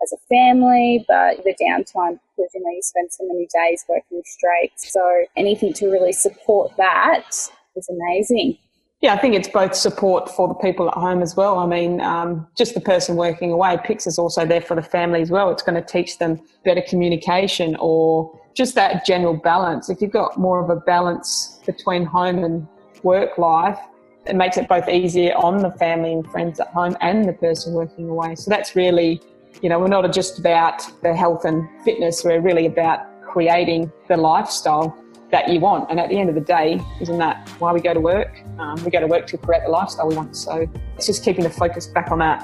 as 0.04 0.12
a 0.14 0.18
family, 0.30 1.06
but 1.08 1.44
the 1.44 1.56
downtime 1.62 2.20
because 2.36 2.52
you 2.54 2.62
know 2.62 2.70
you 2.70 2.82
spend 2.82 3.12
so 3.12 3.26
many 3.28 3.48
days 3.54 3.86
working 3.88 4.22
straight. 4.26 4.74
So 4.78 5.26
anything 5.36 5.74
to 5.74 5.90
really 5.90 6.14
support 6.14 6.76
that 6.78 7.30
is 7.76 7.90
amazing. 7.90 8.58
Yeah, 9.02 9.16
I 9.16 9.18
think 9.18 9.34
it's 9.34 9.48
both 9.48 9.74
support 9.74 10.30
for 10.30 10.48
the 10.48 10.54
people 10.54 10.88
at 10.88 10.94
home 10.94 11.24
as 11.24 11.36
well. 11.36 11.58
I 11.58 11.66
mean, 11.66 12.02
um, 12.02 12.48
just 12.56 12.76
the 12.76 12.82
person 12.82 13.16
working 13.16 13.52
away. 13.52 13.80
Pix 13.84 14.06
is 14.06 14.20
also 14.20 14.46
there 14.46 14.62
for 14.62 14.76
the 14.76 14.84
family 14.84 15.22
as 15.24 15.32
well. 15.32 15.50
It's 15.50 15.64
going 15.64 15.82
to 15.82 15.88
teach 15.88 16.20
them 16.20 16.40
better 16.64 16.84
communication 16.88 17.76
or 17.80 18.40
just 18.54 18.76
that 18.76 19.04
general 19.04 19.34
balance. 19.34 19.90
If 19.90 20.02
you've 20.02 20.12
got 20.12 20.38
more 20.38 20.64
of 20.64 20.70
a 20.70 20.76
balance 20.76 21.60
between 21.66 22.06
home 22.06 22.44
and 22.44 22.68
work 23.02 23.40
life, 23.40 23.80
it 24.28 24.36
makes 24.36 24.58
it 24.58 24.68
both 24.68 24.88
easier 24.88 25.34
on 25.36 25.58
the 25.64 25.72
family 25.72 26.14
and 26.14 26.30
friends 26.30 26.60
at 26.60 26.68
home 26.68 26.96
and 27.02 27.28
the 27.28 27.34
person 27.34 27.74
working 27.74 28.08
away. 28.08 28.36
So 28.36 28.52
that's 28.52 28.76
really 28.76 29.20
you 29.62 29.70
know, 29.70 29.80
we're 29.80 29.88
not 29.88 30.12
just 30.14 30.40
about 30.40 30.84
the 31.02 31.14
health 31.16 31.46
and 31.46 31.68
fitness, 31.84 32.24
we're 32.24 32.42
really 32.42 32.66
about 32.66 33.00
creating 33.24 33.92
the 34.08 34.18
lifestyle 34.18 34.98
that 35.32 35.50
you 35.50 35.60
want. 35.60 35.90
And 35.90 36.00
at 36.00 36.10
the 36.10 36.18
end 36.18 36.30
of 36.30 36.36
the 36.36 36.42
day, 36.42 36.82
isn't 37.00 37.18
that 37.18 37.48
why 37.60 37.72
we 37.74 37.80
go 37.80 37.94
to 37.94 38.00
work? 38.00 38.42
Um, 38.60 38.84
we 38.84 38.92
go 38.92 39.00
to 39.00 39.08
work 39.08 39.28
to 39.28 39.38
create 39.38 39.64
the 39.64 39.70
lifestyle 39.70 40.08
we 40.08 40.16
want. 40.16 40.36
So 40.36 40.68
it's 40.98 41.06
just 41.06 41.24
keeping 41.24 41.44
the 41.44 41.50
focus 41.50 41.88
back 41.88 42.12
on 42.12 42.20
that. 42.20 42.44